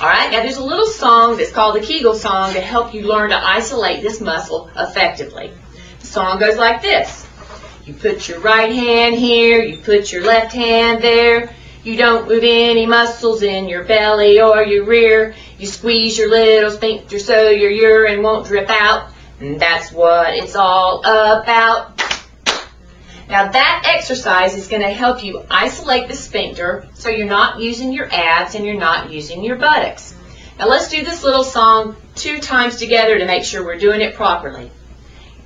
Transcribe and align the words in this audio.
All 0.00 0.06
right, 0.06 0.30
now 0.30 0.42
there's 0.42 0.58
a 0.58 0.64
little 0.64 0.86
song 0.86 1.38
that's 1.38 1.50
called 1.50 1.74
the 1.74 1.80
Kegel 1.80 2.14
song 2.14 2.52
to 2.52 2.60
help 2.60 2.94
you 2.94 3.08
learn 3.08 3.30
to 3.30 3.36
isolate 3.36 4.00
this 4.00 4.20
muscle 4.20 4.70
effectively. 4.76 5.50
The 5.98 6.06
song 6.06 6.38
goes 6.38 6.56
like 6.56 6.82
this. 6.82 7.26
You 7.84 7.94
put 7.94 8.28
your 8.28 8.38
right 8.38 8.72
hand 8.72 9.16
here, 9.16 9.60
you 9.60 9.78
put 9.78 10.12
your 10.12 10.22
left 10.22 10.52
hand 10.52 11.02
there. 11.02 11.52
You 11.82 11.96
don't 11.96 12.28
move 12.28 12.44
any 12.44 12.86
muscles 12.86 13.42
in 13.42 13.68
your 13.68 13.82
belly 13.82 14.40
or 14.40 14.62
your 14.62 14.84
rear. 14.84 15.34
You 15.58 15.66
squeeze 15.66 16.16
your 16.16 16.30
little 16.30 16.70
sphincter 16.70 17.18
so 17.18 17.50
your 17.50 17.70
urine 17.70 18.22
won't 18.22 18.46
drip 18.46 18.70
out. 18.70 19.10
And 19.40 19.58
that's 19.58 19.90
what 19.90 20.32
it's 20.32 20.54
all 20.54 21.00
about. 21.00 21.97
Now 23.28 23.52
that 23.52 23.82
exercise 23.86 24.56
is 24.56 24.68
going 24.68 24.82
to 24.82 24.88
help 24.90 25.22
you 25.22 25.44
isolate 25.50 26.08
the 26.08 26.14
sphincter 26.14 26.88
so 26.94 27.10
you're 27.10 27.26
not 27.26 27.60
using 27.60 27.92
your 27.92 28.08
abs 28.10 28.54
and 28.54 28.64
you're 28.64 28.78
not 28.78 29.10
using 29.10 29.44
your 29.44 29.56
buttocks. 29.56 30.14
Now 30.58 30.68
let's 30.68 30.88
do 30.88 31.04
this 31.04 31.22
little 31.22 31.44
song 31.44 31.94
two 32.14 32.40
times 32.40 32.76
together 32.76 33.18
to 33.18 33.26
make 33.26 33.44
sure 33.44 33.64
we're 33.64 33.78
doing 33.78 34.00
it 34.00 34.14
properly. 34.14 34.70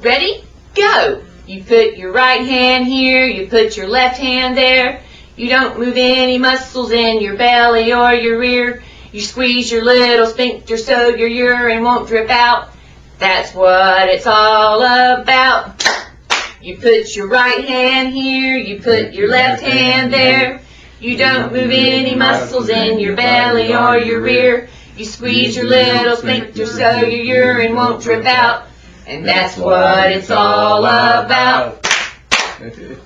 Ready? 0.01 0.45
Go! 0.75 1.23
You 1.47 1.65
put 1.65 1.97
your 1.97 2.13
right 2.13 2.47
hand 2.47 2.87
here, 2.87 3.27
you 3.27 3.49
put 3.49 3.77
your 3.77 3.89
left 3.89 4.19
hand 4.19 4.57
there. 4.57 5.03
You 5.35 5.49
don't 5.49 5.79
move 5.79 5.97
any 5.97 6.39
muscles 6.39 6.93
in 6.93 7.21
your 7.21 7.37
belly 7.37 7.93
or 7.93 8.15
your 8.15 8.39
rear. 8.39 8.83
You 9.11 9.21
squeeze 9.21 9.73
your 9.73 9.83
little 9.83 10.27
sphincter 10.27 10.77
so 10.77 11.09
your 11.09 11.29
urine 11.29 11.83
won't 11.83 12.07
drip 12.07 12.31
out. 12.31 12.69
That's 13.19 13.53
what 13.55 14.09
it's 14.09 14.27
all 14.27 14.83
about. 14.83 15.85
You 16.63 16.77
put 16.77 17.17
your 17.17 17.27
right 17.27 17.65
hand 17.65 18.13
here, 18.13 18.57
you 18.57 18.81
put 18.81 19.15
your 19.15 19.29
left 19.29 19.63
hand 19.65 20.13
there. 20.13 20.61
You 21.01 21.17
don't 21.17 21.53
move 21.53 21.73
any 21.73 22.15
muscles 22.15 22.69
in 22.69 23.01
your 23.01 23.17
belly 23.17 23.75
or 23.75 23.99
your 23.99 24.21
rear. 24.21 24.69
You 24.97 25.05
squeeze 25.05 25.57
your 25.57 25.65
little 25.65 26.15
sphincter 26.15 26.65
so 26.67 26.99
your 26.99 27.09
urine 27.09 27.75
won't 27.75 28.01
drip 28.01 28.25
out. 28.27 28.69
And 29.09 29.27
that's 29.27 29.57
what 29.57 30.13
it's 30.13 30.31
all 30.31 30.85
about. 30.85 31.85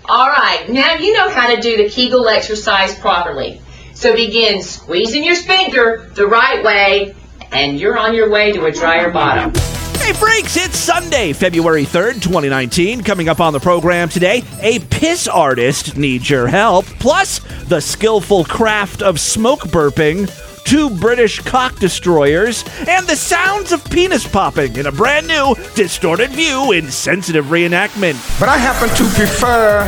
All 0.04 0.28
right, 0.28 0.66
now 0.68 0.96
you 0.96 1.14
know 1.14 1.30
how 1.30 1.54
to 1.54 1.58
do 1.58 1.78
the 1.78 1.88
Kegel 1.88 2.28
exercise 2.28 2.94
properly. 2.98 3.62
So 3.94 4.14
begin 4.14 4.60
squeezing 4.60 5.24
your 5.24 5.34
sphincter 5.34 6.10
the 6.14 6.26
right 6.26 6.62
way, 6.62 7.14
and 7.52 7.80
you're 7.80 7.96
on 7.96 8.14
your 8.14 8.28
way 8.28 8.52
to 8.52 8.66
a 8.66 8.72
drier 8.72 9.10
bottom. 9.10 9.54
Hey, 9.98 10.12
freaks, 10.12 10.56
it's 10.56 10.76
Sunday, 10.76 11.32
February 11.32 11.84
3rd, 11.84 12.22
2019. 12.22 13.02
Coming 13.02 13.28
up 13.28 13.40
on 13.40 13.52
the 13.52 13.58
program 13.58 14.08
today, 14.08 14.42
a 14.60 14.78
piss 14.78 15.26
artist 15.26 15.96
needs 15.96 16.30
your 16.30 16.46
help, 16.46 16.84
plus 17.00 17.40
the 17.64 17.80
skillful 17.80 18.44
craft 18.44 19.02
of 19.02 19.18
smoke 19.18 19.60
burping, 19.62 20.30
two 20.64 20.90
British 20.90 21.40
cock 21.40 21.78
destroyers, 21.80 22.64
and 22.86 23.06
the 23.06 23.16
sounds 23.16 23.72
of 23.72 23.84
penis 23.90 24.26
popping 24.26 24.76
in 24.76 24.86
a 24.86 24.92
brand 24.92 25.26
new 25.26 25.54
distorted 25.74 26.30
view 26.30 26.72
in 26.72 26.88
sensitive 26.90 27.46
reenactment. 27.46 28.14
But 28.38 28.48
I 28.48 28.58
happen 28.58 28.88
to 28.90 29.04
prefer 29.14 29.82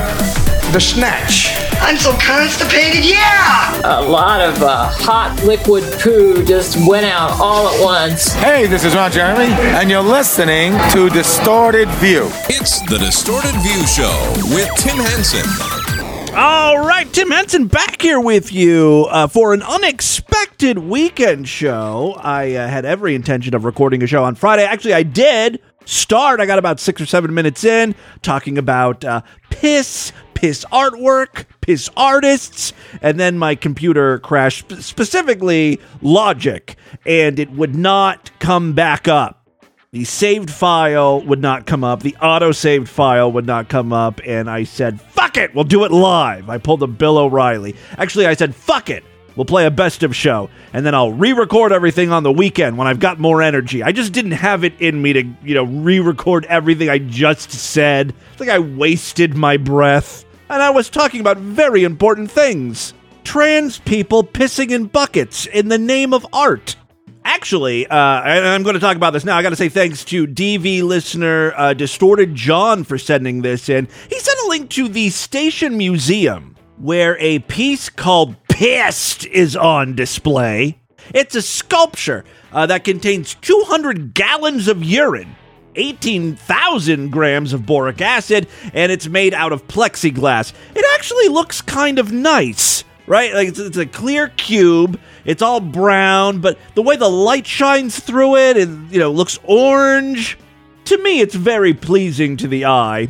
the 0.73 0.81
snatch. 0.81 1.68
I'm 1.89 1.97
so 1.97 2.13
constipated, 2.19 3.03
yeah! 3.03 3.81
A 3.83 4.03
lot 4.03 4.43
of 4.43 4.63
uh, 4.63 4.91
hot 4.91 5.43
liquid 5.47 5.83
poo 5.99 6.45
just 6.45 6.77
went 6.87 7.07
out 7.07 7.31
all 7.41 7.67
at 7.67 7.83
once. 7.83 8.35
Hey, 8.35 8.67
this 8.67 8.85
is 8.85 8.95
Ron 8.95 9.11
Jeremy, 9.11 9.51
and 9.55 9.89
you're 9.89 10.03
listening 10.03 10.73
to 10.91 11.09
Distorted 11.09 11.89
View. 11.93 12.29
It's 12.51 12.83
the 12.83 12.99
Distorted 12.99 13.55
View 13.63 13.87
Show 13.87 14.33
with 14.55 14.69
Tim 14.77 14.99
Henson. 14.99 16.37
All 16.37 16.79
right, 16.87 17.11
Tim 17.11 17.31
Henson 17.31 17.69
back 17.69 18.03
here 18.03 18.21
with 18.21 18.53
you 18.53 19.07
uh, 19.09 19.27
for 19.27 19.55
an 19.55 19.63
unexpected 19.63 20.79
weekend 20.79 21.49
show. 21.49 22.17
I 22.19 22.53
uh, 22.53 22.69
had 22.69 22.85
every 22.85 23.15
intention 23.15 23.55
of 23.55 23.65
recording 23.65 24.03
a 24.03 24.07
show 24.07 24.25
on 24.25 24.35
Friday. 24.35 24.67
Actually, 24.67 24.93
I 24.93 25.05
did 25.05 25.63
start. 25.87 26.39
I 26.39 26.45
got 26.45 26.59
about 26.59 26.81
six 26.81 27.01
or 27.01 27.07
seven 27.07 27.33
minutes 27.33 27.65
in 27.65 27.95
talking 28.21 28.59
about 28.59 29.07
uh, 29.07 29.23
piss, 29.49 30.13
piss 30.39 30.65
artwork, 30.71 31.47
piss 31.61 31.91
artists, 31.97 32.73
and 33.03 33.19
then 33.19 33.37
my 33.37 33.57
computer 33.57 34.21
crashed, 34.21 34.71
specifically 34.85 35.81
Logic, 36.01 36.77
and 37.05 37.41
it 37.41 37.51
would 37.51 37.75
not 37.75 38.31
come 38.39 38.73
back 38.73 39.09
up. 39.09 39.49
The 39.91 40.05
saved 40.05 40.49
file 40.49 41.21
would 41.23 41.43
not 41.43 41.67
come 41.67 41.83
up. 41.83 42.05
The 42.05 42.15
auto 42.23 42.53
saved 42.53 42.89
file 42.89 43.33
would 43.33 43.47
not 43.47 43.69
come 43.69 43.93
up. 43.93 44.21
And 44.25 44.49
I 44.49 44.63
said, 44.63 45.01
fuck 45.01 45.37
it, 45.37 45.57
we'll 45.57 45.65
do 45.65 45.85
it 45.85 45.91
live. 45.91 46.49
I 46.49 46.59
pulled 46.59 46.85
a 46.85 46.87
Bill 46.87 47.19
O'Reilly. 47.19 47.75
Actually, 47.97 48.27
I 48.27 48.35
said, 48.35 48.55
fuck 48.55 48.91
it, 48.91 49.03
we'll 49.35 49.45
play 49.45 49.67
a 49.67 49.73
best 49.73 50.05
of 50.05 50.15
show. 50.15 50.51
And 50.73 50.87
then 50.87 50.95
I'll 50.95 51.11
re 51.11 51.33
record 51.33 51.73
everything 51.73 52.13
on 52.13 52.23
the 52.23 52.31
weekend 52.31 52.79
when 52.79 52.87
I've 52.87 53.01
got 53.01 53.19
more 53.19 53.43
energy. 53.43 53.83
I 53.83 53.91
just 53.91 54.13
didn't 54.13 54.33
have 54.33 54.63
it 54.63 54.81
in 54.81 55.03
me 55.03 55.15
to, 55.15 55.25
you 55.43 55.55
know, 55.57 55.65
re 55.65 55.99
record 55.99 56.45
everything 56.45 56.89
I 56.89 56.99
just 56.99 57.51
said. 57.51 58.15
It's 58.31 58.41
like 58.41 58.51
I 58.51 58.61
wasted 58.61 59.37
my 59.37 59.57
breath. 59.57 60.27
And 60.51 60.63
I 60.63 60.71
was 60.71 60.89
talking 60.89 61.21
about 61.21 61.37
very 61.37 61.85
important 61.85 62.31
things 62.31 62.95
trans 63.23 63.79
people 63.79 64.25
pissing 64.25 64.71
in 64.71 64.87
buckets 64.87 65.45
in 65.45 65.69
the 65.69 65.77
name 65.77 66.15
of 66.15 66.27
art. 66.33 66.77
Actually, 67.23 67.87
uh, 67.87 67.95
I'm 67.95 68.63
going 68.63 68.73
to 68.73 68.81
talk 68.81 68.97
about 68.97 69.13
this 69.13 69.27
now. 69.27 69.37
I 69.37 69.43
got 69.43 69.51
to 69.51 69.57
say 69.57 69.69
thanks 69.69 70.03
to 70.07 70.27
DV 70.27 70.83
listener 70.83 71.53
uh, 71.55 71.75
Distorted 71.75 72.35
John 72.35 72.85
for 72.85 72.97
sending 72.97 73.43
this 73.43 73.69
in. 73.69 73.87
He 74.09 74.19
sent 74.19 74.39
a 74.47 74.49
link 74.49 74.71
to 74.71 74.89
the 74.89 75.11
Station 75.11 75.77
Museum 75.77 76.57
where 76.79 77.19
a 77.19 77.41
piece 77.41 77.91
called 77.91 78.35
Pissed 78.49 79.27
is 79.27 79.55
on 79.55 79.95
display. 79.95 80.79
It's 81.13 81.35
a 81.35 81.43
sculpture 81.43 82.25
uh, 82.51 82.65
that 82.67 82.85
contains 82.85 83.35
200 83.35 84.15
gallons 84.15 84.69
of 84.69 84.83
urine. 84.83 85.37
18,000 85.79 87.11
grams 87.11 87.53
of 87.53 87.65
boric 87.65 88.01
acid, 88.01 88.49
and 88.75 88.93
it's 88.93 89.07
made 89.07 89.33
out 89.33 89.53
of 89.53 89.67
plexiglass. 89.69 90.53
It 90.75 90.85
actually 90.95 91.29
looks 91.29 91.63
kind 91.63 91.99
of 91.99 92.13
nice, 92.13 92.85
right? 93.07 93.33
Like 93.33 93.49
it's, 93.49 93.59
it's 93.59 93.77
a 93.77 93.87
clear 93.87 94.29
cube. 94.29 95.01
It's 95.25 95.41
all 95.43 95.61
brown, 95.61 96.41
but 96.41 96.59
the 96.75 96.83
way 96.83 96.97
the 96.97 97.09
light 97.09 97.47
shines 97.47 97.99
through 97.99 98.37
it, 98.37 98.57
it 98.57 98.69
you 98.91 98.99
know 98.99 99.13
looks 99.13 99.39
orange. 99.45 100.39
To 100.87 100.99
me, 100.99 101.21
it's 101.21 101.35
very 101.35 101.75
pleasing 101.75 102.37
to 102.39 102.49
the 102.49 102.65
eye. 102.65 103.09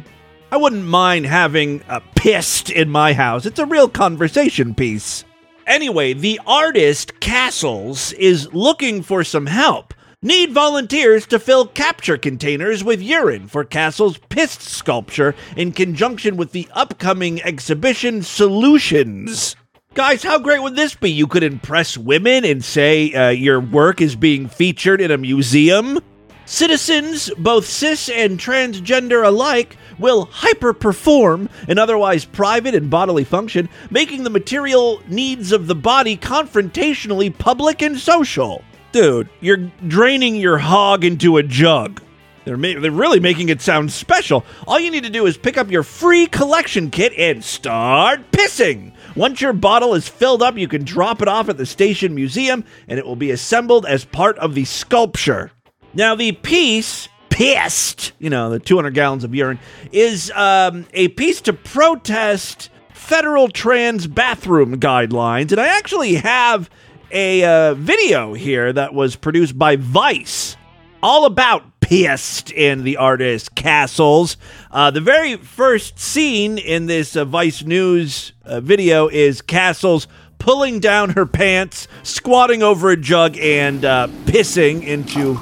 I 0.50 0.56
wouldn't 0.56 0.85
mind 0.85 1.27
having 1.27 1.83
a 1.89 2.00
pissed 2.17 2.71
in 2.71 2.89
my 2.91 3.12
house. 3.12 3.47
It's 3.47 3.59
a 3.59 3.67
real 3.67 3.89
conversation 3.89 4.75
piece. 4.75 5.25
Anyway, 5.67 6.15
the 6.15 6.41
artist 6.47 7.21
Castles 7.21 8.12
is 8.15 8.53
looking 8.55 9.03
for 9.03 9.23
some 9.23 9.47
help. 9.47 9.93
Need 10.21 10.51
volunteers 10.51 11.29
to 11.29 11.39
fill 11.39 11.69
capture 11.69 12.19
containers 12.19 12.83
with 12.83 13.01
urine 13.01 13.47
for 13.47 13.62
Castle's 13.62 14.19
pissed 14.31 14.62
sculpture 14.62 15.33
in 15.56 15.71
conjunction 15.71 16.37
with 16.37 16.51
the 16.51 16.67
upcoming 16.73 17.41
exhibition 17.43 18.25
Solutions. 18.25 19.55
Guys, 19.95 20.25
how 20.25 20.41
great 20.41 20.61
would 20.61 20.75
this 20.75 20.97
be? 20.97 21.09
You 21.09 21.29
could 21.29 21.45
impress 21.45 21.97
women 21.97 22.45
and 22.45 22.65
say 22.65 23.12
uh, 23.12 23.29
your 23.29 23.61
work 23.61 24.01
is 24.01 24.17
being 24.17 24.49
featured 24.49 25.01
in 25.01 25.12
a 25.12 25.17
museum. 25.17 26.01
Citizens, 26.47 27.31
both 27.39 27.67
cis 27.67 28.09
and 28.09 28.41
transgender 28.41 29.25
alike, 29.25 29.77
will 30.00 30.27
hyperperform 30.27 31.49
an 31.69 31.79
otherwise 31.79 32.25
private 32.25 32.75
and 32.75 32.91
bodily 32.91 33.23
function, 33.23 33.69
making 33.89 34.25
the 34.25 34.31
material 34.31 35.00
needs 35.06 35.53
of 35.53 35.69
the 35.69 35.77
body 35.77 36.17
confrontationally 36.17 37.39
public 37.39 37.83
and 37.83 37.97
social. 37.97 38.65
Dude, 38.93 39.28
you're 39.41 39.71
draining 39.87 40.37
your 40.37 40.59
hog 40.59 41.04
into 41.04 41.37
a 41.37 41.43
jug. 41.43 42.03
They're, 42.44 42.56
ma- 42.56 42.81
they're 42.81 42.91
really 42.91 43.21
making 43.21 43.50
it 43.50 43.60
sound 43.60 43.93
special. 43.93 44.47
All 44.66 44.81
you 44.81 44.91
need 44.91 45.04
to 45.04 45.10
do 45.10 45.26
is 45.26 45.37
pick 45.37 45.59
up 45.59 45.71
your 45.71 45.82
free 45.82 46.26
collection 46.26 46.91
kit 46.91 47.12
and 47.19 47.44
start 47.44 48.31
pissing. 48.32 48.94
Once 49.15 49.43
your 49.43 49.53
bottle 49.53 49.94
is 49.94 50.09
filled 50.09 50.43
up, 50.43 50.56
you 50.56 50.66
can 50.66 50.84
drop 50.84 51.21
it 51.21 51.28
off 51.28 51.50
at 51.50 51.59
the 51.59 51.66
station 51.66 52.15
museum 52.15 52.65
and 52.87 52.99
it 52.99 53.04
will 53.04 53.16
be 53.16 53.31
assembled 53.31 53.84
as 53.84 54.06
part 54.06 54.38
of 54.38 54.55
the 54.55 54.64
sculpture. 54.64 55.50
Now, 55.93 56.14
the 56.14 56.32
piece, 56.32 57.11
pissed, 57.29 58.12
you 58.19 58.31
know, 58.31 58.49
the 58.49 58.58
200 58.58 58.94
gallons 58.94 59.25
of 59.25 59.35
urine, 59.35 59.58
is 59.93 60.31
um, 60.35 60.87
a 60.94 61.08
piece 61.08 61.43
to 61.43 61.52
protest 61.52 62.70
federal 62.94 63.49
trans 63.49 64.06
bathroom 64.06 64.81
guidelines. 64.81 65.52
And 65.52 65.61
I 65.61 65.69
actually 65.69 66.14
have 66.14 66.70
a 67.10 67.44
uh, 67.44 67.75
video 67.75 68.34
here 68.34 68.72
that 68.72 68.94
was 68.94 69.16
produced 69.16 69.58
by 69.58 69.76
Vice 69.76 70.56
all 71.02 71.25
about 71.25 71.81
pissed 71.81 72.50
in 72.50 72.84
the 72.84 72.96
artist 72.96 73.55
Castles. 73.55 74.37
Uh, 74.70 74.90
the 74.90 75.00
very 75.00 75.37
first 75.37 75.99
scene 75.99 76.58
in 76.58 76.87
this 76.87 77.16
uh, 77.16 77.25
Vice 77.25 77.62
News 77.62 78.32
uh, 78.44 78.60
video 78.60 79.08
is 79.08 79.40
Castles 79.40 80.06
pulling 80.38 80.81
down 80.81 81.10
her 81.10 81.26
pants, 81.26 81.88
squatting 82.02 82.62
over 82.62 82.90
a 82.90 82.96
jug, 82.96 83.37
and 83.38 83.84
uh, 83.84 84.08
pissing 84.25 84.82
into 84.84 85.34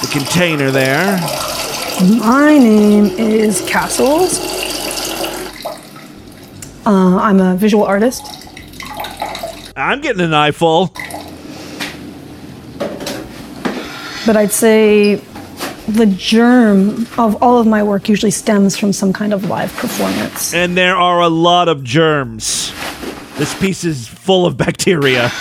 the 0.00 0.08
container 0.12 0.70
there. 0.70 1.18
My 2.18 2.56
name 2.58 3.06
is 3.06 3.60
Castles. 3.68 4.38
Uh, 6.86 7.16
I'm 7.16 7.40
a 7.40 7.56
visual 7.56 7.84
artist. 7.84 8.39
I'm 9.80 10.00
getting 10.00 10.22
an 10.22 10.34
eyeful. 10.34 10.92
But 14.26 14.36
I'd 14.36 14.52
say 14.52 15.16
the 15.88 16.06
germ 16.06 17.06
of 17.18 17.42
all 17.42 17.58
of 17.58 17.66
my 17.66 17.82
work 17.82 18.08
usually 18.08 18.30
stems 18.30 18.76
from 18.76 18.92
some 18.92 19.12
kind 19.12 19.32
of 19.32 19.48
live 19.48 19.74
performance. 19.76 20.54
And 20.54 20.76
there 20.76 20.96
are 20.96 21.20
a 21.20 21.28
lot 21.28 21.68
of 21.68 21.82
germs. 21.82 22.72
This 23.38 23.58
piece 23.58 23.84
is 23.84 24.06
full 24.06 24.46
of 24.46 24.56
bacteria. 24.56 25.32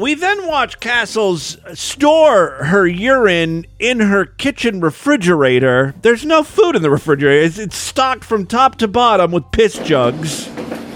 We 0.00 0.14
then 0.14 0.46
watch 0.46 0.80
Castles 0.80 1.58
store 1.74 2.64
her 2.64 2.86
urine 2.86 3.66
in 3.78 4.00
her 4.00 4.24
kitchen 4.24 4.80
refrigerator. 4.80 5.94
There's 6.00 6.24
no 6.24 6.42
food 6.42 6.74
in 6.74 6.80
the 6.80 6.88
refrigerator. 6.88 7.44
It's, 7.44 7.58
it's 7.58 7.76
stocked 7.76 8.24
from 8.24 8.46
top 8.46 8.76
to 8.76 8.88
bottom 8.88 9.30
with 9.30 9.50
piss 9.52 9.78
jugs. 9.80 10.46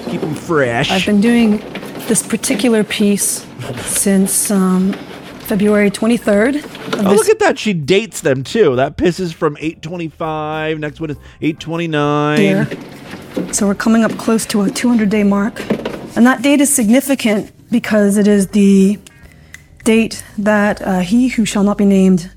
Keep 0.06 0.22
them 0.22 0.34
fresh. 0.34 0.90
I've 0.90 1.04
been 1.04 1.20
doing 1.20 1.58
this 2.08 2.26
particular 2.26 2.82
piece 2.82 3.46
since 3.82 4.50
um, 4.50 4.94
February 5.40 5.90
23rd. 5.90 7.04
Oh, 7.04 7.14
look 7.14 7.28
at 7.28 7.40
that. 7.40 7.58
She 7.58 7.74
dates 7.74 8.22
them 8.22 8.42
too. 8.42 8.74
That 8.76 8.96
piss 8.96 9.20
is 9.20 9.34
from 9.34 9.58
825. 9.58 10.78
Next 10.78 10.98
one 10.98 11.10
is 11.10 11.18
829. 11.42 12.40
year. 12.40 13.52
So 13.52 13.66
we're 13.66 13.74
coming 13.74 14.02
up 14.02 14.12
close 14.12 14.46
to 14.46 14.62
a 14.62 14.70
200 14.70 15.10
day 15.10 15.24
mark. 15.24 15.60
And 16.16 16.24
that 16.24 16.40
date 16.40 16.62
is 16.62 16.74
significant 16.74 17.52
because 17.74 18.16
it 18.18 18.28
is 18.28 18.46
the 18.50 18.96
date 19.82 20.24
that 20.38 20.80
uh, 20.80 21.00
he 21.00 21.26
who 21.26 21.44
shall 21.44 21.64
not 21.64 21.76
be 21.76 21.84
named 21.84 22.30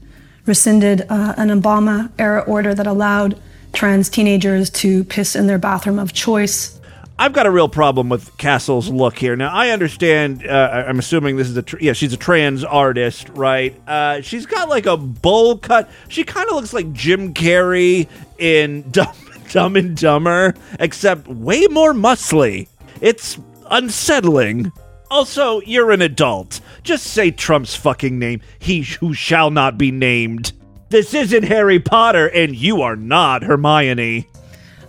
rescinded 0.47 1.01
uh, 1.11 1.35
an 1.37 1.49
Obama 1.49 2.09
era 2.17 2.41
order 2.47 2.73
that 2.73 2.87
allowed 2.87 3.39
trans 3.71 4.09
teenagers 4.09 4.71
to 4.71 5.03
piss 5.03 5.35
in 5.35 5.45
their 5.45 5.59
bathroom 5.59 5.99
of 5.99 6.11
choice. 6.11 6.81
I've 7.19 7.33
got 7.33 7.45
a 7.45 7.51
real 7.51 7.69
problem 7.69 8.09
with 8.09 8.35
Castle's 8.39 8.89
look 8.89 9.19
here. 9.19 9.35
Now, 9.35 9.53
I 9.53 9.69
understand. 9.69 10.43
Uh, 10.43 10.85
I'm 10.87 10.97
assuming 10.97 11.37
this 11.37 11.49
is 11.49 11.57
a 11.57 11.61
tr- 11.61 11.77
yeah. 11.81 11.93
She's 11.93 12.13
a 12.13 12.17
trans 12.17 12.63
artist, 12.63 13.29
right? 13.29 13.79
Uh, 13.87 14.21
she's 14.21 14.47
got 14.47 14.69
like 14.69 14.87
a 14.87 14.97
bowl 14.97 15.59
cut. 15.59 15.87
She 16.07 16.23
kind 16.23 16.49
of 16.49 16.55
looks 16.55 16.73
like 16.73 16.91
Jim 16.93 17.35
Carrey 17.35 18.07
in 18.39 18.81
Dumb, 18.89 19.15
Dumb 19.51 19.75
and 19.75 19.95
Dumber, 19.95 20.55
except 20.79 21.27
way 21.27 21.67
more 21.67 21.93
muscly. 21.93 22.69
It's 23.01 23.37
unsettling. 23.69 24.71
Also, 25.09 25.61
you're 25.61 25.91
an 25.91 26.01
adult. 26.01 26.59
Just 26.83 27.05
say 27.07 27.31
Trump's 27.31 27.75
fucking 27.75 28.19
name. 28.19 28.41
He 28.59 28.81
who 28.83 29.13
shall 29.13 29.51
not 29.51 29.77
be 29.77 29.91
named. 29.91 30.51
This 30.89 31.13
isn't 31.13 31.43
Harry 31.43 31.79
Potter, 31.79 32.27
and 32.27 32.55
you 32.55 32.81
are 32.81 32.95
not 32.95 33.43
Hermione. 33.43 34.27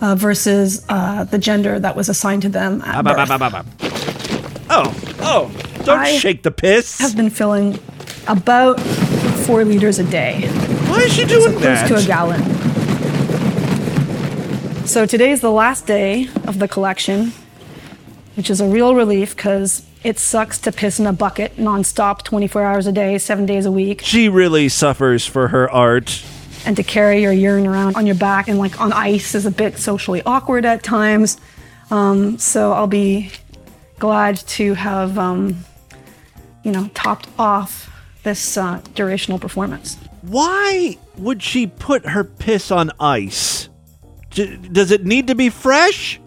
Uh, 0.00 0.14
versus 0.14 0.84
uh, 0.88 1.24
the 1.24 1.38
gender 1.38 1.78
that 1.80 1.96
was 1.96 2.08
assigned 2.08 2.42
to 2.42 2.48
them 2.48 2.80
at 2.82 3.04
birth. 3.04 3.28
ba, 3.28 3.38
ba, 3.38 3.50
ba. 3.50 3.64
Oh, 4.70 4.94
oh, 5.20 5.50
don't 5.84 5.98
I 5.98 6.16
shake 6.18 6.42
the 6.44 6.50
piss. 6.52 7.00
I 7.00 7.04
have 7.04 7.16
been 7.16 7.30
filling 7.30 7.78
about 8.28 8.78
four 9.44 9.64
liters 9.64 9.98
a 9.98 10.04
day. 10.04 10.46
Why 10.88 11.00
is 11.00 11.12
she 11.12 11.24
doing 11.24 11.52
close 11.52 11.62
that? 11.62 11.88
to 11.88 11.96
a 11.96 12.02
gallon. 12.04 12.42
So 14.86 15.04
today 15.04 15.30
is 15.32 15.40
the 15.40 15.50
last 15.50 15.86
day 15.86 16.28
of 16.46 16.58
the 16.60 16.68
collection, 16.68 17.32
which 18.36 18.50
is 18.50 18.60
a 18.60 18.66
real 18.66 18.94
relief 18.94 19.34
because 19.34 19.84
it 20.08 20.18
sucks 20.18 20.56
to 20.56 20.72
piss 20.72 20.98
in 20.98 21.06
a 21.06 21.12
bucket 21.12 21.54
nonstop, 21.56 22.22
24 22.22 22.64
hours 22.64 22.86
a 22.86 22.92
day, 22.92 23.18
seven 23.18 23.44
days 23.44 23.66
a 23.66 23.70
week, 23.70 24.00
she 24.02 24.30
really 24.30 24.66
suffers 24.70 25.26
for 25.26 25.48
her 25.48 25.70
art. 25.70 26.24
and 26.64 26.76
to 26.76 26.82
carry 26.82 27.20
your 27.20 27.30
urine 27.30 27.66
around 27.66 27.94
on 27.94 28.06
your 28.06 28.14
back 28.14 28.48
and 28.48 28.58
like 28.58 28.80
on 28.80 28.90
ice 28.90 29.34
is 29.34 29.44
a 29.44 29.50
bit 29.50 29.76
socially 29.76 30.22
awkward 30.24 30.64
at 30.64 30.82
times. 30.82 31.36
Um, 31.90 32.38
so 32.38 32.72
I'll 32.72 32.86
be 32.86 33.30
glad 33.98 34.38
to 34.38 34.72
have, 34.72 35.18
um, 35.18 35.62
you 36.62 36.72
know, 36.72 36.88
topped 36.94 37.28
off 37.38 37.92
this 38.22 38.56
uh, 38.56 38.80
durational 38.94 39.38
performance. 39.38 39.96
Why 40.22 40.96
would 41.18 41.42
she 41.42 41.66
put 41.66 42.06
her 42.06 42.24
piss 42.24 42.70
on 42.70 42.92
ice? 42.98 43.68
Does 44.30 44.90
it 44.90 45.04
need 45.04 45.26
to 45.26 45.34
be 45.34 45.50
fresh? 45.50 46.18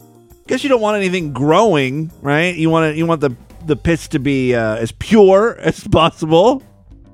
Guess 0.46 0.64
you 0.64 0.70
don't 0.70 0.82
want 0.82 0.98
anything 0.98 1.34
growing, 1.34 2.12
right? 2.22 2.56
You 2.56 2.70
want 2.70 2.92
to, 2.92 2.98
you 2.98 3.08
want 3.08 3.22
the 3.22 3.36
the 3.66 3.76
piss 3.76 4.08
to 4.10 4.20
be 4.20 4.56
uh, 4.56 4.76
as 4.76 4.92
pure 4.92 5.56
as 5.60 5.88
possible. 5.88 6.64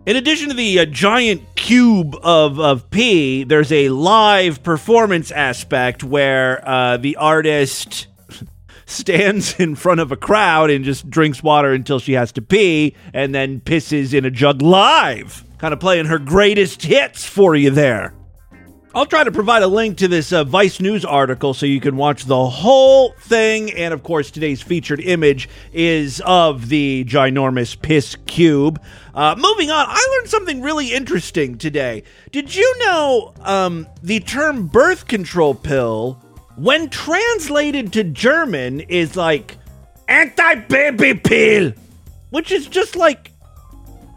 In 0.05 0.15
addition 0.15 0.47
to 0.49 0.55
the 0.55 0.79
uh, 0.79 0.85
giant 0.85 1.41
cube 1.55 2.15
of, 2.23 2.59
of 2.59 2.89
pee, 2.91 3.44
there's 3.44 3.73
a 3.73 3.89
live 3.89 4.63
performance 4.63 5.31
aspect 5.31 6.01
where 6.01 6.65
uh, 6.67 6.95
the 6.95 7.17
artist 7.17 8.07
stands 8.85 9.59
in 9.59 9.75
front 9.75 9.99
of 9.99 10.13
a 10.13 10.15
crowd 10.15 10.69
and 10.69 10.85
just 10.85 11.09
drinks 11.09 11.44
water 11.44 11.73
until 11.73 11.99
she 11.99 12.13
has 12.13 12.31
to 12.31 12.41
pee 12.41 12.95
and 13.13 13.35
then 13.35 13.59
pisses 13.59 14.13
in 14.13 14.23
a 14.23 14.31
jug 14.31 14.61
live. 14.61 15.43
Kind 15.57 15.73
of 15.73 15.81
playing 15.81 16.05
her 16.05 16.19
greatest 16.19 16.83
hits 16.83 17.25
for 17.25 17.53
you 17.55 17.69
there. 17.69 18.13
I'll 18.97 19.05
try 19.05 19.23
to 19.23 19.31
provide 19.31 19.61
a 19.61 19.67
link 19.67 19.99
to 19.99 20.07
this 20.07 20.33
uh, 20.33 20.44
Vice 20.44 20.79
News 20.79 21.05
article 21.05 21.53
so 21.53 21.67
you 21.67 21.79
can 21.79 21.97
watch 21.97 22.25
the 22.25 22.49
whole 22.49 23.11
thing. 23.19 23.71
And 23.73 23.94
of 23.94 24.01
course, 24.01 24.31
today's 24.31 24.59
featured 24.59 24.99
image 25.01 25.47
is 25.71 26.19
of 26.25 26.69
the 26.69 27.05
ginormous 27.05 27.79
piss 27.79 28.15
cube. 28.25 28.81
Uh, 29.13 29.35
moving 29.38 29.69
on, 29.69 29.85
I 29.88 30.15
learned 30.15 30.31
something 30.31 30.63
really 30.63 30.94
interesting 30.94 31.59
today. 31.59 32.05
Did 32.31 32.55
you 32.55 32.79
know 32.79 33.35
um, 33.41 33.85
the 34.01 34.19
term 34.19 34.65
birth 34.65 35.07
control 35.07 35.53
pill, 35.53 36.13
when 36.55 36.89
translated 36.89 37.93
to 37.93 38.03
German, 38.03 38.79
is 38.79 39.15
like 39.15 39.59
anti 40.07 40.55
baby 40.55 41.13
pill, 41.13 41.71
which 42.31 42.51
is 42.51 42.65
just 42.65 42.95
like 42.95 43.31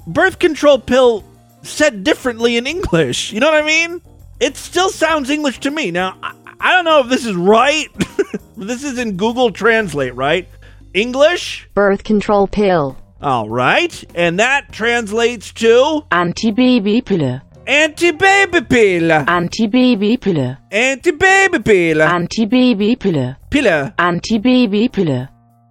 birth 0.07 0.39
control 0.39 0.79
pill 0.79 1.23
said 1.61 2.03
differently 2.03 2.57
in 2.57 2.67
English. 2.67 3.31
You 3.31 3.41
know 3.41 3.51
what 3.51 3.63
I 3.63 3.67
mean? 3.67 4.01
It 4.41 4.57
still 4.57 4.89
sounds 4.89 5.29
English 5.31 5.61
to 5.61 5.71
me. 5.71 5.91
Now, 5.91 6.17
I, 6.23 6.35
I 6.61 6.75
don't 6.75 6.87
know 6.87 7.01
if 7.01 7.09
this 7.09 7.27
is 7.27 7.35
right. 7.35 7.89
this 8.57 8.83
is 8.83 8.99
in 8.99 9.17
Google 9.17 9.51
Translate, 9.51 10.15
right? 10.15 10.49
English? 10.95 11.69
birth 11.75 12.03
control 12.05 12.49
pill, 12.49 12.97
All 13.21 13.49
right. 13.49 14.05
And 14.15 14.41
that 14.41 14.73
translates 14.73 15.53
to 15.55 16.05
Antibabypille, 16.11 17.43
anti-baby 17.67 18.61
pill. 18.63 19.25
Antibabypille, 19.25 20.59
Anti-baby 20.73 21.77
pill. 21.77 21.99
Antibabypille, 21.99 23.37
Pille. 23.51 23.93
Antibabypille. 23.99 25.29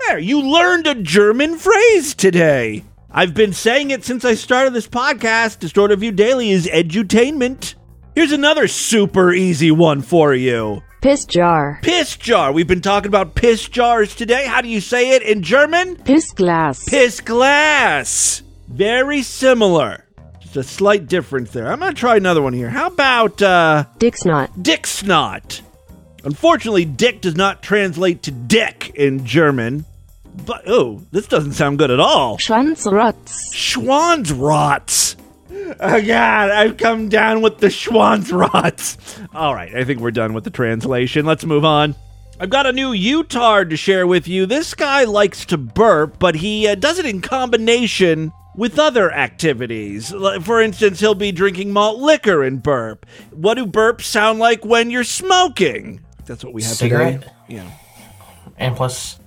There, 0.07 0.19
you 0.19 0.41
learned 0.41 0.87
a 0.87 0.95
German 0.95 1.57
phrase 1.57 2.13
today. 2.15 2.83
I've 3.11 3.33
been 3.33 3.53
saying 3.53 3.91
it 3.91 4.05
since 4.05 4.23
I 4.23 4.35
started 4.35 4.73
this 4.73 4.87
podcast. 4.87 5.59
Distorted 5.59 5.99
View 5.99 6.11
Daily 6.11 6.51
is 6.51 6.67
edutainment. 6.67 7.75
Here's 8.19 8.33
another 8.33 8.67
super 8.67 9.31
easy 9.31 9.71
one 9.71 10.01
for 10.01 10.33
you. 10.33 10.83
Piss 10.99 11.23
jar, 11.23 11.79
Piss 11.81 12.17
jar. 12.17 12.51
We've 12.51 12.67
been 12.67 12.81
talking 12.81 13.07
about 13.07 13.33
piss 13.33 13.69
jars 13.69 14.13
today. 14.13 14.45
How 14.45 14.59
do 14.59 14.67
you 14.67 14.81
say 14.81 15.11
it 15.11 15.23
in 15.23 15.41
German? 15.41 15.95
Piss 15.95 16.33
glass, 16.33 16.83
Piss 16.83 17.21
glass. 17.21 18.43
Very 18.67 19.21
similar. 19.21 20.03
Just 20.41 20.57
a 20.57 20.63
slight 20.63 21.07
difference 21.07 21.51
there. 21.51 21.71
I'm 21.71 21.79
going 21.79 21.93
to 21.93 21.97
try 21.97 22.17
another 22.17 22.41
one 22.41 22.51
here. 22.51 22.67
How 22.67 22.87
about 22.87 23.41
uh, 23.41 23.85
dick 23.99 24.17
snot, 24.17 24.51
dick 24.61 24.85
snot? 24.85 25.61
Unfortunately, 26.25 26.83
dick 26.83 27.21
does 27.21 27.37
not 27.37 27.63
translate 27.63 28.23
to 28.23 28.31
dick 28.31 28.91
in 28.95 29.23
German. 29.23 29.85
But, 30.45 30.63
oh, 30.67 31.03
this 31.11 31.27
doesn't 31.27 31.53
sound 31.53 31.77
good 31.77 31.89
at 31.89 32.01
all. 32.01 32.37
Schwanzrotz, 32.37 33.53
Schwanzrots. 33.53 35.08
Oh 35.79 36.01
God, 36.01 36.49
I've 36.51 36.77
come 36.77 37.09
down 37.09 37.41
with 37.41 37.59
the 37.59 37.67
Schwanzrotz. 37.67 39.27
All 39.33 39.53
right, 39.53 39.73
I 39.75 39.83
think 39.83 39.99
we're 39.99 40.11
done 40.11 40.33
with 40.33 40.43
the 40.43 40.49
translation. 40.49 41.25
Let's 41.25 41.45
move 41.45 41.65
on. 41.65 41.95
I've 42.39 42.49
got 42.49 42.65
a 42.65 42.71
new 42.71 42.93
U-tard 42.93 43.69
to 43.69 43.77
share 43.77 44.07
with 44.07 44.27
you. 44.27 44.45
This 44.45 44.73
guy 44.73 45.03
likes 45.03 45.45
to 45.47 45.57
burp, 45.57 46.19
but 46.19 46.35
he 46.35 46.67
uh, 46.67 46.75
does 46.75 46.97
it 46.97 47.05
in 47.05 47.21
combination 47.21 48.31
with 48.55 48.79
other 48.79 49.11
activities. 49.11 50.13
For 50.41 50.61
instance, 50.61 50.99
he'll 50.99 51.15
be 51.15 51.31
drinking 51.31 51.71
malt 51.73 51.99
liquor 51.99 52.43
and 52.43 52.63
burp. 52.63 53.05
What 53.31 53.55
do 53.55 53.65
burps 53.65 54.03
sound 54.03 54.39
like 54.39 54.63
when 54.63 54.89
you're 54.89 55.03
smoking? 55.03 56.01
That's 56.25 56.43
what 56.43 56.53
we 56.53 56.63
have 56.63 56.71
Cigarette? 56.71 57.21
today. 57.21 57.33
Yeah. 57.49 57.71
And 58.57 58.75
plus, 58.75 59.19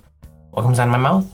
what 0.51 0.63
comes 0.63 0.79
out 0.79 0.87
of 0.87 0.91
my 0.91 0.97
mouth? 0.97 1.31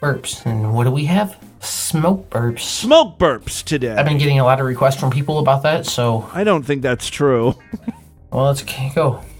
Burps. 0.00 0.44
And 0.46 0.74
what 0.74 0.84
do 0.84 0.90
we 0.90 1.04
have? 1.06 1.36
Smoke 1.62 2.28
burps. 2.30 2.60
Smoke 2.60 3.18
burps 3.18 3.62
today. 3.62 3.94
I've 3.94 4.04
been 4.06 4.18
getting 4.18 4.40
a 4.40 4.44
lot 4.44 4.58
of 4.60 4.66
requests 4.66 4.98
from 4.98 5.10
people 5.10 5.38
about 5.38 5.62
that, 5.62 5.86
so 5.86 6.28
I 6.32 6.42
don't 6.44 6.64
think 6.64 6.82
that's 6.82 7.08
true. 7.08 7.54
well, 8.32 8.46
let's 8.46 8.62
go. 8.94 9.22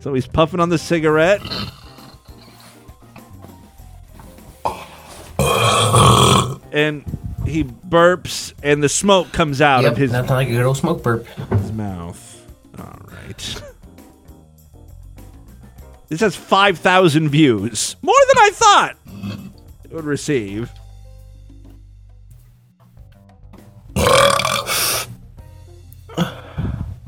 So 0.00 0.14
he's 0.14 0.26
puffing 0.26 0.60
on 0.60 0.68
the 0.68 0.78
cigarette. 0.78 1.42
And 6.70 7.04
he 7.46 7.64
burps 7.64 8.52
and 8.62 8.82
the 8.82 8.88
smoke 8.88 9.32
comes 9.32 9.60
out 9.60 9.82
Yep, 9.82 9.92
of 9.92 9.98
his, 9.98 10.12
nothing 10.12 10.30
like 10.30 10.48
a 10.48 10.52
good 10.52 10.64
old 10.64 10.76
smoke 10.76 11.02
burp. 11.02 11.26
his 11.26 11.72
mouth. 11.72 12.46
All 12.78 13.00
right. 13.10 13.62
This 16.08 16.20
has 16.20 16.34
5,000 16.34 17.28
views. 17.28 17.96
More 18.02 18.14
than 18.28 18.38
I 18.42 18.50
thought 18.52 18.96
it 19.84 19.92
would 19.92 20.04
receive. 20.04 20.70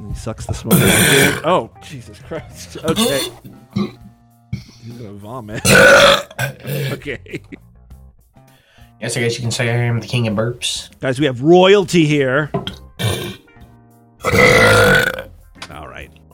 he 0.09 0.15
sucks 0.15 0.47
the 0.47 0.55
smoke 0.55 0.75
out. 0.75 1.45
Oh, 1.45 1.71
Jesus 1.83 2.19
Christ. 2.21 2.77
Okay. 2.85 3.29
He's 3.75 4.93
going 4.99 4.99
to 4.99 5.13
vomit. 5.13 5.63
okay. 6.93 7.43
Yes, 9.01 9.17
I 9.17 9.21
guess 9.21 9.37
you 9.37 9.41
can 9.41 9.51
say 9.51 9.71
I 9.71 9.77
am 9.85 10.01
the 10.01 10.07
king 10.07 10.29
of 10.29 10.35
burps. 10.35 10.91
Guys, 11.01 11.19
we 11.19 11.25
have 11.25 11.43
royalty 11.43 12.05
here. 12.05 12.51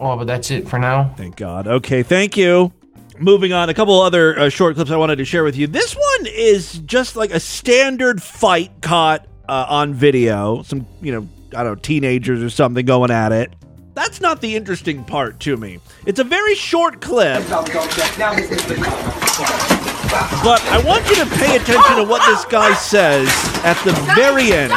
Right. 0.06 0.14
Oh, 0.14 0.16
but 0.16 0.26
that's 0.26 0.50
it 0.50 0.68
for 0.68 0.78
now. 0.78 1.14
Thank 1.16 1.36
God. 1.36 1.66
Okay, 1.66 2.02
thank 2.02 2.36
you. 2.36 2.72
Moving 3.18 3.52
on, 3.52 3.70
a 3.70 3.74
couple 3.74 4.00
other 4.00 4.38
uh, 4.38 4.48
short 4.50 4.74
clips 4.74 4.90
I 4.90 4.96
wanted 4.96 5.16
to 5.16 5.24
share 5.24 5.42
with 5.42 5.56
you. 5.56 5.66
This 5.66 5.94
one 5.94 6.26
is 6.26 6.78
just 6.80 7.16
like 7.16 7.30
a 7.30 7.40
standard 7.40 8.22
fight 8.22 8.70
caught 8.82 9.26
uh, 9.48 9.66
on 9.68 9.94
video. 9.94 10.62
Some, 10.62 10.86
you 11.00 11.12
know, 11.12 11.28
I 11.56 11.62
don't 11.62 11.76
know, 11.76 11.80
teenagers 11.80 12.42
or 12.42 12.50
something 12.50 12.84
going 12.84 13.10
at 13.10 13.32
it. 13.32 13.54
That's 13.94 14.20
not 14.20 14.42
the 14.42 14.54
interesting 14.54 15.02
part 15.04 15.40
to 15.40 15.56
me. 15.56 15.78
It's 16.04 16.20
a 16.20 16.24
very 16.24 16.54
short 16.54 17.00
clip, 17.00 17.42
but 17.48 17.64
I 20.66 20.82
want 20.84 21.08
you 21.08 21.16
to 21.16 21.26
pay 21.36 21.56
attention 21.56 21.96
to 21.96 22.04
what 22.04 22.20
this 22.26 22.44
guy 22.44 22.74
says 22.74 23.26
at 23.64 23.82
the 23.84 23.92
very 24.14 24.52
end. 24.52 24.72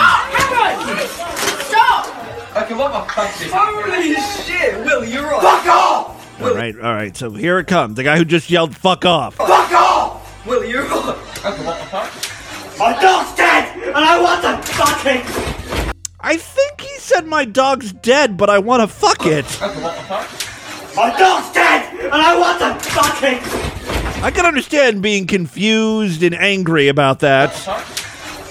Holy 2.67 4.13
shit, 4.43 4.85
Will, 4.85 5.05
you're 5.05 5.23
right. 5.23 5.41
Fuck 5.41 5.65
off! 5.67 6.41
All 6.41 6.53
right, 6.53 6.75
all 6.75 6.93
right. 6.93 7.15
So 7.15 7.31
here 7.31 7.59
it 7.59 7.67
comes. 7.67 7.95
The 7.95 8.03
guy 8.03 8.17
who 8.17 8.25
just 8.25 8.49
yelled 8.49 8.75
"fuck 8.75 9.05
off." 9.05 9.35
Fuck 9.35 9.71
off! 9.71 10.45
Will, 10.45 10.63
you're 10.65 10.83
right. 10.83 11.15
My 12.77 12.97
dog's 13.01 13.35
dead, 13.35 13.77
and 13.87 13.97
I 13.97 14.21
want 14.21 14.41
to 14.41 14.57
fucking. 14.73 15.93
I 16.21 16.37
think 16.37 16.81
he 16.81 16.97
said 16.99 17.27
my 17.27 17.45
dog's 17.45 17.91
dead, 17.93 18.37
but 18.37 18.49
I 18.49 18.59
want 18.59 18.81
to 18.81 18.87
fuck 18.87 19.25
it. 19.25 19.45
My 20.95 21.15
dog's 21.17 21.51
dead, 21.53 21.93
and 21.93 22.13
I 22.13 22.37
want 22.37 22.59
to 22.59 22.89
fucking. 22.89 24.23
I 24.23 24.31
can 24.31 24.45
understand 24.45 25.01
being 25.01 25.27
confused 25.27 26.23
and 26.23 26.35
angry 26.35 26.87
about 26.89 27.19
that. 27.19 27.51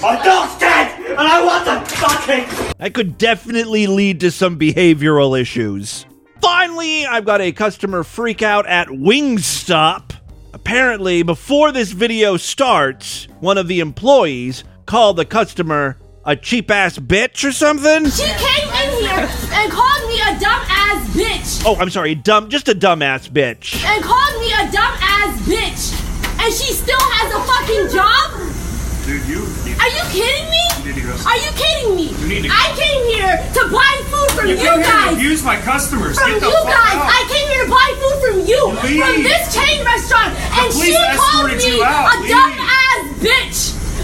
My 0.00 0.22
dog's 0.22 0.58
dead, 0.58 0.97
and 1.18 1.26
I 1.26 1.44
want 1.44 1.64
to 1.64 1.96
fucking. 1.96 2.74
That 2.78 2.94
could 2.94 3.18
definitely 3.18 3.88
lead 3.88 4.20
to 4.20 4.30
some 4.30 4.58
behavioral 4.58 5.38
issues. 5.38 6.06
Finally, 6.40 7.06
I've 7.06 7.24
got 7.24 7.40
a 7.40 7.50
customer 7.50 8.04
freak 8.04 8.40
out 8.40 8.66
at 8.66 8.86
Wingstop. 8.88 10.14
Apparently, 10.54 11.24
before 11.24 11.72
this 11.72 11.90
video 11.90 12.36
starts, 12.36 13.26
one 13.40 13.58
of 13.58 13.66
the 13.66 13.80
employees 13.80 14.62
called 14.86 15.16
the 15.16 15.24
customer 15.24 15.98
a 16.24 16.36
cheap 16.36 16.70
ass 16.70 16.98
bitch 16.98 17.42
or 17.42 17.52
something. 17.52 18.08
She 18.10 18.22
came 18.22 18.68
in 18.68 19.02
here 19.02 19.28
and 19.52 19.72
called 19.72 20.08
me 20.08 20.20
a 20.20 20.38
dumb 20.38 20.62
ass 20.68 21.08
bitch. 21.16 21.62
Oh, 21.66 21.74
I'm 21.76 21.90
sorry, 21.90 22.14
dumb, 22.14 22.48
just 22.48 22.68
a 22.68 22.74
dumb 22.74 23.02
ass 23.02 23.28
bitch. 23.28 23.84
And 23.84 24.04
called 24.04 24.40
me 24.40 24.52
a 24.52 24.70
dumb 24.70 24.94
ass 25.00 25.40
bitch. 25.42 26.04
And 26.40 26.54
she 26.54 26.72
still 26.72 27.00
has 27.00 27.34
a 27.34 27.40
fucking 27.42 27.88
job? 27.96 29.04
Dude, 29.04 29.26
you. 29.28 29.57
Are 29.80 29.88
you 29.90 30.02
kidding 30.10 30.48
me? 30.50 30.64
need. 30.84 31.04
Are 31.26 31.36
you 31.36 31.50
kidding 31.54 31.94
me? 31.96 32.06
You 32.18 32.26
need 32.28 32.42
to 32.44 32.50
I 32.52 32.72
came 32.76 33.02
here 33.12 33.34
to 33.36 33.62
buy 33.72 33.92
food 34.10 34.30
from 34.36 34.46
You 34.48 34.54
you, 34.54 34.60
came 34.60 34.80
here 34.80 34.84
to 34.84 34.90
guys. 34.90 35.14
abuse 35.14 35.44
my 35.44 35.56
customers. 35.60 36.18
From 36.18 36.30
Get 36.32 36.40
the 36.40 36.46
you 36.48 36.52
fuck 36.52 36.64
guys. 36.64 36.96
out. 36.96 37.06
I 37.08 37.22
came 37.28 37.46
here 37.52 37.64
to 37.64 37.70
buy 37.70 37.88
food 38.00 38.16
from 38.24 38.36
you. 38.48 38.60
Leave. 38.82 39.04
From 39.04 39.22
this 39.22 39.42
chain 39.54 39.84
restaurant. 39.84 40.32
and 40.34 40.72
she 40.72 40.92
called 41.16 41.52
me 41.52 41.76
you 41.76 41.84
out. 41.84 42.14
a 42.14 42.20
Leave. 42.20 42.30
dumb 42.30 42.52
ass 42.56 43.00
bitch. 43.20 43.58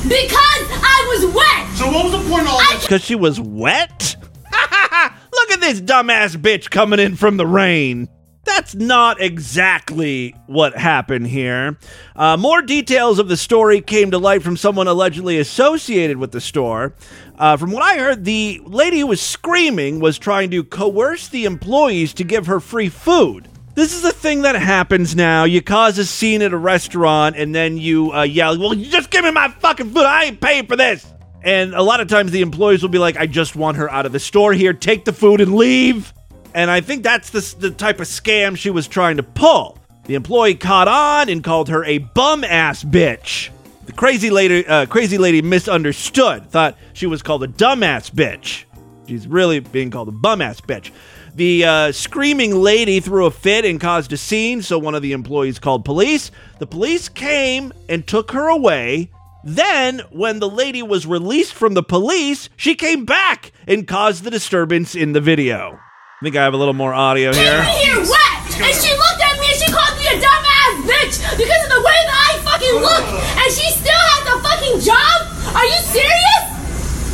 Because 0.04 0.62
I 0.85 0.99
was 1.16 1.35
wet. 1.35 1.76
So 1.78 1.87
what 1.90 2.04
was 2.04 2.12
the 2.12 2.28
point 2.28 2.43
of 2.43 2.49
all 2.52 2.61
I 2.61 2.75
this? 2.75 2.83
Because 2.85 3.02
she 3.04 3.14
was 3.14 3.40
wet? 3.40 4.16
Look 4.52 5.50
at 5.52 5.61
this 5.61 5.81
dumbass 5.81 6.37
bitch 6.37 6.71
coming 6.71 7.00
in 7.00 7.16
from 7.16 7.37
the 7.38 7.47
rain. 7.47 8.09
That's 8.45 8.75
not 8.75 9.21
exactly 9.21 10.35
what 10.47 10.77
happened 10.77 11.27
here. 11.27 11.79
Uh, 12.15 12.37
more 12.37 12.63
details 12.63 13.19
of 13.19 13.29
the 13.29 13.37
story 13.37 13.81
came 13.81 14.11
to 14.11 14.19
light 14.19 14.43
from 14.43 14.57
someone 14.57 14.87
allegedly 14.87 15.39
associated 15.39 16.19
with 16.19 16.33
the 16.33 16.41
store. 16.41 16.95
Uh, 17.39 17.57
from 17.57 17.73
what 17.73 17.83
I 17.83 17.99
heard, 17.99 18.25
the 18.25 18.61
lady 18.65 19.01
who 19.01 19.07
was 19.07 19.21
screaming 19.21 19.99
was 19.99 20.19
trying 20.19 20.51
to 20.51 20.63
coerce 20.63 21.29
the 21.29 21.47
employees 21.47 22.13
to 22.15 22.25
give 22.25 22.47
her 22.47 22.61
free 22.61 22.89
food. 22.89 23.49
This 23.75 23.93
is 23.93 24.05
a 24.05 24.13
thing 24.13 24.43
that 24.43 24.55
happens 24.55 25.17
now. 25.17 25.45
You 25.45 25.61
cause 25.61 25.99
a 25.99 26.05
scene 26.05 26.43
at 26.43 26.53
a 26.53 26.57
restaurant 26.57 27.37
and 27.37 27.53
then 27.53 27.77
you 27.77 28.13
uh, 28.13 28.23
yell, 28.23 28.57
Well, 28.59 28.75
you 28.75 28.89
just 28.89 29.11
give 29.11 29.25
me 29.25 29.33
my 29.33 29.49
fucking 29.49 29.91
food. 29.91 30.05
I 30.05 30.25
ain't 30.25 30.41
paying 30.41 30.67
for 30.67 30.77
this. 30.77 31.05
And 31.43 31.75
a 31.75 31.83
lot 31.83 32.01
of 32.01 32.09
times 32.09 32.31
the 32.31 32.41
employees 32.41 32.83
will 32.83 32.89
be 32.89 32.99
like, 32.99 33.17
I 33.17 33.27
just 33.27 33.57
want 33.57 33.77
her 33.77 33.91
out 33.91 34.07
of 34.07 34.13
the 34.13 34.21
store 34.21 34.53
here. 34.53 34.73
Take 34.73 35.05
the 35.05 35.13
food 35.13 35.41
and 35.41 35.55
leave. 35.57 36.13
And 36.55 36.71
I 36.71 36.81
think 36.81 37.03
that's 37.03 37.31
the, 37.31 37.57
the 37.59 37.71
type 37.71 37.99
of 38.01 38.07
scam 38.07 38.57
she 38.57 38.71
was 38.71 38.87
trying 38.87 39.17
to 39.17 39.25
pull. 39.25 39.79
The 40.07 40.15
employee 40.15 40.55
caught 40.55 40.87
on 40.87 41.29
and 41.29 41.43
called 41.43 41.69
her 41.69 41.85
a 41.85 41.99
bum 41.99 42.45
ass 42.45 42.85
bitch. 42.85 43.51
The 43.87 43.93
crazy 43.93 44.31
lady, 44.31 44.67
uh, 44.67 44.87
crazy 44.87 45.19
lady 45.19 45.43
misunderstood, 45.43 46.49
thought 46.51 46.79
she 46.93 47.07
was 47.07 47.23
called 47.23 47.43
a 47.43 47.49
dumbass 47.49 48.11
bitch. 48.11 48.65
She's 49.09 49.27
really 49.27 49.61
being 49.61 49.91
called 49.91 50.09
a 50.09 50.13
bum 50.13 50.41
ass 50.41 50.61
bitch. 50.61 50.91
The 51.35 51.65
uh, 51.65 51.93
screaming 51.93 52.55
lady 52.55 53.01
threw 53.01 53.27
a 53.27 53.31
fit 53.31 53.65
and 53.65 53.81
caused 53.81 54.13
a 54.13 54.17
scene, 54.17 54.63
so 54.63 54.79
one 54.79 54.95
of 54.95 55.03
the 55.03 55.13
employees 55.13 55.59
called 55.59 55.85
police. 55.85 56.31
The 56.61 56.67
police 56.67 57.09
came 57.09 57.73
and 57.89 58.07
took 58.07 58.31
her 58.31 58.49
away. 58.49 59.11
Then, 59.43 60.01
when 60.11 60.39
the 60.39 60.49
lady 60.49 60.83
was 60.83 61.07
released 61.07 61.53
from 61.53 61.75
the 61.75 61.83
police, 61.83 62.49
she 62.57 62.77
came 62.77 63.05
back 63.05 63.53
and 63.67 63.87
caused 63.87 64.23
the 64.23 64.31
disturbance 64.31 64.95
in 64.95 65.13
the 65.13 65.21
video. 65.21 65.81
I 66.21 66.25
think 66.25 66.37
I 66.37 66.42
have 66.42 66.54
a 66.54 66.56
little 66.56 66.75
more 66.75 66.94
audio 66.94 67.33
came 67.33 67.42
here. 67.42 67.59
in 67.59 67.64
here 67.83 67.99
wet, 68.00 68.38
and 68.62 68.75
she 68.78 68.90
looked 68.94 69.21
at 69.21 69.35
me 69.40 69.47
and 69.50 69.59
she 69.61 69.66
called 69.71 69.99
me 69.99 70.06
a 70.06 70.16
dumbass 70.23 70.75
bitch 70.87 71.14
because 71.37 71.62
of 71.66 71.71
the 71.75 71.83
way 71.83 71.99
that 72.06 72.18
I 72.30 72.38
fucking 72.47 72.76
look, 72.80 73.04
and 73.42 73.49
she 73.52 73.66
still 73.75 73.99
has 74.14 74.25
a 74.30 74.37
fucking 74.40 74.78
job. 74.80 75.16
Are 75.59 75.66
you 75.66 75.80
serious? 75.90 76.44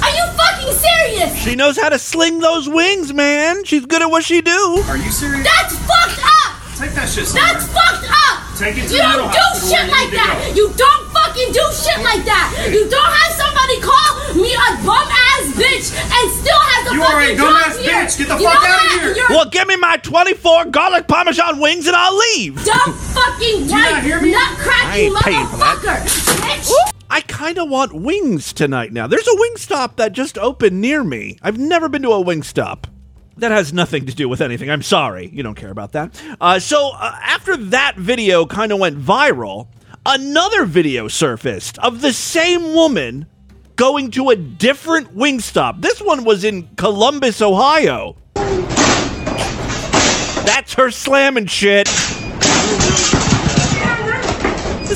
Are 0.05 0.13
you 0.13 0.25
fucking 0.37 0.73
serious? 0.77 1.37
She 1.43 1.55
knows 1.57 1.79
how 1.79 1.89
to 1.89 1.99
sling 1.99 2.41
those 2.41 2.69
wings, 2.69 3.13
man. 3.13 3.65
She's 3.65 3.87
good 3.87 4.03
at 4.03 4.11
what 4.11 4.23
she 4.23 4.43
do. 4.43 4.85
Are 4.87 4.97
you 4.99 5.11
serious? 5.11 5.45
That's 5.49 5.77
fucked 5.79 6.21
up. 6.25 6.40
Take 6.81 6.97
that 6.97 7.09
shit 7.13 7.29
somewhere. 7.29 7.53
That's 7.61 7.69
fucked 7.69 8.09
up. 8.09 8.37
Take 8.57 8.77
it 8.81 8.89
to 8.89 8.95
you 8.97 9.05
don't 9.05 9.29
do 9.29 9.45
shit 9.61 9.85
like 9.93 10.11
that. 10.17 10.53
You 10.57 10.73
don't 10.77 11.05
fucking 11.13 11.53
do 11.53 11.65
shit 11.77 12.01
like 12.01 12.25
that. 12.25 12.73
You 12.73 12.89
don't 12.89 13.13
have 13.21 13.33
somebody 13.37 13.77
call 13.85 14.41
me 14.41 14.53
a 14.57 14.69
bum 14.81 15.05
ass 15.09 15.45
bitch 15.61 15.93
and 15.93 16.25
still 16.33 16.57
has 16.57 16.89
a 16.89 16.95
You 16.97 17.03
are 17.05 17.21
a 17.21 17.37
fucking 17.37 17.37
job 17.37 17.53
dumbass 17.53 17.77
here. 17.81 17.93
bitch. 18.01 18.13
Get 18.17 18.29
the 18.29 18.37
You 18.41 18.49
fuck 18.49 18.65
out 18.65 18.65
outta 18.65 18.97
what? 18.97 19.01
here. 19.05 19.13
You're 19.17 19.29
Well, 19.29 19.49
give 19.53 19.69
me 19.69 19.77
my 19.77 19.97
24 19.99 20.65
garlic 20.73 21.07
parmesan 21.09 21.61
wings 21.61 21.87
and 21.87 21.97
I'll 21.97 22.17
leave. 22.17 22.57
dumb 22.65 22.93
fucking 22.93 23.69
you 23.69 23.73
white 23.77 24.01
hear 24.03 24.21
nutcracking 24.21 24.93
ain't 24.97 25.17
paying 25.21 25.47
for 25.49 25.57
that. 25.61 25.77
motherfucker, 25.85 26.41
bitch. 26.41 26.73
I 27.11 27.21
kind 27.23 27.59
of 27.59 27.69
want 27.69 27.93
wings 27.93 28.53
tonight 28.53 28.93
now. 28.93 29.07
There's 29.07 29.27
a 29.29 29.35
wing 29.37 29.57
stop 29.57 29.97
that 29.97 30.13
just 30.13 30.39
opened 30.39 30.81
near 30.81 31.03
me. 31.05 31.37
I've 31.43 31.59
never 31.59 31.89
been 31.89 32.03
to 32.03 32.11
a 32.13 32.21
wing 32.21 32.43
stop. 32.43 32.87
That 33.41 33.53
has 33.53 33.73
nothing 33.73 34.05
to 34.05 34.15
do 34.15 34.29
with 34.29 34.43
anything. 34.43 34.71
I'm 34.71 34.83
sorry. 34.83 35.31
You 35.33 35.43
don't 35.43 35.55
care 35.55 35.71
about 35.71 35.93
that. 35.93 36.23
Uh, 36.39 36.59
so, 36.59 36.91
uh, 36.93 37.19
after 37.23 37.57
that 37.57 37.97
video 37.97 38.45
kind 38.45 38.71
of 38.71 38.79
went 38.79 38.99
viral, 38.99 39.69
another 40.05 40.67
video 40.67 41.09
surfaced 41.09 41.79
of 41.79 42.03
the 42.03 42.13
same 42.13 42.75
woman 42.75 43.25
going 43.77 44.11
to 44.11 44.29
a 44.29 44.37
different 44.37 45.17
Wingstop. 45.17 45.81
This 45.81 46.03
one 46.03 46.25
was 46.25 46.45
in 46.45 46.69
Columbus, 46.77 47.41
Ohio. 47.41 48.15
That's 50.45 50.75
her 50.75 50.91
slamming 50.91 51.47
shit. 51.47 51.89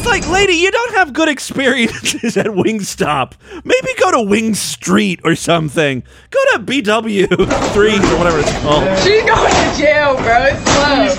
It's 0.06 0.11
like, 0.11 0.28
lady, 0.28 0.52
you 0.52 0.70
don't 0.70 0.92
have 0.96 1.14
good 1.14 1.30
experiences 1.30 2.37
at 2.37 2.44
Wingstop. 2.44 3.32
Maybe 3.64 3.88
go 3.99 4.11
to 4.11 4.20
Wing 4.20 4.52
Street 4.54 5.20
or 5.25 5.34
something. 5.34 6.02
Go 6.30 6.38
to 6.52 6.58
BW 6.58 7.26
three 7.73 7.94
or 7.96 8.18
whatever 8.18 8.38
it's 8.40 8.52
called. 8.61 8.84
She's 8.99 9.23
going 9.25 9.50
to 9.50 9.75
jail, 9.78 10.16
bro. 10.16 10.42
It's 10.44 10.62
slow. 10.70 11.04
It's 11.04 11.14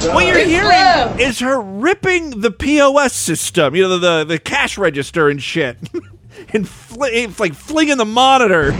slow. 0.00 0.14
What 0.14 0.26
you're 0.26 0.38
It's 0.38 0.48
hearing 0.50 0.68
slow. 0.72 1.14
is 1.20 1.38
her 1.38 1.60
ripping 1.60 2.40
the 2.40 2.50
POS 2.50 3.12
system, 3.12 3.76
you 3.76 3.82
know, 3.84 3.90
the 3.90 4.00
the, 4.00 4.24
the 4.24 4.38
cash 4.40 4.76
register 4.76 5.28
and 5.28 5.40
shit, 5.40 5.76
and 6.52 6.68
fl- 6.68 7.04
it's 7.04 7.38
like 7.38 7.54
flinging 7.54 7.98
the 7.98 8.04
monitor. 8.04 8.72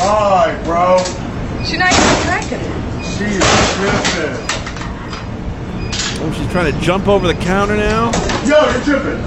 Alright, 0.00 0.64
bro. 0.64 0.96
She's 1.62 1.78
not 1.78 1.92
even 1.92 2.22
cracking 2.24 2.60
it. 2.60 3.04
She's 3.04 3.38
tripping. 3.76 4.43
Oh, 6.20 6.32
she's 6.36 6.50
trying 6.52 6.72
to 6.72 6.80
jump 6.80 7.06
over 7.08 7.26
the 7.26 7.34
counter 7.34 7.76
now. 7.76 8.10
Yo, 8.46 8.60
you're 8.70 8.82
tripping. 8.84 9.20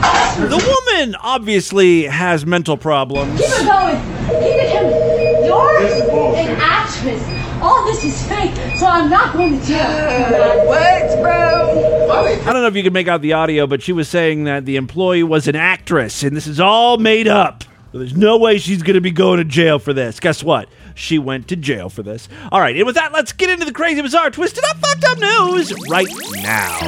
The 0.49 0.85
woman 0.95 1.15
obviously 1.21 2.03
has 2.05 2.45
mental 2.45 2.77
problems. 2.77 3.39
Keep 3.39 3.49
it 3.49 3.65
going. 3.65 3.95
Keep 4.27 4.61
it 4.61 4.73
coming. 4.73 5.45
You're 5.45 5.79
This 5.81 6.03
is 6.03 6.09
bullshit. 6.09 6.49
an 6.49 6.57
actress. 6.59 7.23
All 7.61 7.85
this 7.85 8.03
is 8.03 8.27
fake, 8.27 8.53
so 8.77 8.85
I'm 8.85 9.09
not 9.09 9.33
going 9.33 9.59
to 9.59 9.65
jail. 9.65 10.65
What, 10.67 11.21
bro? 11.21 12.11
I 12.11 12.53
don't 12.53 12.61
know 12.61 12.67
if 12.67 12.75
you 12.75 12.83
can 12.83 12.93
make 12.93 13.07
out 13.07 13.21
the 13.21 13.33
audio, 13.33 13.65
but 13.67 13.81
she 13.81 13.91
was 13.93 14.07
saying 14.07 14.43
that 14.45 14.65
the 14.65 14.75
employee 14.75 15.23
was 15.23 15.47
an 15.47 15.55
actress, 15.55 16.21
and 16.23 16.35
this 16.37 16.45
is 16.47 16.59
all 16.59 16.97
made 16.97 17.27
up. 17.27 17.63
There's 17.93 18.15
no 18.15 18.37
way 18.37 18.59
she's 18.59 18.83
going 18.83 18.93
to 18.93 19.01
be 19.01 19.09
going 19.11 19.37
to 19.39 19.43
jail 19.43 19.79
for 19.79 19.91
this. 19.91 20.19
Guess 20.19 20.43
what? 20.43 20.69
She 20.97 21.19
went 21.19 21.47
to 21.49 21.55
jail 21.55 21.89
for 21.89 22.01
this. 22.01 22.27
All 22.51 22.59
right, 22.59 22.75
and 22.75 22.85
with 22.85 22.95
that, 22.95 23.13
let's 23.13 23.31
get 23.31 23.51
into 23.51 23.65
the 23.65 23.71
crazy, 23.71 24.01
bizarre, 24.01 24.31
twisted 24.31 24.63
up, 24.69 24.77
fucked 24.77 25.03
up 25.05 25.19
news 25.19 25.71
right 25.89 26.07
now. 26.41 26.79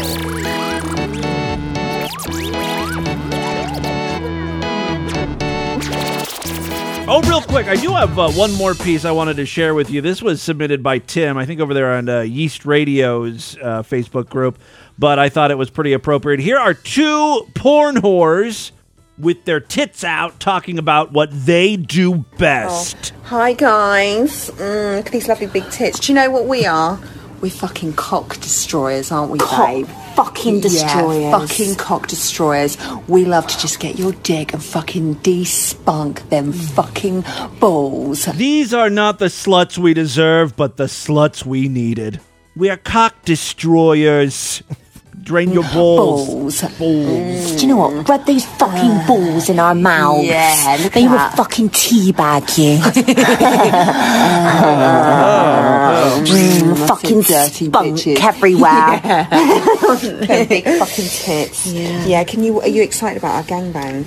Oh, 7.12 7.22
real 7.28 7.42
quick, 7.42 7.68
I 7.68 7.76
do 7.76 7.92
have 7.92 8.18
uh, 8.18 8.32
one 8.32 8.52
more 8.54 8.74
piece 8.74 9.06
I 9.06 9.12
wanted 9.12 9.38
to 9.38 9.46
share 9.46 9.74
with 9.74 9.90
you. 9.90 10.02
This 10.02 10.22
was 10.22 10.42
submitted 10.42 10.82
by 10.82 11.00
Tim, 11.00 11.38
I 11.38 11.46
think 11.46 11.60
over 11.60 11.74
there 11.74 11.94
on 11.94 12.10
uh, 12.10 12.22
Yeast 12.22 12.66
Radio's 12.66 13.58
uh, 13.58 13.84
Facebook 13.84 14.30
group, 14.30 14.60
but 14.98 15.20
I 15.20 15.30
thought 15.30 15.52
it 15.52 15.58
was 15.58 15.70
pretty 15.70 15.94
appropriate. 15.94 16.40
Here 16.40 16.58
are 16.58 16.74
two 16.74 17.48
porn 17.56 17.96
whores 17.98 18.72
with 19.20 19.46
their 19.46 19.60
tits 19.60 20.04
out 20.04 20.40
talking 20.40 20.80
about 20.80 21.12
what 21.12 21.30
they 21.32 21.76
do 21.76 22.26
best. 22.38 23.14
Hi 23.26 23.54
guys. 23.54 24.50
Mm, 24.52 24.98
look 24.98 25.08
at 25.08 25.12
these 25.12 25.28
lovely 25.28 25.48
big 25.48 25.70
tits. 25.70 26.00
Do 26.00 26.12
you 26.12 26.16
know 26.16 26.30
what 26.30 26.46
we 26.46 26.66
are? 26.66 27.00
We're 27.42 27.52
fucking 27.52 27.94
cock 27.94 28.40
destroyers, 28.42 29.12
aren't 29.12 29.32
we, 29.32 29.40
babe? 29.40 29.88
fucking 30.24 30.60
destroyers. 30.60 31.22
Yeah, 31.22 31.40
fucking 31.40 31.76
cock 31.76 32.08
destroyers. 32.08 32.78
We 33.08 33.24
love 33.24 33.48
to 33.48 33.58
just 33.58 33.80
get 33.80 33.98
your 33.98 34.12
dick 34.12 34.54
and 34.54 34.62
fucking 34.62 35.16
de-spunk 35.16 36.30
them 36.30 36.52
fucking 36.52 37.24
balls. 37.60 38.26
These 38.26 38.74
are 38.74 38.90
not 38.90 39.20
the 39.20 39.26
sluts 39.26 39.78
we 39.78 39.94
deserve, 39.94 40.58
but 40.58 40.76
the 40.76 40.86
sluts 40.86 41.46
we 41.46 41.70
needed. 41.70 42.20
We 42.56 42.70
are 42.70 42.78
cock 42.78 43.24
destroyers. 43.24 44.62
Drain 45.30 45.54
your 45.54 45.62
balls. 45.62 46.28
Balls. 46.28 46.62
Balls. 46.80 47.56
Do 47.56 47.62
you 47.62 47.68
know 47.68 47.78
what? 47.78 48.10
Rub 48.10 48.26
these 48.26 48.48
fucking 48.58 49.06
balls 49.06 49.48
in 49.48 49.60
our 49.60 49.76
mouths. 49.76 50.26
Yeah, 50.26 50.78
look 50.82 50.92
They 50.92 51.04
at 51.06 51.12
will 51.12 51.18
that. 51.18 51.38
fucking 51.38 51.70
teabag 51.70 52.58
you. 52.58 52.80
Mm, 56.20 56.88
fucking 56.88 57.22
dirty 57.22 57.66
spunk 57.68 57.96
bitches. 57.98 58.20
everywhere. 58.22 59.00
Them 59.00 60.48
big 60.48 60.64
fucking 60.66 61.06
tits. 61.06 61.68
Yeah. 61.68 62.24
Can 62.24 62.44
you? 62.44 62.60
Are 62.62 62.68
you 62.68 62.82
excited 62.84 63.18
about 63.20 63.36
our 63.36 63.44
gangbang? 63.44 64.06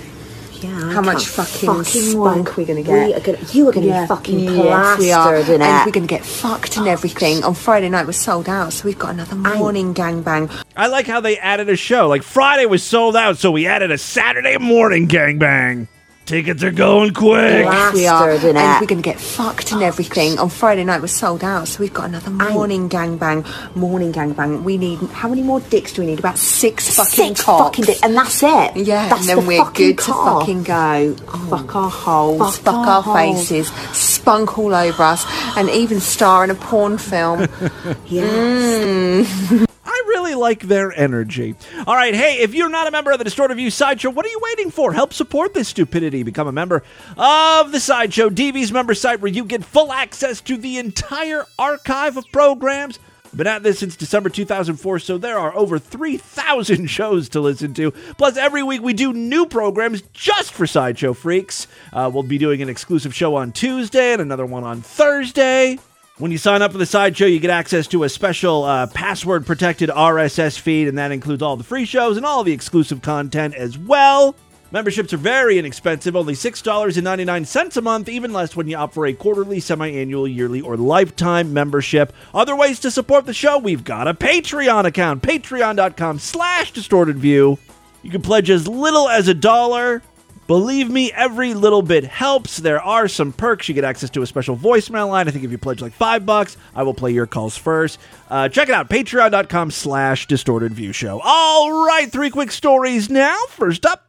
Yeah, 0.62 0.92
How 0.92 1.00
much 1.00 1.25
can't 1.35 1.49
fucking, 1.49 1.83
spunk 1.85 2.57
we're 2.57 2.66
gonna 2.66 2.83
get? 2.83 3.07
We 3.09 3.14
are 3.14 3.21
gonna, 3.21 3.38
you 3.52 3.69
are 3.69 3.73
going 3.73 3.83
to 3.87 3.88
Yeah. 3.92 4.02
be 4.02 4.07
fucking 4.07 4.38
Yes, 4.38 4.99
we 4.99 5.11
are. 5.12 5.25
plastered 5.33 5.54
in 5.57 5.62
and 5.62 5.81
it. 5.83 5.87
we're 5.87 5.92
going 5.92 6.07
to 6.07 6.14
get 6.14 6.25
fucked 6.25 6.76
and 6.76 6.87
everything. 6.87 7.42
On 7.42 7.54
Friday 7.54 7.88
night, 7.88 8.07
we're 8.07 8.12
sold 8.12 8.49
out, 8.49 8.73
so 8.73 8.85
we've 8.85 8.99
got 8.99 9.11
another 9.11 9.35
morning 9.35 9.92
gangbang. 9.95 10.50
I 10.76 10.87
like 10.87 11.07
how 11.07 11.21
they 11.21 11.37
added 11.38 11.69
a 11.69 11.76
show. 11.76 12.07
Like 12.09 12.23
Friday 12.23 12.66
was 12.66 12.83
sold 12.85 13.16
out, 13.16 13.38
so 13.38 13.50
we 13.50 13.66
added 13.66 13.90
a 13.90 13.99
Saturday 13.99 14.57
morning 14.59 15.09
gangbang. 15.09 15.88
Tickets 16.24 16.62
are 16.62 16.70
going 16.70 17.12
quick. 17.12 17.66
Wow. 17.66 17.90
we 17.92 18.06
are, 18.06 18.30
and 18.30 18.42
we're 18.44 18.86
going 18.86 19.02
to 19.02 19.02
get 19.02 19.18
fucked 19.20 19.72
and 19.72 19.82
everything. 19.82 20.38
On 20.38 20.48
Friday 20.48 20.84
night, 20.84 21.00
we're 21.00 21.08
sold 21.08 21.42
out, 21.42 21.66
so 21.66 21.80
we've 21.80 21.92
got 21.92 22.04
another 22.04 22.30
morning 22.30 22.88
gangbang. 22.88 23.44
Morning 23.74 24.12
gangbang. 24.12 24.62
We 24.62 24.78
need 24.78 25.00
how 25.10 25.28
many 25.28 25.42
more 25.42 25.58
dicks 25.60 25.92
do 25.92 26.00
we 26.02 26.06
need? 26.06 26.20
About 26.20 26.38
six 26.38 26.94
fucking 26.96 27.34
Six 27.34 27.42
cocks. 27.42 27.76
fucking 27.76 27.84
di- 27.94 28.00
and 28.04 28.16
that's 28.16 28.40
it. 28.42 28.76
Yeah, 28.76 29.08
that's 29.08 29.20
and 29.20 29.28
then 29.28 29.40
the 29.40 29.46
we're 29.46 29.70
good 29.72 29.98
car. 29.98 30.40
to 30.40 30.46
fucking 30.46 30.62
go. 30.62 31.16
Oh, 31.28 31.46
fuck 31.50 31.74
our 31.76 31.90
holes, 31.90 32.56
Fuck 32.58 32.64
fuck, 32.66 32.74
our 32.86 32.86
our, 32.96 33.02
holes. 33.02 33.48
faces, 33.48 33.68
spunk 33.92 34.56
all 34.58 34.74
over 34.74 35.02
us, 35.02 35.26
and 35.56 35.68
even 35.70 35.98
star 35.98 36.44
in 36.44 36.50
a 36.50 36.54
porn 36.54 36.98
film. 36.98 37.48
Yes. 38.06 39.26
I 39.50 39.66
really 40.12 40.35
like 40.35 40.61
their 40.61 40.92
energy. 40.92 41.55
All 41.87 41.96
right, 41.96 42.14
hey, 42.14 42.40
if 42.40 42.55
you're 42.55 42.68
not 42.68 42.87
a 42.87 42.90
member 42.90 43.11
of 43.12 43.18
the 43.18 43.25
Distorted 43.25 43.55
View 43.55 43.70
Sideshow, 43.70 44.11
what 44.11 44.27
are 44.27 44.29
you 44.29 44.40
waiting 44.42 44.70
for? 44.70 44.92
Help 44.92 45.14
support 45.14 45.55
this 45.55 45.68
stupidity. 45.68 46.22
Become 46.22 46.48
a 46.48 46.53
member 46.53 46.83
of 47.16 47.72
the 47.72 47.81
Sideshow, 47.81 48.29
DV's 48.29 48.72
member 48.72 48.94
site, 48.94 49.20
where 49.20 49.33
you 49.33 49.44
get 49.44 49.64
full 49.64 49.90
access 49.90 50.40
to 50.42 50.57
the 50.59 50.77
entire 50.79 51.46
archive 51.59 52.18
of 52.18 52.31
programs. 52.31 52.98
Been 53.35 53.46
at 53.46 53.62
this 53.62 53.79
since 53.79 53.96
December 53.96 54.29
2004, 54.29 54.98
so 54.98 55.16
there 55.16 55.38
are 55.38 55.57
over 55.57 55.79
3,000 55.79 56.87
shows 56.90 57.31
to 57.31 57.40
listen 57.40 57.72
to. 57.75 57.90
Plus, 58.18 58.37
every 58.37 58.62
week 58.62 58.83
we 58.83 58.92
do 58.92 59.14
new 59.14 59.46
programs 59.46 60.03
just 60.12 60.53
for 60.53 60.66
Sideshow 60.66 61.14
Freaks. 61.14 61.66
Uh, 61.94 62.11
we'll 62.12 62.22
be 62.25 62.37
doing 62.37 62.61
an 62.61 62.68
exclusive 62.68 63.14
show 63.14 63.35
on 63.37 63.51
Tuesday 63.51 64.12
and 64.12 64.20
another 64.20 64.44
one 64.44 64.64
on 64.64 64.83
Thursday. 64.83 65.79
When 66.22 66.30
you 66.30 66.38
sign 66.38 66.62
up 66.62 66.70
for 66.70 66.78
the 66.78 66.87
sideshow, 66.87 67.26
you 67.26 67.40
get 67.40 67.50
access 67.50 67.88
to 67.88 68.04
a 68.04 68.08
special 68.08 68.62
uh, 68.62 68.87
password 68.87 69.44
protected 69.44 69.88
RSS 69.88 70.56
feed, 70.56 70.87
and 70.87 70.96
that 70.96 71.11
includes 71.11 71.42
all 71.42 71.56
the 71.56 71.64
free 71.64 71.85
shows 71.85 72.16
and 72.16 72.24
all 72.24 72.44
the 72.44 72.52
exclusive 72.52 73.02
content 73.02 73.56
as 73.56 73.76
well. 73.76 74.37
Memberships 74.70 75.12
are 75.12 75.16
very 75.16 75.58
inexpensive, 75.58 76.14
only 76.14 76.35
$6.99 76.35 77.76
a 77.76 77.80
month, 77.80 78.08
even 78.08 78.32
less 78.32 78.54
when 78.54 78.68
you 78.68 78.76
opt 78.76 78.94
for 78.94 79.04
a 79.06 79.12
quarterly, 79.12 79.58
semi 79.58 79.90
annual, 79.90 80.28
yearly, 80.28 80.61
or 80.61 80.76
lifetime 80.76 81.52
membership. 81.52 82.12
Other 82.32 82.54
ways 82.54 82.78
to 82.78 82.92
support 82.92 83.26
the 83.26 83.35
show, 83.35 83.58
we've 83.58 83.82
got 83.82 84.06
a 84.06 84.14
Patreon 84.14 84.85
account, 84.85 85.24
patreon.com 85.24 86.20
slash 86.20 86.70
distorted 86.70 87.18
view. 87.18 87.58
You 88.04 88.12
can 88.12 88.22
pledge 88.22 88.48
as 88.48 88.68
little 88.68 89.08
as 89.08 89.26
a 89.26 89.35
dollar. 89.35 90.04
Believe 90.46 90.90
me, 90.90 91.12
every 91.12 91.55
little 91.55 91.83
bit 91.83 92.05
helps. 92.05 92.57
There 92.59 92.83
are 92.83 93.09
some 93.09 93.33
perks. 93.33 93.68
You 93.68 93.74
get 93.74 93.85
access 93.85 94.11
to 94.11 94.22
a 94.22 94.26
special 94.26 94.57
voicemail 94.57 95.09
line. 95.09 95.28
I 95.28 95.31
think 95.31 95.44
if 95.44 95.50
you 95.50 95.59
pledge 95.59 95.81
like 95.81 95.92
five 95.92 96.26
bucks, 96.26 96.57
I 96.74 96.83
will 96.83 96.94
play 96.94 97.12
your 97.12 97.26
calls 97.26 97.57
first. 97.57 97.98
Uh, 98.28 98.48
check 98.48 98.68
it 98.68 98.74
out, 98.74 98.90
patreon.com 98.90 99.70
slash 99.70 100.26
distorted 100.26 100.74
view 100.74 100.92
show. 100.92 101.20
All 101.22 101.87
right, 101.87 102.11
three 102.11 102.31
quick 102.31 102.50
stories 102.50 103.09
now. 103.09 103.37
First 103.48 103.87
up, 103.87 104.09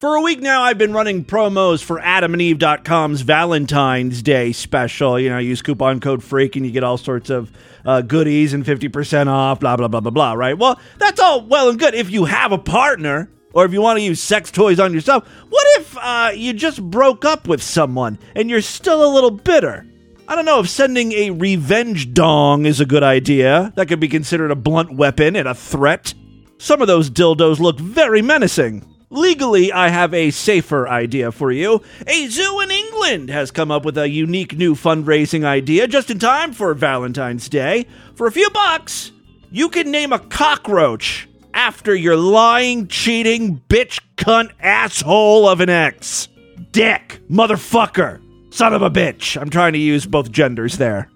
for 0.00 0.14
a 0.14 0.20
week 0.20 0.40
now, 0.40 0.62
I've 0.62 0.78
been 0.78 0.92
running 0.92 1.24
promos 1.24 1.82
for 1.82 1.98
adamandeve.com's 2.00 3.22
Valentine's 3.22 4.22
Day 4.22 4.52
special. 4.52 5.18
You 5.18 5.28
know, 5.28 5.38
use 5.38 5.60
coupon 5.60 5.98
code 5.98 6.22
FREAK 6.22 6.54
and 6.54 6.64
you 6.64 6.70
get 6.70 6.84
all 6.84 6.98
sorts 6.98 7.30
of 7.30 7.50
uh, 7.84 8.02
goodies 8.02 8.52
and 8.52 8.64
50% 8.64 9.26
off, 9.26 9.58
blah, 9.58 9.76
blah, 9.76 9.88
blah, 9.88 10.00
blah, 10.00 10.10
blah, 10.10 10.32
right? 10.34 10.56
Well, 10.56 10.78
that's 10.98 11.18
all 11.18 11.44
well 11.46 11.70
and 11.70 11.78
good 11.78 11.94
if 11.94 12.10
you 12.10 12.26
have 12.26 12.52
a 12.52 12.58
partner 12.58 13.28
or 13.58 13.64
if 13.64 13.72
you 13.72 13.82
want 13.82 13.98
to 13.98 14.04
use 14.04 14.22
sex 14.22 14.52
toys 14.52 14.78
on 14.78 14.94
yourself. 14.94 15.26
What 15.48 15.80
if 15.80 15.98
uh, 15.98 16.30
you 16.32 16.52
just 16.52 16.80
broke 16.80 17.24
up 17.24 17.48
with 17.48 17.60
someone 17.60 18.16
and 18.36 18.48
you're 18.48 18.60
still 18.60 19.04
a 19.04 19.12
little 19.12 19.32
bitter? 19.32 19.84
I 20.28 20.36
don't 20.36 20.44
know 20.44 20.60
if 20.60 20.68
sending 20.68 21.10
a 21.10 21.30
revenge 21.30 22.14
dong 22.14 22.66
is 22.66 22.78
a 22.78 22.86
good 22.86 23.02
idea. 23.02 23.72
That 23.74 23.88
could 23.88 23.98
be 23.98 24.06
considered 24.06 24.52
a 24.52 24.56
blunt 24.56 24.94
weapon 24.94 25.34
and 25.34 25.48
a 25.48 25.56
threat. 25.56 26.14
Some 26.58 26.80
of 26.80 26.86
those 26.86 27.10
dildos 27.10 27.58
look 27.58 27.80
very 27.80 28.22
menacing. 28.22 28.84
Legally, 29.10 29.72
I 29.72 29.88
have 29.88 30.14
a 30.14 30.30
safer 30.30 30.86
idea 30.86 31.32
for 31.32 31.50
you. 31.50 31.82
A 32.06 32.28
zoo 32.28 32.60
in 32.60 32.70
England 32.70 33.28
has 33.30 33.50
come 33.50 33.72
up 33.72 33.84
with 33.84 33.98
a 33.98 34.08
unique 34.08 34.56
new 34.56 34.76
fundraising 34.76 35.44
idea 35.44 35.88
just 35.88 36.12
in 36.12 36.20
time 36.20 36.52
for 36.52 36.72
Valentine's 36.74 37.48
Day. 37.48 37.86
For 38.14 38.28
a 38.28 38.32
few 38.32 38.50
bucks, 38.50 39.10
you 39.50 39.68
can 39.68 39.90
name 39.90 40.12
a 40.12 40.20
cockroach 40.20 41.28
after 41.58 41.92
your 41.92 42.16
lying, 42.16 42.86
cheating, 42.86 43.60
bitch, 43.68 44.00
cunt, 44.16 44.52
asshole 44.60 45.48
of 45.48 45.60
an 45.60 45.68
ex. 45.68 46.28
Dick, 46.70 47.20
motherfucker, 47.28 48.22
son 48.54 48.72
of 48.72 48.82
a 48.82 48.88
bitch. 48.88 49.38
I'm 49.38 49.50
trying 49.50 49.72
to 49.72 49.78
use 49.80 50.06
both 50.06 50.30
genders 50.30 50.78
there. 50.78 51.10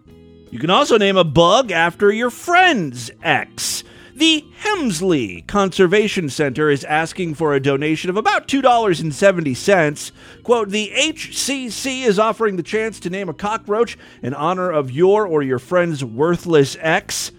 You 0.50 0.58
can 0.58 0.68
also 0.68 0.98
name 0.98 1.16
a 1.16 1.22
bug 1.22 1.70
after 1.70 2.10
your 2.10 2.28
friend's 2.28 3.08
ex. 3.22 3.84
The 4.16 4.44
Hemsley 4.58 5.46
Conservation 5.46 6.28
Center 6.28 6.70
is 6.70 6.82
asking 6.84 7.34
for 7.34 7.54
a 7.54 7.62
donation 7.62 8.10
of 8.10 8.16
about 8.16 8.48
$2.70. 8.48 10.12
Quote, 10.42 10.70
the 10.70 10.90
HCC 10.92 12.02
is 12.04 12.18
offering 12.18 12.56
the 12.56 12.64
chance 12.64 12.98
to 12.98 13.10
name 13.10 13.28
a 13.28 13.34
cockroach 13.34 13.96
in 14.22 14.34
honor 14.34 14.72
of 14.72 14.90
your 14.90 15.24
or 15.24 15.44
your 15.44 15.60
friend's 15.60 16.04
worthless 16.04 16.76
ex. 16.80 17.30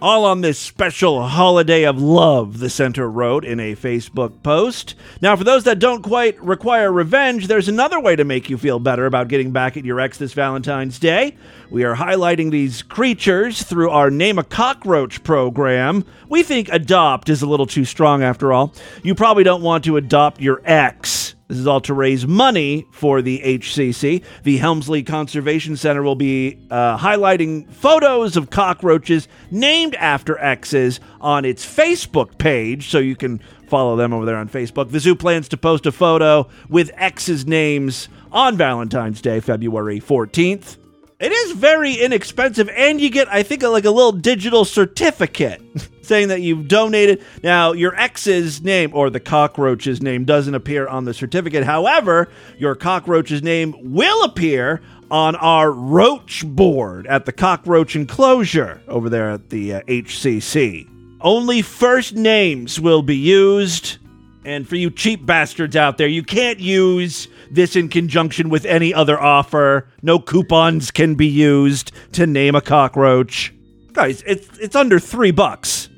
All 0.00 0.24
on 0.24 0.42
this 0.42 0.60
special 0.60 1.26
holiday 1.26 1.82
of 1.82 2.00
love, 2.00 2.60
the 2.60 2.70
center 2.70 3.10
wrote 3.10 3.44
in 3.44 3.58
a 3.58 3.74
Facebook 3.74 4.44
post. 4.44 4.94
Now, 5.20 5.34
for 5.34 5.42
those 5.42 5.64
that 5.64 5.80
don't 5.80 6.02
quite 6.02 6.40
require 6.40 6.92
revenge, 6.92 7.48
there's 7.48 7.66
another 7.66 7.98
way 7.98 8.14
to 8.14 8.22
make 8.22 8.48
you 8.48 8.56
feel 8.58 8.78
better 8.78 9.06
about 9.06 9.26
getting 9.26 9.50
back 9.50 9.76
at 9.76 9.84
your 9.84 9.98
ex 9.98 10.16
this 10.16 10.34
Valentine's 10.34 11.00
Day. 11.00 11.36
We 11.68 11.82
are 11.82 11.96
highlighting 11.96 12.52
these 12.52 12.80
creatures 12.80 13.64
through 13.64 13.90
our 13.90 14.08
Name 14.08 14.38
a 14.38 14.44
Cockroach 14.44 15.24
program. 15.24 16.04
We 16.28 16.44
think 16.44 16.68
adopt 16.68 17.28
is 17.28 17.42
a 17.42 17.48
little 17.48 17.66
too 17.66 17.84
strong 17.84 18.22
after 18.22 18.52
all. 18.52 18.72
You 19.02 19.16
probably 19.16 19.42
don't 19.42 19.62
want 19.62 19.82
to 19.84 19.96
adopt 19.96 20.40
your 20.40 20.62
ex. 20.64 21.34
This 21.48 21.56
is 21.56 21.66
all 21.66 21.80
to 21.82 21.94
raise 21.94 22.26
money 22.26 22.86
for 22.90 23.22
the 23.22 23.40
HCC. 23.40 24.22
The 24.42 24.58
Hemsley 24.58 25.04
Conservation 25.06 25.78
Center 25.78 26.02
will 26.02 26.14
be 26.14 26.58
uh, 26.70 26.98
highlighting 26.98 27.72
photos 27.72 28.36
of 28.36 28.50
cockroaches 28.50 29.28
named 29.50 29.94
after 29.94 30.38
X's 30.38 31.00
on 31.22 31.46
its 31.46 31.64
Facebook 31.64 32.36
page, 32.36 32.90
so 32.90 32.98
you 32.98 33.16
can 33.16 33.40
follow 33.66 33.96
them 33.96 34.12
over 34.12 34.26
there 34.26 34.36
on 34.36 34.50
Facebook. 34.50 34.90
The 34.90 35.00
zoo 35.00 35.16
plans 35.16 35.48
to 35.48 35.56
post 35.56 35.86
a 35.86 35.92
photo 35.92 36.48
with 36.68 36.90
X's 36.94 37.46
names 37.46 38.10
on 38.30 38.58
Valentine's 38.58 39.22
Day, 39.22 39.40
February 39.40 40.00
14th. 40.00 40.76
It 41.20 41.32
is 41.32 41.52
very 41.52 41.94
inexpensive, 41.94 42.68
and 42.68 43.00
you 43.00 43.10
get, 43.10 43.26
I 43.26 43.42
think, 43.42 43.64
like 43.64 43.84
a 43.84 43.90
little 43.90 44.12
digital 44.12 44.64
certificate 44.64 45.60
saying 46.02 46.28
that 46.28 46.42
you've 46.42 46.68
donated. 46.68 47.24
Now, 47.42 47.72
your 47.72 47.92
ex's 47.96 48.62
name 48.62 48.92
or 48.94 49.10
the 49.10 49.18
cockroach's 49.18 50.00
name 50.00 50.24
doesn't 50.24 50.54
appear 50.54 50.86
on 50.86 51.06
the 51.06 51.12
certificate. 51.12 51.64
However, 51.64 52.28
your 52.56 52.76
cockroach's 52.76 53.42
name 53.42 53.74
will 53.92 54.22
appear 54.22 54.80
on 55.10 55.34
our 55.36 55.72
roach 55.72 56.46
board 56.46 57.08
at 57.08 57.26
the 57.26 57.32
cockroach 57.32 57.96
enclosure 57.96 58.80
over 58.86 59.08
there 59.08 59.30
at 59.30 59.50
the 59.50 59.74
uh, 59.74 59.80
HCC. 59.82 60.88
Only 61.20 61.62
first 61.62 62.14
names 62.14 62.78
will 62.78 63.02
be 63.02 63.16
used. 63.16 63.98
And 64.44 64.68
for 64.68 64.76
you 64.76 64.88
cheap 64.88 65.26
bastards 65.26 65.74
out 65.74 65.98
there, 65.98 66.06
you 66.06 66.22
can't 66.22 66.60
use 66.60 67.26
this 67.50 67.76
in 67.76 67.88
conjunction 67.88 68.48
with 68.48 68.64
any 68.64 68.92
other 68.92 69.20
offer. 69.20 69.88
No 70.02 70.18
coupons 70.18 70.90
can 70.90 71.14
be 71.14 71.26
used 71.26 71.92
to 72.12 72.26
name 72.26 72.54
a 72.54 72.60
cockroach. 72.60 73.52
Guys, 73.92 74.22
it's 74.26 74.46
it's 74.58 74.76
under 74.76 74.98
3 74.98 75.30
bucks. 75.32 75.88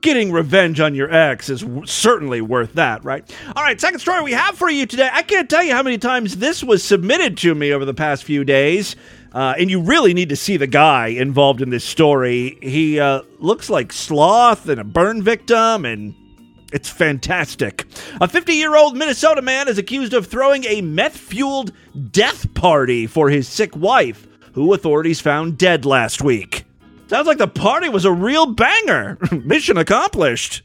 Getting 0.00 0.32
revenge 0.32 0.80
on 0.80 0.94
your 0.94 1.12
ex 1.12 1.50
is 1.50 1.60
w- 1.60 1.84
certainly 1.84 2.40
worth 2.40 2.72
that, 2.74 3.04
right? 3.04 3.22
All 3.54 3.62
right, 3.62 3.78
second 3.78 3.98
story 4.00 4.22
we 4.22 4.32
have 4.32 4.56
for 4.56 4.70
you 4.70 4.86
today. 4.86 5.10
I 5.12 5.20
can't 5.22 5.50
tell 5.50 5.62
you 5.62 5.72
how 5.74 5.82
many 5.82 5.98
times 5.98 6.38
this 6.38 6.64
was 6.64 6.82
submitted 6.82 7.36
to 7.38 7.54
me 7.54 7.72
over 7.72 7.84
the 7.84 7.92
past 7.92 8.24
few 8.24 8.42
days. 8.42 8.96
Uh, 9.32 9.54
and 9.58 9.70
you 9.70 9.80
really 9.80 10.14
need 10.14 10.30
to 10.30 10.36
see 10.36 10.56
the 10.56 10.66
guy 10.66 11.08
involved 11.08 11.60
in 11.60 11.70
this 11.70 11.84
story. 11.84 12.58
He 12.62 12.98
uh, 12.98 13.22
looks 13.38 13.70
like 13.70 13.92
Sloth 13.92 14.68
and 14.68 14.80
a 14.80 14.84
burn 14.84 15.22
victim, 15.22 15.84
and 15.84 16.14
it's 16.72 16.88
fantastic. 16.88 17.86
A 18.20 18.28
50 18.28 18.54
year 18.54 18.76
old 18.76 18.96
Minnesota 18.96 19.42
man 19.42 19.68
is 19.68 19.78
accused 19.78 20.14
of 20.14 20.26
throwing 20.26 20.64
a 20.64 20.82
meth 20.82 21.16
fueled 21.16 21.72
death 22.10 22.52
party 22.54 23.06
for 23.06 23.30
his 23.30 23.48
sick 23.48 23.76
wife, 23.76 24.26
who 24.52 24.72
authorities 24.74 25.20
found 25.20 25.58
dead 25.58 25.84
last 25.84 26.22
week. 26.22 26.64
Sounds 27.08 27.26
like 27.26 27.38
the 27.38 27.48
party 27.48 27.88
was 27.88 28.04
a 28.04 28.12
real 28.12 28.46
banger. 28.46 29.18
Mission 29.32 29.76
accomplished. 29.76 30.62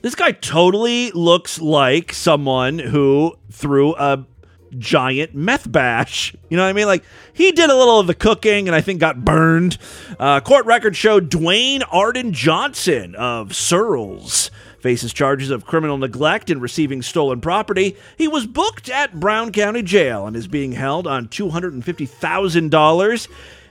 This 0.00 0.14
guy 0.14 0.32
totally 0.32 1.10
looks 1.12 1.60
like 1.60 2.12
someone 2.12 2.78
who 2.78 3.36
threw 3.50 3.94
a 3.96 4.24
giant 4.78 5.34
meth 5.34 5.70
bash. 5.70 6.34
You 6.48 6.56
know 6.56 6.64
what 6.64 6.70
I 6.70 6.72
mean? 6.72 6.86
Like 6.86 7.04
he 7.32 7.52
did 7.52 7.70
a 7.70 7.76
little 7.76 8.00
of 8.00 8.06
the 8.06 8.14
cooking 8.14 8.68
and 8.68 8.74
I 8.74 8.80
think 8.80 9.00
got 9.00 9.24
burned. 9.24 9.78
Uh, 10.18 10.40
court 10.40 10.66
records 10.66 10.96
show 10.96 11.20
Dwayne 11.20 11.82
Arden 11.90 12.32
Johnson 12.32 13.14
of 13.14 13.54
Searles 13.54 14.50
faces 14.82 15.12
charges 15.12 15.50
of 15.50 15.64
criminal 15.64 15.96
neglect 15.96 16.50
and 16.50 16.60
receiving 16.60 17.00
stolen 17.00 17.40
property. 17.40 17.96
He 18.18 18.28
was 18.28 18.46
booked 18.46 18.90
at 18.90 19.18
Brown 19.18 19.52
County 19.52 19.82
Jail 19.82 20.26
and 20.26 20.36
is 20.36 20.48
being 20.48 20.72
held 20.72 21.06
on 21.06 21.28
$250,000. 21.28 23.28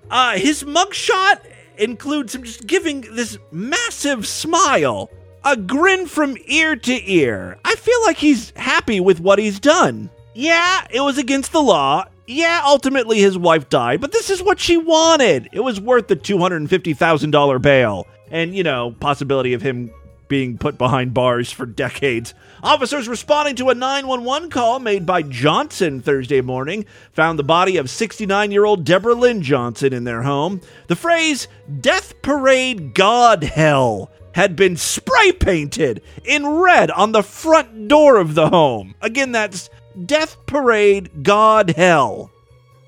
Uh, 0.09 0.37
his 0.37 0.63
mugshot 0.63 1.41
includes 1.77 2.33
him 2.33 2.43
just 2.43 2.65
giving 2.65 3.01
this 3.01 3.37
massive 3.51 4.25
smile, 4.25 5.09
a 5.43 5.57
grin 5.57 6.07
from 6.07 6.37
ear 6.45 6.75
to 6.75 7.11
ear. 7.11 7.57
I 7.65 7.75
feel 7.75 8.01
like 8.03 8.17
he's 8.17 8.51
happy 8.55 8.99
with 8.99 9.19
what 9.19 9.39
he's 9.39 9.59
done. 9.59 10.09
Yeah, 10.33 10.85
it 10.89 11.01
was 11.01 11.17
against 11.17 11.51
the 11.51 11.61
law. 11.61 12.05
Yeah, 12.27 12.61
ultimately 12.63 13.19
his 13.19 13.37
wife 13.37 13.67
died, 13.67 13.99
but 13.99 14.13
this 14.13 14.29
is 14.29 14.41
what 14.41 14.59
she 14.59 14.77
wanted. 14.77 15.49
It 15.51 15.59
was 15.59 15.81
worth 15.81 16.07
the 16.07 16.15
$250,000 16.15 17.61
bail. 17.61 18.07
And, 18.29 18.55
you 18.55 18.63
know, 18.63 18.95
possibility 19.01 19.53
of 19.53 19.61
him 19.61 19.91
being 20.31 20.57
put 20.57 20.77
behind 20.77 21.13
bars 21.13 21.51
for 21.51 21.65
decades. 21.65 22.33
Officers 22.63 23.09
responding 23.09 23.53
to 23.57 23.67
a 23.67 23.75
911 23.75 24.49
call 24.49 24.79
made 24.79 25.05
by 25.05 25.21
Johnson 25.21 26.01
Thursday 26.01 26.39
morning 26.39 26.85
found 27.11 27.37
the 27.37 27.43
body 27.43 27.75
of 27.75 27.89
69 27.89 28.49
year 28.49 28.63
old 28.63 28.85
Deborah 28.85 29.13
Lynn 29.13 29.41
Johnson 29.41 29.91
in 29.91 30.05
their 30.05 30.21
home. 30.21 30.61
The 30.87 30.95
phrase, 30.95 31.49
Death 31.81 32.21
Parade 32.21 32.93
God 32.93 33.43
Hell, 33.43 34.09
had 34.33 34.55
been 34.55 34.77
spray 34.77 35.33
painted 35.33 36.01
in 36.23 36.47
red 36.47 36.89
on 36.91 37.11
the 37.11 37.23
front 37.23 37.89
door 37.89 38.15
of 38.15 38.33
the 38.33 38.47
home. 38.47 38.95
Again, 39.01 39.33
that's 39.33 39.69
Death 40.05 40.37
Parade 40.45 41.23
God 41.23 41.71
Hell. 41.71 42.31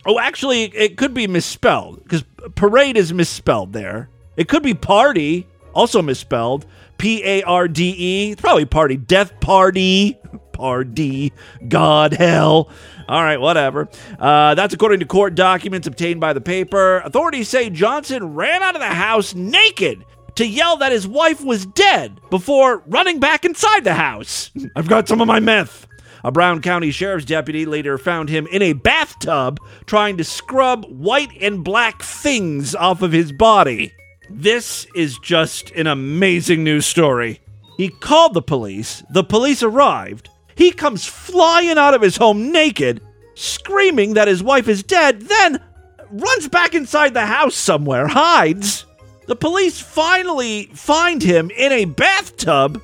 Oh, 0.06 0.18
actually, 0.18 0.64
it 0.64 0.96
could 0.96 1.14
be 1.14 1.28
misspelled 1.28 2.02
because 2.04 2.24
parade 2.56 2.96
is 2.96 3.12
misspelled 3.12 3.74
there. 3.74 4.08
It 4.38 4.48
could 4.48 4.64
be 4.64 4.74
party, 4.74 5.46
also 5.74 6.02
misspelled. 6.02 6.66
P 7.04 7.22
A 7.26 7.44
R 7.44 7.68
D 7.68 7.94
E. 7.98 8.36
Probably 8.38 8.63
party. 8.63 8.96
Death 8.96 9.38
party. 9.42 10.18
Party. 10.54 11.34
God 11.68 12.13
hell. 12.13 12.70
All 13.10 13.22
right, 13.22 13.42
whatever. 13.42 13.89
Uh, 14.18 14.56
that's 14.56 14.74
according 14.74 15.02
to 15.02 15.06
court 15.06 15.36
documents 15.36 15.86
obtained 15.86 16.22
by 16.22 16.32
the 16.32 16.39
paper. 16.39 17.00
Authorities 17.00 17.50
say 17.50 17.70
Johnson 17.70 18.36
ran 18.36 18.63
out 18.63 18.76
of 18.76 18.80
the 18.80 18.88
house 18.88 19.36
naked 19.36 20.06
to 20.36 20.48
yell 20.48 20.78
that 20.78 20.94
his 20.94 21.06
wife 21.06 21.44
was 21.44 21.66
dead 21.66 22.22
before 22.30 22.82
running 22.88 23.20
back 23.20 23.44
inside 23.44 23.84
the 23.84 23.96
house. 23.96 24.50
I've 24.78 24.88
got 24.88 25.10
some 25.10 25.20
of 25.20 25.28
my 25.28 25.42
meth. 25.42 25.86
A 26.24 26.32
Brown 26.32 26.62
County 26.62 26.92
Sheriff's 26.92 27.26
deputy 27.26 27.66
later 27.66 27.98
found 27.98 28.30
him 28.30 28.48
in 28.48 28.62
a 28.62 28.72
bathtub 28.72 29.60
trying 29.88 30.16
to 30.16 30.24
scrub 30.24 30.86
white 30.86 31.32
and 31.42 31.66
black 31.66 32.02
things 32.02 32.74
off 32.74 33.02
of 33.02 33.12
his 33.12 33.34
body. 33.34 33.92
This 34.36 34.88
is 34.96 35.19
just 35.19 35.69
an 35.72 35.86
amazing 35.86 36.63
news 36.63 36.88
story. 36.88 37.39
He 37.78 37.89
called 37.89 38.34
the 38.34 38.41
police, 38.41 39.04
the 39.12 39.24
police 39.24 39.62
arrived. 39.62 40.28
He 40.56 40.72
comes 40.72 41.06
flying 41.06 41.78
out 41.78 41.93
of 41.93 42.02
his 42.02 42.17
home 42.17 42.52
naked, 42.52 43.00
screaming 43.36 44.15
that 44.15 44.28
his 44.28 44.41
wife 44.41 44.67
is 44.67 44.82
dead, 44.82 45.22
then 45.22 45.62
runs 46.10 46.48
back 46.48 46.74
inside 46.74 47.13
the 47.13 47.28
house 47.28 47.56
somewhere, 47.56 48.08
hides. 48.08 48.86
The 49.28 49.36
police 49.36 49.80
finally 49.80 50.65
find 50.74 51.22
him 51.22 51.52
in 51.56 51.72
a 51.72 51.86
bathtub, 51.86 52.82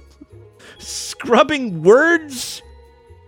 scrubbing 0.78 1.82
words 1.82 2.62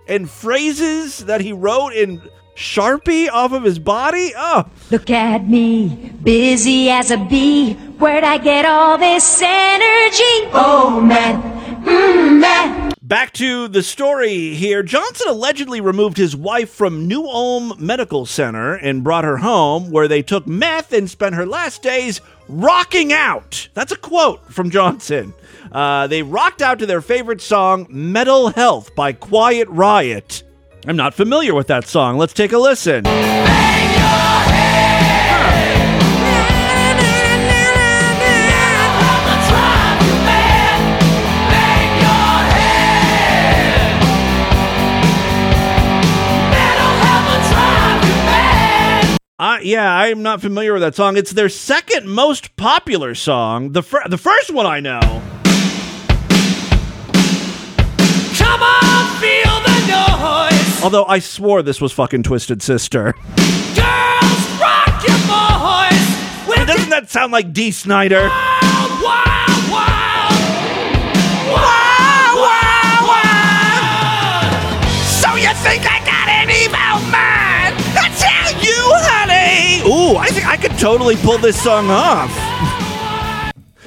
and 0.08 0.30
phrases 0.30 1.26
that 1.26 1.42
he 1.42 1.54
wrote 1.54 1.94
in 1.94 2.22
Sharpie 2.56 3.30
off 3.32 3.52
of 3.54 3.64
his 3.64 3.80
body. 3.80 4.34
Oh, 4.36 4.66
Look 4.92 5.10
at 5.10 5.48
me, 5.48 6.12
busy 6.24 6.90
as 6.90 7.12
a 7.12 7.18
bee. 7.18 7.74
Where'd 7.74 8.24
I 8.24 8.38
get 8.38 8.66
all 8.66 8.98
this 8.98 9.42
energy? 9.42 10.50
Oh 10.54 11.00
man, 11.02 11.42
mm, 11.84 12.40
man. 12.40 12.92
Back 13.02 13.34
to 13.34 13.68
the 13.68 13.84
story 13.84 14.54
here. 14.54 14.84
Johnson 14.84 15.28
allegedly 15.28 15.82
removed 15.82 16.16
his 16.18 16.34
wife 16.34 16.70
from 16.70 17.08
New 17.10 17.26
Ulm 17.26 17.74
Medical 17.78 18.26
Center 18.26 18.76
and 18.76 19.04
brought 19.04 19.26
her 19.26 19.38
home, 19.38 19.92
where 19.92 20.08
they 20.08 20.22
took 20.22 20.48
meth 20.48 20.94
and 20.94 21.10
spent 21.10 21.36
her 21.36 21.46
last 21.46 21.82
days 21.84 22.22
rocking 22.48 23.12
out. 23.12 23.68
That's 23.74 23.92
a 23.92 23.98
quote 23.98 24.54
from 24.54 24.70
Johnson. 24.70 25.34
Uh, 25.74 26.08
they 26.08 26.24
rocked 26.24 26.62
out 26.62 26.80
to 26.80 26.86
their 26.86 27.02
favorite 27.02 27.42
song, 27.42 27.86
Metal 27.90 28.48
Health 28.50 28.96
by 28.96 29.12
Quiet 29.12 29.68
Riot. 29.68 30.44
I'm 30.88 30.96
not 30.96 31.14
familiar 31.14 31.54
with 31.54 31.68
that 31.68 31.88
song. 31.88 32.18
Let's 32.18 32.34
take 32.34 32.52
a 32.54 32.58
listen. 32.58 33.06
Uh, 49.40 49.58
yeah, 49.64 49.92
I'm 49.92 50.22
not 50.22 50.40
familiar 50.40 50.72
with 50.74 50.84
that 50.84 50.94
song. 50.94 51.18
It's 51.18 51.32
their 51.32 51.50
second 51.50 52.08
most 52.08 52.56
popular 52.58 53.16
song. 53.16 53.72
The 53.72 53.82
fir- 53.82 54.08
the 54.08 54.20
first 54.20 54.52
one 54.52 54.68
I 54.68 54.80
know. 54.80 55.00
Come 58.38 58.62
on, 58.62 59.20
feel 59.20 59.58
the 59.66 59.78
noise. 59.90 60.51
Although 60.84 61.06
I 61.06 61.20
swore 61.20 61.62
this 61.62 61.80
was 61.80 61.92
fucking 61.92 62.24
Twisted 62.24 62.62
Sister. 62.64 63.14
Girls, 63.14 64.44
rock 64.60 65.04
your 65.08 65.18
boys. 65.30 66.66
Doesn't 66.68 66.90
that 66.90 67.08
sound 67.10 67.32
like 67.32 67.54
Dee 67.54 67.70
Snider? 67.72 68.22
Wild, 68.22 68.92
wild, 69.04 69.64
wild. 69.70 70.34
Wow, 71.54 72.34
wow, 72.42 72.98
wow. 73.12 74.82
So 75.22 75.36
you 75.36 75.54
think 75.62 75.86
I 75.86 76.00
got 76.06 76.28
an 76.30 76.50
evil 76.50 76.98
mind? 77.12 77.76
I 77.94 78.10
tell 78.18 78.52
you, 78.64 78.82
honey. 79.06 79.82
Ooh, 79.88 80.18
I 80.18 80.30
think 80.30 80.48
I 80.48 80.58
could 80.58 80.78
totally 80.80 81.16
pull 81.18 81.38
this 81.38 81.62
song 81.62 81.90
off. 81.92 82.32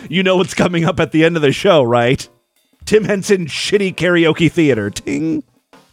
you 0.09 0.23
know 0.23 0.37
what's 0.37 0.55
coming 0.55 0.85
up 0.85 1.01
at 1.01 1.11
the 1.11 1.25
end 1.25 1.35
of 1.35 1.43
the 1.43 1.53
show, 1.53 1.83
right? 1.83 2.29
Tim 2.85 3.05
Henson 3.05 3.47
Shitty 3.47 3.95
Karaoke 3.97 4.51
Theater. 4.53 4.91
Ting. 4.91 5.43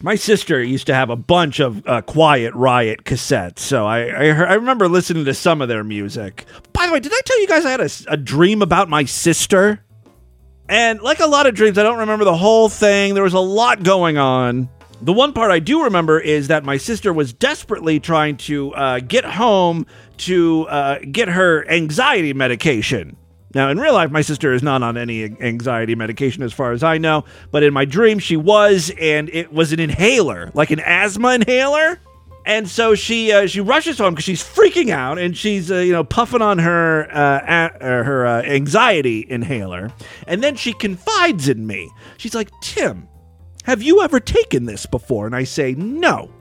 My 0.02 0.16
sister 0.16 0.60
used 0.60 0.88
to 0.88 0.94
have 0.94 1.10
a 1.10 1.16
bunch 1.16 1.60
of 1.60 1.86
uh, 1.86 2.02
Quiet 2.02 2.52
Riot 2.54 3.04
cassettes, 3.04 3.60
so 3.60 3.86
I 3.86 4.06
I, 4.06 4.24
I 4.26 4.54
remember 4.54 4.88
listening 4.88 5.24
to 5.26 5.34
some 5.34 5.62
of 5.62 5.68
their 5.68 5.84
music. 5.84 6.44
By 6.72 6.86
the 6.86 6.92
way, 6.92 6.98
did 6.98 7.12
I 7.14 7.20
tell 7.24 7.40
you 7.40 7.46
guys 7.46 7.64
I 7.64 7.70
had 7.70 7.92
a 8.08 8.16
dream 8.16 8.62
about 8.62 8.88
my 8.88 9.04
sister? 9.04 9.84
And 10.68 11.00
like 11.02 11.20
a 11.20 11.26
lot 11.26 11.46
of 11.46 11.54
dreams, 11.54 11.78
I 11.78 11.84
don't 11.84 11.98
remember 11.98 12.24
the 12.24 12.36
whole 12.36 12.68
thing. 12.68 13.14
There 13.14 13.22
was 13.22 13.34
a 13.34 13.40
lot 13.40 13.84
going 13.84 14.18
on. 14.18 14.68
The 15.02 15.12
one 15.12 15.32
part 15.32 15.50
I 15.50 15.60
do 15.60 15.84
remember 15.84 16.18
is 16.18 16.48
that 16.48 16.64
my 16.64 16.78
sister 16.78 17.12
was 17.12 17.32
desperately 17.32 18.00
trying 18.00 18.36
to 18.38 18.74
uh, 18.74 19.00
get 19.00 19.24
home 19.24 19.86
to 20.18 20.66
uh, 20.68 20.98
get 21.10 21.28
her 21.28 21.68
anxiety 21.68 22.32
medication. 22.32 23.16
Now, 23.54 23.68
in 23.68 23.78
real 23.78 23.92
life, 23.92 24.10
my 24.10 24.22
sister 24.22 24.52
is 24.52 24.62
not 24.62 24.82
on 24.82 24.96
any 24.96 25.24
anxiety 25.24 25.94
medication 25.94 26.42
as 26.42 26.52
far 26.52 26.72
as 26.72 26.82
I 26.82 26.98
know, 26.98 27.24
but 27.50 27.62
in 27.62 27.72
my 27.74 27.84
dream, 27.84 28.18
she 28.18 28.36
was, 28.36 28.90
and 28.98 29.28
it 29.30 29.52
was 29.52 29.72
an 29.72 29.80
inhaler, 29.80 30.50
like 30.54 30.70
an 30.70 30.80
asthma 30.80 31.34
inhaler. 31.34 32.00
And 32.44 32.68
so 32.68 32.94
she 32.96 33.30
uh, 33.30 33.46
she 33.46 33.60
rushes 33.60 33.98
home 33.98 34.14
because 34.14 34.24
she's 34.24 34.42
freaking 34.42 34.90
out 34.90 35.16
and 35.18 35.36
she's 35.36 35.70
uh, 35.70 35.76
you 35.76 35.92
know 35.92 36.02
puffing 36.02 36.42
on 36.42 36.58
her 36.58 37.08
uh, 37.12 37.68
her 37.80 38.26
uh, 38.26 38.42
anxiety 38.42 39.24
inhaler, 39.28 39.92
and 40.26 40.42
then 40.42 40.56
she 40.56 40.72
confides 40.72 41.48
in 41.48 41.64
me. 41.66 41.88
She's 42.16 42.34
like, 42.34 42.50
"Tim, 42.60 43.06
have 43.62 43.80
you 43.80 44.02
ever 44.02 44.18
taken 44.18 44.64
this 44.64 44.86
before?" 44.86 45.26
And 45.26 45.36
I 45.36 45.44
say, 45.44 45.74
"No." 45.74 46.32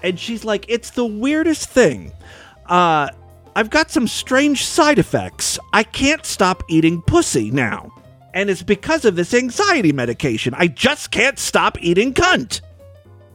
And 0.00 0.16
she's 0.16 0.44
like, 0.44 0.64
"It's 0.68 0.90
the 0.90 1.06
weirdest 1.06 1.68
thing. 1.70 2.12
Uh, 2.66 3.08
I've 3.58 3.70
got 3.70 3.90
some 3.90 4.06
strange 4.06 4.64
side 4.64 5.00
effects. 5.00 5.58
I 5.72 5.82
can't 5.82 6.24
stop 6.24 6.62
eating 6.68 7.02
pussy 7.02 7.50
now, 7.50 7.92
and 8.32 8.50
it's 8.50 8.62
because 8.62 9.04
of 9.04 9.16
this 9.16 9.34
anxiety 9.34 9.90
medication. 9.92 10.54
I 10.54 10.68
just 10.68 11.10
can't 11.10 11.38
stop 11.38 11.76
eating 11.80 12.14
cunt." 12.14 12.60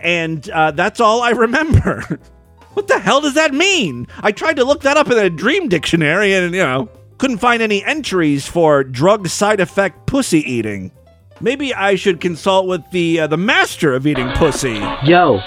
and 0.03 0.49
uh, 0.49 0.71
that's 0.71 0.99
all 0.99 1.21
I 1.21 1.31
remember. 1.31 2.01
what 2.73 2.87
the 2.87 2.99
hell 2.99 3.21
does 3.21 3.33
that 3.33 3.53
mean? 3.53 4.07
I 4.21 4.31
tried 4.31 4.57
to 4.57 4.65
look 4.65 4.81
that 4.81 4.97
up 4.97 5.09
in 5.09 5.17
a 5.17 5.29
dream 5.29 5.69
dictionary 5.69 6.33
and, 6.33 6.53
you 6.53 6.61
know, 6.61 6.89
couldn't 7.17 7.37
find 7.37 7.61
any 7.61 7.83
entries 7.83 8.45
for 8.47 8.83
drug 8.83 9.27
side 9.27 9.59
effect 9.59 10.05
pussy 10.05 10.39
eating. 10.39 10.91
Maybe 11.39 11.73
I 11.73 11.95
should 11.95 12.21
consult 12.21 12.67
with 12.67 12.81
the 12.91 13.21
uh, 13.21 13.27
the 13.27 13.37
master 13.37 13.93
of 13.93 14.07
eating 14.07 14.29
pussy. 14.33 14.79
Yo, 15.03 15.39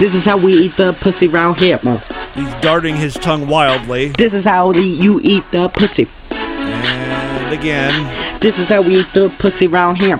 this 0.00 0.14
is 0.14 0.24
how 0.24 0.38
we 0.38 0.54
eat 0.54 0.76
the 0.78 0.94
pussy 1.02 1.28
round 1.28 1.58
here, 1.58 1.78
man. 1.82 2.02
He's 2.34 2.62
darting 2.62 2.96
his 2.96 3.12
tongue 3.14 3.46
wildly. 3.46 4.08
This 4.16 4.32
is 4.32 4.44
how 4.44 4.72
the, 4.72 4.80
you 4.80 5.20
eat 5.20 5.44
the 5.52 5.68
pussy. 5.68 6.08
And 6.30 7.52
again. 7.52 8.40
This 8.40 8.54
is 8.56 8.68
how 8.68 8.80
we 8.80 9.00
eat 9.00 9.08
the 9.12 9.28
pussy 9.38 9.66
round 9.66 9.98
here. 9.98 10.16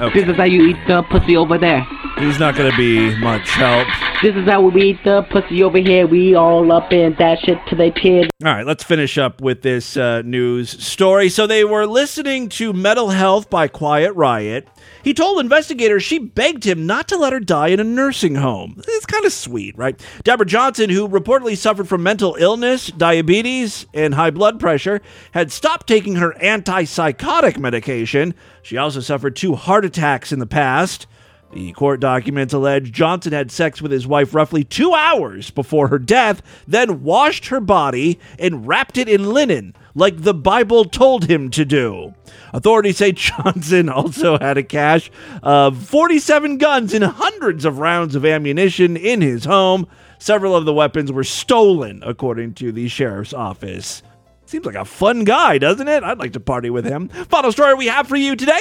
Okay. 0.00 0.20
This 0.20 0.28
is 0.30 0.36
how 0.36 0.44
you 0.44 0.68
eat 0.68 0.78
the 0.88 1.02
pussy 1.10 1.36
over 1.36 1.58
there. 1.58 1.86
He's 2.18 2.38
not 2.38 2.54
going 2.54 2.70
to 2.70 2.76
be 2.76 3.16
much 3.16 3.50
help. 3.50 3.88
This 4.22 4.36
is 4.36 4.48
how 4.48 4.62
we 4.62 4.90
eat 4.90 5.04
the 5.04 5.22
pussy 5.30 5.64
over 5.64 5.78
here. 5.78 6.06
We 6.06 6.34
all 6.34 6.70
up 6.70 6.92
in 6.92 7.16
that 7.18 7.40
shit 7.40 7.58
till 7.68 7.76
they 7.76 7.90
pin. 7.90 8.30
All 8.44 8.52
right, 8.52 8.64
let's 8.64 8.84
finish 8.84 9.18
up 9.18 9.40
with 9.40 9.62
this 9.62 9.96
uh, 9.96 10.22
news 10.22 10.70
story. 10.82 11.28
So 11.28 11.46
they 11.46 11.64
were 11.64 11.86
listening 11.86 12.48
to 12.50 12.72
Mental 12.72 13.10
Health 13.10 13.50
by 13.50 13.66
Quiet 13.66 14.12
Riot. 14.14 14.68
He 15.02 15.12
told 15.12 15.40
investigators 15.40 16.04
she 16.04 16.20
begged 16.20 16.64
him 16.64 16.86
not 16.86 17.08
to 17.08 17.16
let 17.16 17.32
her 17.32 17.40
die 17.40 17.68
in 17.68 17.80
a 17.80 17.84
nursing 17.84 18.36
home. 18.36 18.80
It's 18.86 19.06
kind 19.06 19.26
of 19.26 19.32
sweet, 19.32 19.76
right? 19.76 20.00
Deborah 20.22 20.46
Johnson, 20.46 20.90
who 20.90 21.08
reportedly 21.08 21.58
suffered 21.58 21.88
from 21.88 22.04
mental 22.04 22.36
illness, 22.38 22.86
diabetes, 22.86 23.86
and 23.92 24.14
high 24.14 24.30
blood 24.30 24.60
pressure, 24.60 25.02
had 25.32 25.50
stopped 25.50 25.88
taking 25.88 26.14
her 26.14 26.34
antipsychotic 26.40 27.58
medication. 27.58 28.34
She 28.62 28.76
also 28.76 29.00
suffered 29.00 29.34
two 29.34 29.56
heart 29.56 29.84
attacks 29.84 30.32
in 30.32 30.38
the 30.38 30.46
past. 30.46 31.08
The 31.54 31.70
court 31.70 32.00
documents 32.00 32.52
allege 32.52 32.90
Johnson 32.90 33.32
had 33.32 33.52
sex 33.52 33.80
with 33.80 33.92
his 33.92 34.08
wife 34.08 34.34
roughly 34.34 34.64
two 34.64 34.92
hours 34.92 35.52
before 35.52 35.86
her 35.86 36.00
death, 36.00 36.42
then 36.66 37.04
washed 37.04 37.46
her 37.46 37.60
body 37.60 38.18
and 38.40 38.66
wrapped 38.66 38.98
it 38.98 39.08
in 39.08 39.32
linen, 39.32 39.76
like 39.94 40.22
the 40.22 40.34
Bible 40.34 40.84
told 40.84 41.30
him 41.30 41.50
to 41.50 41.64
do. 41.64 42.12
Authorities 42.52 42.96
say 42.96 43.12
Johnson 43.12 43.88
also 43.88 44.36
had 44.36 44.58
a 44.58 44.64
cache 44.64 45.12
of 45.44 45.80
47 45.80 46.58
guns 46.58 46.92
and 46.92 47.04
hundreds 47.04 47.64
of 47.64 47.78
rounds 47.78 48.16
of 48.16 48.26
ammunition 48.26 48.96
in 48.96 49.20
his 49.20 49.44
home. 49.44 49.86
Several 50.18 50.56
of 50.56 50.64
the 50.64 50.74
weapons 50.74 51.12
were 51.12 51.22
stolen, 51.22 52.02
according 52.04 52.54
to 52.54 52.72
the 52.72 52.88
sheriff's 52.88 53.32
office. 53.32 54.02
Seems 54.46 54.66
like 54.66 54.74
a 54.74 54.84
fun 54.84 55.22
guy, 55.22 55.58
doesn't 55.58 55.86
it? 55.86 56.02
I'd 56.02 56.18
like 56.18 56.32
to 56.32 56.40
party 56.40 56.70
with 56.70 56.84
him. 56.84 57.08
Final 57.08 57.52
story 57.52 57.74
we 57.74 57.86
have 57.86 58.08
for 58.08 58.16
you 58.16 58.34
today. 58.34 58.60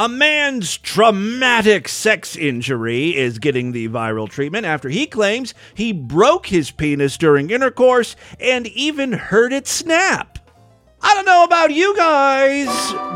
A 0.00 0.08
man's 0.08 0.78
traumatic 0.78 1.86
sex 1.86 2.34
injury 2.34 3.14
is 3.14 3.38
getting 3.38 3.72
the 3.72 3.86
viral 3.90 4.30
treatment 4.30 4.64
after 4.64 4.88
he 4.88 5.06
claims 5.06 5.52
he 5.74 5.92
broke 5.92 6.46
his 6.46 6.70
penis 6.70 7.18
during 7.18 7.50
intercourse 7.50 8.16
and 8.40 8.66
even 8.68 9.12
heard 9.12 9.52
it 9.52 9.66
snap. 9.66 10.38
I 11.02 11.14
don't 11.14 11.26
know 11.26 11.44
about 11.44 11.74
you 11.74 11.94
guys, 11.98 12.68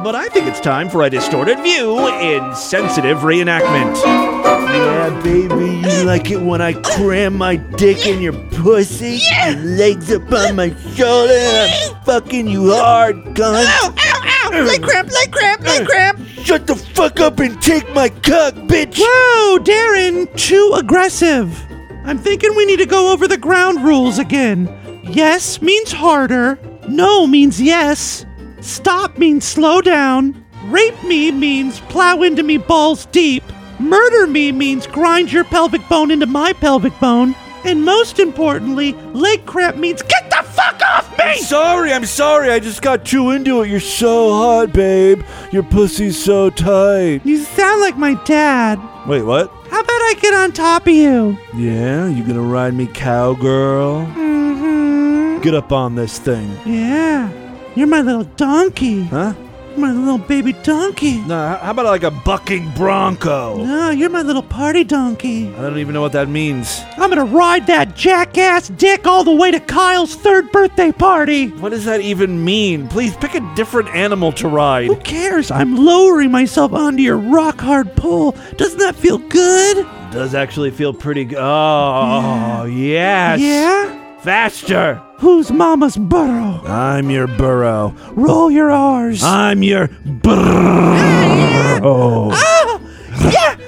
but 0.05 0.15
I 0.15 0.29
think 0.29 0.47
it's 0.47 0.61
time 0.61 0.91
for 0.91 1.03
a 1.03 1.09
distorted 1.09 1.59
view 1.61 2.07
in 2.21 2.55
sensitive 2.55 3.21
reenactment. 3.21 3.97
Yeah, 4.05 5.23
baby, 5.23 5.89
you 5.89 6.05
like 6.05 6.31
it 6.31 6.43
when 6.43 6.61
I 6.61 6.75
cram 6.75 7.39
my 7.39 7.57
dick 7.57 8.07
in 8.07 8.21
your 8.21 8.35
pussy? 8.51 9.23
Your 9.47 9.57
legs 9.57 10.13
up 10.13 10.31
on 10.31 10.57
my 10.57 10.69
shoulder 10.95 11.33
and 11.33 11.95
I'm 11.97 12.05
fucking 12.05 12.47
you 12.47 12.75
hard, 12.75 13.17
cunt. 13.35 14.14
Leg 14.63 14.83
cramp, 14.83 15.11
leg 15.11 15.33
cramp, 15.33 15.63
leg 15.63 15.87
cramp! 15.87 16.21
Shut 16.45 16.67
the 16.67 16.77
fuck 16.77 17.19
up 17.19 17.41
and 17.41 17.61
take 17.61 17.93
my 17.93 18.09
cock, 18.09 18.55
bitch! 18.55 18.99
Whoa, 18.99 19.59
Darren, 19.59 20.35
too 20.37 20.73
aggressive. 20.77 21.61
I'm 22.05 22.19
thinking 22.19 22.55
we 22.55 22.65
need 22.65 22.79
to 22.79 22.87
go 22.87 23.13
over 23.13 23.27
the 23.27 23.37
ground 23.37 23.83
rules 23.83 24.19
again. 24.19 24.69
Yes 25.05 25.61
means 25.61 25.91
harder. 25.91 26.59
No 26.89 27.27
means 27.27 27.61
yes. 27.61 28.25
Stop 28.61 29.19
means 29.19 29.45
slow 29.45 29.81
down. 29.81 30.45
Rape 30.67 31.03
me 31.03 31.31
means 31.31 31.81
plow 31.81 32.23
into 32.23 32.43
me 32.43 32.59
balls 32.59 33.07
deep. 33.07 33.43
Murder 33.79 34.27
me 34.27 34.53
means 34.53 34.87
grind 34.87 35.33
your 35.33 35.45
pelvic 35.45 35.87
bone 35.89 36.11
into 36.11 36.27
my 36.27 36.53
pelvic 36.53 36.99
bone. 37.01 37.35
And 37.65 37.85
most 37.85 38.19
importantly, 38.19 38.93
leg 39.13 39.47
cramp 39.47 39.77
means 39.77 40.03
get 40.03 40.29
the 40.31 40.43
fuck 40.49 40.81
off 40.83 41.19
me! 41.19 41.39
Sorry, 41.39 41.93
I'm 41.93 42.05
sorry. 42.05 42.51
I 42.51 42.59
just 42.61 42.83
got 42.83 43.05
too 43.05 43.31
into 43.31 43.63
it. 43.63 43.71
You're 43.71 43.81
so 43.81 44.31
hot, 44.33 44.73
babe. 44.73 45.23
Your 45.51 45.63
pussy's 45.63 46.23
so 46.23 46.51
tight. 46.51 47.23
You 47.25 47.39
sound 47.39 47.81
like 47.81 47.97
my 47.97 48.15
dad. 48.25 48.79
Wait, 49.07 49.23
what? 49.23 49.51
How 49.71 49.81
about 49.81 49.91
I 49.91 50.15
get 50.21 50.35
on 50.35 50.53
top 50.53 50.87
of 50.87 50.93
you? 50.93 51.39
Yeah, 51.55 52.07
you 52.09 52.23
gonna 52.25 52.41
ride 52.41 52.75
me, 52.75 52.87
cowgirl? 52.87 54.07
Mm-hmm. 54.15 55.41
Get 55.41 55.55
up 55.55 55.73
on 55.73 55.95
this 55.95 56.19
thing. 56.19 56.57
Yeah. 56.65 57.31
You're 57.75 57.87
my 57.89 58.03
little 58.03 58.25
donkey. 58.25 59.05
Huh? 59.05 59.35
My 59.77 59.91
little 59.91 60.19
baby 60.19 60.53
donkey. 60.53 61.19
No, 61.23 61.59
how 61.61 61.73
about 61.73 61.87
like 61.87 62.05
a 62.05 62.11
bucking 62.11 62.71
bronco? 62.73 63.57
No, 63.65 63.91
you're 63.91 64.09
my 64.09 64.23
little 64.23 64.43
party 64.43 64.85
donkey. 64.85 65.49
I 65.55 65.63
don't 65.63 65.79
even 65.79 65.95
know 65.95 66.01
what 66.01 66.13
that 66.13 66.29
means. 66.29 66.81
I'm 66.97 67.11
gonna 67.11 67.25
ride 67.25 67.67
that 67.67 67.97
jackass 67.97 68.69
dick 68.69 69.07
all 69.07 69.25
the 69.25 69.35
way 69.35 69.51
to 69.51 69.59
Kyle's 69.59 70.15
third 70.15 70.53
birthday 70.53 70.93
party. 70.93 71.49
What 71.49 71.71
does 71.71 71.85
that 71.87 72.01
even 72.01 72.45
mean? 72.45 72.87
Please 72.89 73.17
pick 73.17 73.35
a 73.35 73.55
different 73.57 73.89
animal 73.89 74.31
to 74.33 74.49
ride. 74.49 74.87
Who 74.87 74.97
cares? 74.97 75.51
I'm 75.51 75.77
lowering 75.77 76.31
myself 76.31 76.73
onto 76.73 77.03
your 77.03 77.19
rock 77.19 77.61
hard 77.61 77.95
pole. 77.97 78.37
Doesn't 78.57 78.79
that 78.79 78.95
feel 78.95 79.19
good? 79.19 79.87
Does 80.13 80.35
actually 80.35 80.71
feel 80.71 80.95
pretty 80.95 81.25
good. 81.25 81.39
Oh, 81.41 82.65
yes. 82.65 83.41
Yeah? 83.41 84.19
Faster. 84.21 85.03
Who's 85.25 85.51
mama's 85.51 85.97
burrow? 85.97 86.61
I'm 86.67 87.09
your 87.09 87.27
burrow. 87.27 87.97
Roll 88.11 88.51
your 88.51 88.71
R's. 88.71 89.25
I'm 89.25 89.63
your 89.63 89.89
burrow. 90.05 90.37
Ah! 90.37 91.81
Oh. 91.83 92.31
ah, 92.35 93.59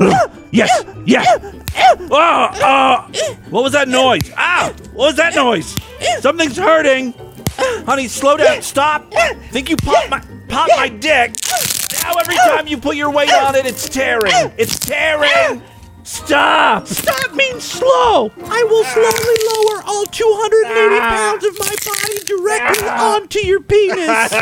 ah 0.00 0.40
yes, 0.50 0.84
yes. 1.06 1.24
Oh, 2.10 2.10
oh. 2.10 3.10
What 3.50 3.62
was 3.62 3.70
that 3.74 3.86
noise? 3.86 4.28
Ah, 4.36 4.74
what 4.92 5.06
was 5.06 5.16
that 5.18 5.36
noise? 5.36 5.76
Something's 6.18 6.56
hurting. 6.56 7.14
Honey, 7.86 8.08
slow 8.08 8.36
down. 8.36 8.60
Stop. 8.60 9.14
Think 9.52 9.70
you 9.70 9.76
popped 9.76 10.10
my 10.10 10.18
pop 10.48 10.68
my 10.76 10.88
dick. 10.88 11.36
Now 12.02 12.14
every 12.14 12.34
time 12.34 12.66
you 12.66 12.76
put 12.76 12.96
your 12.96 13.12
weight 13.12 13.32
on 13.32 13.54
it, 13.54 13.66
it's 13.66 13.88
tearing. 13.88 14.32
It's 14.58 14.80
tearing. 14.80 15.62
Stop. 16.04 16.86
Stop 16.88 17.34
means 17.34 17.64
slow. 17.64 18.30
I 18.44 18.64
will 18.68 18.84
slowly 18.84 19.36
lower 19.52 19.82
all 19.86 20.04
280 20.06 20.98
Ah. 21.00 21.10
pounds 21.10 21.44
of 21.44 21.58
my 21.58 21.74
body 21.84 22.18
directly 22.24 22.88
onto 22.88 23.38
your 23.40 23.60
penis. 23.60 24.32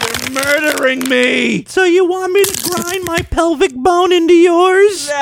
You're 0.00 0.30
murdering 0.44 1.08
me. 1.08 1.64
So 1.68 1.84
you 1.84 2.04
want 2.06 2.32
me 2.32 2.44
to 2.44 2.70
grind 2.70 3.04
my 3.04 3.18
pelvic 3.30 3.74
bone 3.74 4.12
into 4.12 4.34
yours? 4.34 5.08
No. 5.08 5.14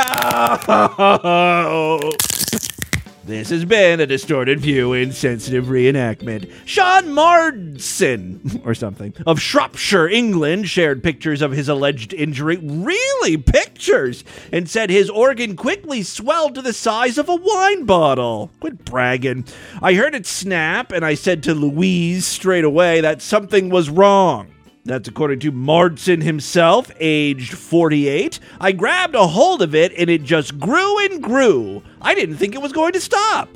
This 3.26 3.50
has 3.50 3.64
been 3.64 3.98
a 3.98 4.06
distorted 4.06 4.60
view, 4.60 4.92
insensitive 4.92 5.64
reenactment. 5.64 6.48
Sean 6.64 7.06
Mardson, 7.06 8.64
or 8.64 8.72
something, 8.72 9.14
of 9.26 9.40
Shropshire, 9.40 10.06
England, 10.06 10.68
shared 10.68 11.02
pictures 11.02 11.42
of 11.42 11.50
his 11.50 11.68
alleged 11.68 12.14
injury. 12.14 12.56
Really? 12.62 13.36
Pictures? 13.36 14.22
And 14.52 14.70
said 14.70 14.90
his 14.90 15.10
organ 15.10 15.56
quickly 15.56 16.04
swelled 16.04 16.54
to 16.54 16.62
the 16.62 16.72
size 16.72 17.18
of 17.18 17.28
a 17.28 17.34
wine 17.34 17.84
bottle. 17.84 18.52
Quit 18.60 18.84
bragging. 18.84 19.44
I 19.82 19.94
heard 19.94 20.14
it 20.14 20.24
snap, 20.24 20.92
and 20.92 21.04
I 21.04 21.14
said 21.14 21.42
to 21.42 21.54
Louise 21.54 22.24
straight 22.24 22.64
away 22.64 23.00
that 23.00 23.20
something 23.20 23.70
was 23.70 23.90
wrong. 23.90 24.52
That's 24.86 25.08
according 25.08 25.40
to 25.40 25.50
Mardson 25.50 26.22
himself, 26.22 26.92
aged 27.00 27.54
48. 27.54 28.38
I 28.60 28.70
grabbed 28.70 29.16
a 29.16 29.26
hold 29.26 29.60
of 29.60 29.74
it 29.74 29.92
and 29.98 30.08
it 30.08 30.22
just 30.22 30.60
grew 30.60 31.04
and 31.04 31.20
grew. 31.20 31.82
I 32.00 32.14
didn't 32.14 32.36
think 32.36 32.54
it 32.54 32.62
was 32.62 32.72
going 32.72 32.92
to 32.92 33.00
stop. 33.00 33.48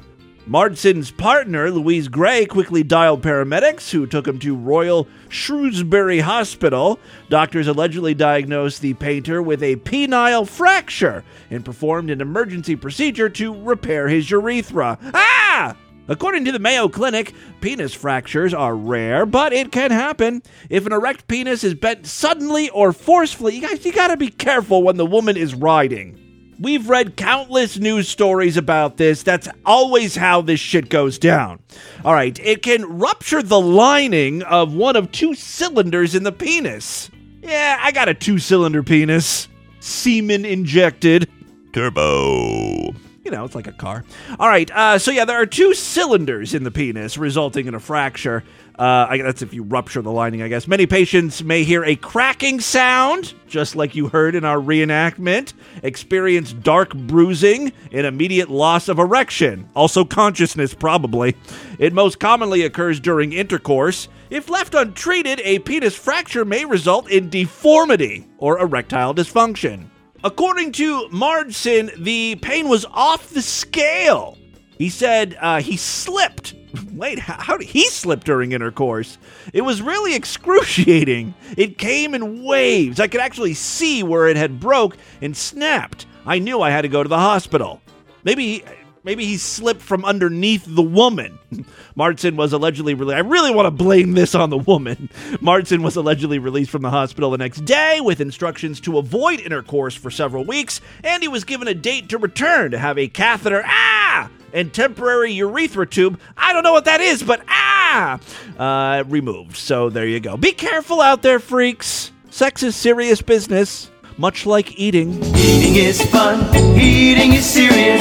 Mardson's 0.48 1.12
partner, 1.12 1.70
Louise 1.70 2.08
Gray, 2.08 2.46
quickly 2.46 2.82
dialed 2.82 3.22
paramedics 3.22 3.90
who 3.90 4.08
took 4.08 4.26
him 4.26 4.40
to 4.40 4.56
Royal 4.56 5.06
Shrewsbury 5.28 6.18
Hospital. 6.18 6.98
Doctors 7.28 7.68
allegedly 7.68 8.14
diagnosed 8.14 8.82
the 8.82 8.94
painter 8.94 9.40
with 9.40 9.62
a 9.62 9.76
penile 9.76 10.48
fracture 10.48 11.22
and 11.48 11.64
performed 11.64 12.10
an 12.10 12.20
emergency 12.20 12.74
procedure 12.74 13.28
to 13.28 13.54
repair 13.62 14.08
his 14.08 14.28
urethra. 14.28 14.98
Ah! 15.14 15.76
According 16.10 16.44
to 16.46 16.52
the 16.52 16.58
Mayo 16.58 16.88
Clinic, 16.88 17.32
penis 17.60 17.94
fractures 17.94 18.52
are 18.52 18.74
rare, 18.74 19.24
but 19.24 19.52
it 19.52 19.70
can 19.70 19.92
happen. 19.92 20.42
If 20.68 20.84
an 20.84 20.92
erect 20.92 21.28
penis 21.28 21.62
is 21.62 21.74
bent 21.74 22.04
suddenly 22.04 22.68
or 22.70 22.92
forcefully, 22.92 23.54
you 23.54 23.60
guys, 23.60 23.84
you 23.84 23.92
gotta 23.92 24.16
be 24.16 24.28
careful 24.28 24.82
when 24.82 24.96
the 24.96 25.06
woman 25.06 25.36
is 25.36 25.54
riding. 25.54 26.18
We've 26.58 26.88
read 26.88 27.16
countless 27.16 27.78
news 27.78 28.08
stories 28.08 28.56
about 28.56 28.96
this. 28.96 29.22
That's 29.22 29.48
always 29.64 30.16
how 30.16 30.42
this 30.42 30.58
shit 30.58 30.88
goes 30.88 31.16
down. 31.16 31.60
All 32.04 32.12
right, 32.12 32.36
it 32.40 32.62
can 32.62 32.98
rupture 32.98 33.40
the 33.40 33.60
lining 33.60 34.42
of 34.42 34.74
one 34.74 34.96
of 34.96 35.12
two 35.12 35.34
cylinders 35.36 36.16
in 36.16 36.24
the 36.24 36.32
penis. 36.32 37.08
Yeah, 37.40 37.78
I 37.80 37.92
got 37.92 38.08
a 38.08 38.14
two 38.14 38.38
cylinder 38.38 38.82
penis. 38.82 39.46
Semen 39.78 40.44
injected. 40.44 41.30
Turbo. 41.72 42.94
You 43.30 43.36
know, 43.36 43.44
it's 43.44 43.54
like 43.54 43.68
a 43.68 43.72
car. 43.72 44.04
All 44.40 44.48
right, 44.48 44.68
uh, 44.72 44.98
so 44.98 45.12
yeah, 45.12 45.24
there 45.24 45.40
are 45.40 45.46
two 45.46 45.72
cylinders 45.72 46.52
in 46.52 46.64
the 46.64 46.72
penis, 46.72 47.16
resulting 47.16 47.68
in 47.68 47.76
a 47.76 47.78
fracture. 47.78 48.42
Uh, 48.76 49.06
I, 49.08 49.18
that's 49.18 49.40
if 49.40 49.54
you 49.54 49.62
rupture 49.62 50.02
the 50.02 50.10
lining, 50.10 50.42
I 50.42 50.48
guess. 50.48 50.66
Many 50.66 50.86
patients 50.86 51.44
may 51.44 51.62
hear 51.62 51.84
a 51.84 51.94
cracking 51.94 52.58
sound, 52.58 53.34
just 53.46 53.76
like 53.76 53.94
you 53.94 54.08
heard 54.08 54.34
in 54.34 54.44
our 54.44 54.56
reenactment, 54.56 55.52
experience 55.84 56.52
dark 56.52 56.92
bruising, 56.92 57.72
and 57.92 58.04
immediate 58.04 58.50
loss 58.50 58.88
of 58.88 58.98
erection. 58.98 59.68
Also, 59.76 60.04
consciousness, 60.04 60.74
probably. 60.74 61.36
It 61.78 61.92
most 61.92 62.18
commonly 62.18 62.62
occurs 62.62 62.98
during 62.98 63.32
intercourse. 63.32 64.08
If 64.30 64.48
left 64.48 64.74
untreated, 64.74 65.40
a 65.44 65.60
penis 65.60 65.94
fracture 65.94 66.44
may 66.44 66.64
result 66.64 67.08
in 67.08 67.30
deformity 67.30 68.26
or 68.38 68.58
erectile 68.58 69.14
dysfunction. 69.14 69.86
According 70.22 70.72
to 70.72 71.08
Mardson, 71.08 71.94
the 71.96 72.36
pain 72.36 72.68
was 72.68 72.84
off 72.86 73.30
the 73.30 73.40
scale. 73.40 74.36
He 74.76 74.90
said 74.90 75.36
uh, 75.40 75.60
he 75.60 75.76
slipped. 75.76 76.54
Wait, 76.92 77.18
how, 77.18 77.34
how 77.40 77.56
did 77.56 77.68
he 77.68 77.88
slip 77.88 78.24
during 78.24 78.52
intercourse? 78.52 79.16
It 79.54 79.62
was 79.62 79.80
really 79.80 80.14
excruciating. 80.16 81.34
It 81.56 81.78
came 81.78 82.14
in 82.14 82.44
waves. 82.44 83.00
I 83.00 83.08
could 83.08 83.20
actually 83.20 83.54
see 83.54 84.02
where 84.02 84.28
it 84.28 84.36
had 84.36 84.60
broke 84.60 84.96
and 85.22 85.34
snapped. 85.34 86.06
I 86.26 86.38
knew 86.38 86.60
I 86.60 86.70
had 86.70 86.82
to 86.82 86.88
go 86.88 87.02
to 87.02 87.08
the 87.08 87.18
hospital. 87.18 87.80
Maybe 88.22 88.62
maybe 89.04 89.24
he 89.24 89.36
slipped 89.36 89.80
from 89.80 90.04
underneath 90.04 90.64
the 90.66 90.82
woman. 90.82 91.38
Martin 91.94 92.36
was 92.36 92.52
allegedly 92.52 92.94
released. 92.94 93.16
I 93.16 93.20
really 93.20 93.52
want 93.52 93.66
to 93.66 93.70
blame 93.70 94.12
this 94.12 94.34
on 94.34 94.50
the 94.50 94.58
woman. 94.58 95.10
Martin 95.40 95.82
was 95.82 95.96
allegedly 95.96 96.38
released 96.38 96.70
from 96.70 96.82
the 96.82 96.90
hospital 96.90 97.30
the 97.30 97.38
next 97.38 97.64
day 97.64 98.00
with 98.00 98.20
instructions 98.20 98.80
to 98.80 98.98
avoid 98.98 99.40
intercourse 99.40 99.94
for 99.94 100.10
several 100.10 100.44
weeks, 100.44 100.80
and 101.04 101.22
he 101.22 101.28
was 101.28 101.44
given 101.44 101.68
a 101.68 101.74
date 101.74 102.08
to 102.10 102.18
return 102.18 102.70
to 102.70 102.78
have 102.78 102.98
a 102.98 103.08
catheter. 103.08 103.62
Ah! 103.66 104.30
And 104.52 104.74
temporary 104.74 105.32
urethra 105.32 105.86
tube. 105.86 106.20
I 106.36 106.52
don't 106.52 106.64
know 106.64 106.72
what 106.72 106.86
that 106.86 107.00
is, 107.00 107.22
but 107.22 107.42
ah! 107.48 108.18
Uh, 108.58 109.04
removed. 109.06 109.56
So 109.56 109.90
there 109.90 110.06
you 110.06 110.20
go. 110.20 110.36
Be 110.36 110.52
careful 110.52 111.00
out 111.00 111.22
there, 111.22 111.38
freaks. 111.38 112.10
Sex 112.30 112.62
is 112.62 112.76
serious 112.76 113.22
business, 113.22 113.90
much 114.16 114.46
like 114.46 114.78
eating. 114.78 115.14
Eating 115.34 115.76
is 115.76 116.00
fun, 116.10 116.54
eating 116.76 117.32
is 117.32 117.44
serious. 117.44 117.99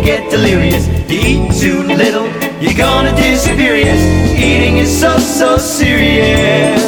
Gonna 0.00 0.18
get 0.18 0.30
delirious. 0.30 0.88
Eat 1.10 1.60
too 1.60 1.82
little, 1.82 2.26
you're 2.60 2.76
gonna 2.76 3.14
disappear. 3.16 3.76
Yes, 3.76 4.38
eating 4.38 4.78
is 4.78 5.00
so, 5.00 5.18
so 5.18 5.56
serious. 5.56 6.82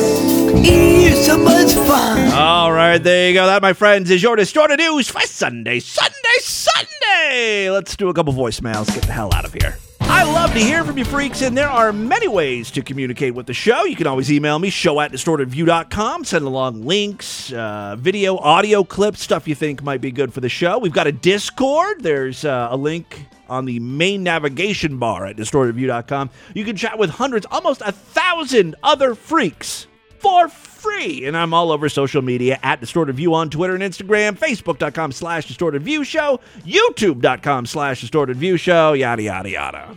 Eating 0.51 1.03
is 1.03 1.27
so 1.27 1.38
much 1.38 1.72
fun. 1.87 2.33
All 2.33 2.72
right, 2.72 2.98
there 2.98 3.29
you 3.29 3.35
go. 3.35 3.46
That, 3.46 3.62
my 3.62 3.72
friends, 3.72 4.11
is 4.11 4.22
your 4.22 4.37
distorted 4.37 4.79
news 4.79 5.09
for 5.09 5.20
Sunday, 5.22 5.81
Sunday, 5.81 6.38
Sunday. 6.40 7.70
Let's 7.70 7.96
do 7.96 8.09
a 8.09 8.14
couple 8.14 8.33
voicemails. 8.33 8.92
Get 8.94 9.05
the 9.05 9.12
hell 9.12 9.33
out 9.35 9.44
of 9.44 9.53
here. 9.53 9.79
I 10.05 10.25
love 10.25 10.53
to 10.53 10.59
hear 10.59 10.85
from 10.85 10.99
you 10.99 11.05
freaks, 11.05 11.43
and 11.43 11.57
there 11.57 11.69
are 11.69 11.93
many 11.93 12.29
ways 12.29 12.71
to 12.73 12.83
communicate 12.83 13.35
with 13.35 13.47
the 13.47 13.55
show. 13.55 13.85
You 13.85 13.97
can 13.97 14.07
always 14.07 14.31
email 14.31 14.59
me, 14.59 14.71
show 14.71 15.01
at 15.01 15.12
distortedview.com, 15.12 16.25
send 16.25 16.45
along 16.45 16.85
links, 16.85 17.53
uh, 17.53 17.97
video, 17.99 18.37
audio 18.37 18.85
clips, 18.85 19.21
stuff 19.23 19.49
you 19.49 19.55
think 19.55 19.83
might 19.83 20.01
be 20.01 20.11
good 20.11 20.33
for 20.33 20.41
the 20.41 20.49
show. 20.49 20.79
We've 20.79 20.93
got 20.93 21.07
a 21.07 21.12
Discord. 21.12 22.03
There's 22.03 22.45
uh, 22.45 22.69
a 22.71 22.77
link 22.77 23.27
on 23.49 23.65
the 23.65 23.81
main 23.81 24.23
navigation 24.23 24.99
bar 24.99 25.27
at 25.27 25.37
distortedview.com. 25.37 26.31
You 26.55 26.65
can 26.65 26.77
chat 26.77 26.99
with 26.99 27.11
hundreds, 27.11 27.47
almost 27.51 27.83
a 27.85 27.93
thousand 27.93 28.77
other 28.83 29.15
freaks 29.15 29.87
for 30.19 30.49
free. 30.49 30.72
And 30.87 31.37
I'm 31.37 31.55
all 31.55 31.71
over 31.73 31.88
social 31.88 32.23
media 32.23 32.59
at 32.62 32.81
Distorted 32.81 33.14
View 33.16 33.35
on 33.35 33.51
Twitter 33.51 33.75
and 33.75 33.83
Instagram, 33.83 34.37
Facebook.com 34.38 35.12
slash 35.12 35.47
Distorted 35.47 35.83
View 35.83 36.05
Show, 36.05 36.40
YouTube.com 36.61 37.66
slash 37.66 38.01
Distorted 38.01 38.37
View 38.37 38.57
Show, 38.57 38.92
yada, 38.92 39.23
yada, 39.23 39.51
yada. 39.51 39.97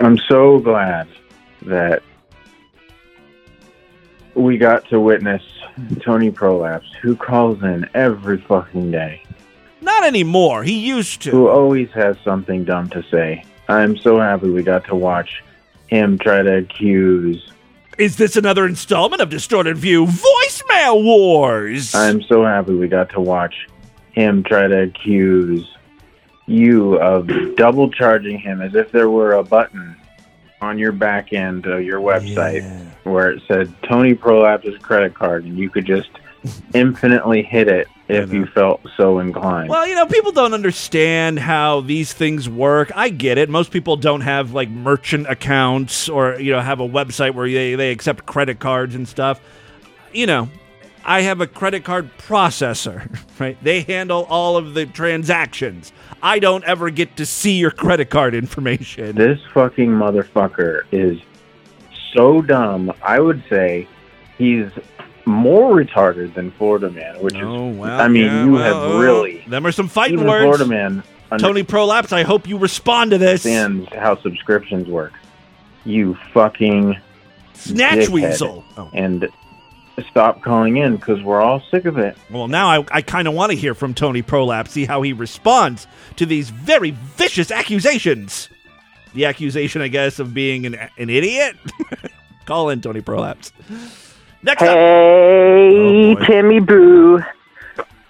I'm 0.00 0.18
so 0.28 0.58
glad 0.58 1.08
that 1.62 2.02
we 4.34 4.56
got 4.56 4.88
to 4.88 4.98
witness 5.00 5.42
Tony 6.00 6.30
Prolapse, 6.30 6.90
who 7.02 7.14
calls 7.14 7.62
in 7.62 7.88
every 7.94 8.38
fucking 8.38 8.90
day, 8.90 9.22
Not 9.80 10.04
anymore. 10.04 10.64
He 10.64 10.78
used 10.78 11.22
to. 11.22 11.30
who 11.30 11.48
always 11.48 11.90
has 11.90 12.16
something 12.24 12.64
dumb 12.64 12.88
to 12.90 13.02
say. 13.10 13.44
I'm 13.68 13.96
so 13.96 14.18
happy 14.18 14.50
we 14.50 14.62
got 14.62 14.84
to 14.86 14.94
watch 14.94 15.42
him 15.88 16.18
try 16.18 16.42
to 16.42 16.56
accuse. 16.58 17.52
Is 18.02 18.16
this 18.16 18.34
another 18.34 18.66
installment 18.66 19.22
of 19.22 19.30
Distorted 19.30 19.78
View 19.78 20.06
Voicemail 20.06 21.04
Wars? 21.04 21.94
I'm 21.94 22.20
so 22.22 22.44
happy 22.44 22.74
we 22.74 22.88
got 22.88 23.10
to 23.10 23.20
watch 23.20 23.68
him 24.10 24.42
try 24.42 24.66
to 24.66 24.82
accuse 24.82 25.76
you 26.46 26.98
of 27.00 27.30
double 27.54 27.88
charging 27.92 28.40
him 28.40 28.60
as 28.60 28.74
if 28.74 28.90
there 28.90 29.08
were 29.08 29.34
a 29.34 29.44
button 29.44 29.94
on 30.60 30.80
your 30.80 30.90
back 30.90 31.32
end 31.32 31.66
of 31.66 31.84
your 31.84 32.00
website 32.00 32.64
where 33.04 33.30
it 33.30 33.42
said 33.46 33.72
Tony 33.84 34.16
Prolapse's 34.16 34.78
credit 34.78 35.14
card 35.14 35.44
and 35.44 35.56
you 35.56 35.70
could 35.70 35.86
just 35.86 36.10
infinitely 36.74 37.44
hit 37.44 37.68
it 37.68 37.86
if 38.08 38.32
you 38.32 38.46
felt 38.46 38.80
so 38.96 39.18
inclined. 39.18 39.68
Well, 39.68 39.86
you 39.86 39.94
know, 39.94 40.06
people 40.06 40.32
don't 40.32 40.54
understand 40.54 41.38
how 41.38 41.80
these 41.80 42.12
things 42.12 42.48
work. 42.48 42.90
I 42.94 43.08
get 43.08 43.38
it. 43.38 43.48
Most 43.48 43.70
people 43.70 43.96
don't 43.96 44.22
have 44.22 44.52
like 44.52 44.68
merchant 44.68 45.26
accounts 45.28 46.08
or, 46.08 46.38
you 46.40 46.52
know, 46.52 46.60
have 46.60 46.80
a 46.80 46.88
website 46.88 47.34
where 47.34 47.48
they, 47.48 47.74
they 47.74 47.90
accept 47.90 48.26
credit 48.26 48.58
cards 48.58 48.94
and 48.94 49.06
stuff. 49.06 49.40
You 50.12 50.26
know, 50.26 50.48
I 51.04 51.22
have 51.22 51.40
a 51.40 51.46
credit 51.46 51.84
card 51.84 52.10
processor, 52.18 53.18
right? 53.40 53.56
They 53.62 53.82
handle 53.82 54.24
all 54.28 54.56
of 54.56 54.74
the 54.74 54.86
transactions. 54.86 55.92
I 56.22 56.38
don't 56.38 56.64
ever 56.64 56.90
get 56.90 57.16
to 57.16 57.26
see 57.26 57.58
your 57.58 57.70
credit 57.70 58.10
card 58.10 58.34
information. 58.34 59.16
This 59.16 59.40
fucking 59.52 59.90
motherfucker 59.90 60.82
is 60.92 61.18
so 62.14 62.42
dumb. 62.42 62.92
I 63.02 63.18
would 63.18 63.42
say 63.48 63.88
he's 64.38 64.70
more 65.24 65.74
retarded 65.74 66.34
than 66.34 66.50
Florida 66.52 66.90
Man, 66.90 67.20
which 67.22 67.34
is, 67.34 67.42
oh, 67.42 67.82
I 67.82 68.08
mean, 68.08 68.24
yeah, 68.24 68.44
you 68.44 68.52
well, 68.52 68.82
have 68.82 68.92
uh, 68.92 68.98
really. 68.98 69.44
Them 69.46 69.66
are 69.66 69.72
some 69.72 69.88
fighting 69.88 70.24
words. 70.24 70.44
Florida 70.44 70.66
Man 70.66 71.02
Tony 71.38 71.62
Prolapse, 71.62 72.12
I 72.12 72.22
hope 72.22 72.46
you 72.46 72.58
respond 72.58 73.12
to 73.12 73.18
this. 73.18 73.46
understands 73.46 73.88
how 73.94 74.20
subscriptions 74.20 74.88
work. 74.88 75.12
You 75.84 76.16
fucking 76.32 76.98
Snatch 77.54 78.08
weasel. 78.08 78.64
Oh. 78.76 78.90
And 78.92 79.28
stop 80.10 80.42
calling 80.42 80.76
in 80.76 80.96
because 80.96 81.22
we're 81.22 81.40
all 81.40 81.62
sick 81.70 81.84
of 81.84 81.98
it. 81.98 82.16
Well, 82.30 82.48
now 82.48 82.68
I, 82.68 82.84
I 82.90 83.02
kind 83.02 83.28
of 83.28 83.34
want 83.34 83.52
to 83.52 83.58
hear 83.58 83.74
from 83.74 83.94
Tony 83.94 84.22
Prolapse, 84.22 84.70
see 84.70 84.84
how 84.84 85.02
he 85.02 85.12
responds 85.12 85.86
to 86.16 86.26
these 86.26 86.50
very 86.50 86.90
vicious 86.90 87.50
accusations. 87.50 88.48
The 89.14 89.26
accusation, 89.26 89.82
I 89.82 89.88
guess, 89.88 90.18
of 90.18 90.32
being 90.32 90.64
an, 90.66 90.74
an 90.74 91.10
idiot. 91.10 91.56
Call 92.46 92.70
in 92.70 92.80
Tony 92.80 93.00
Prolapse. 93.00 93.52
Next 94.42 94.62
up. 94.62 94.68
Hey, 94.68 96.16
oh, 96.16 96.24
Timmy 96.26 96.58
Boo. 96.58 97.22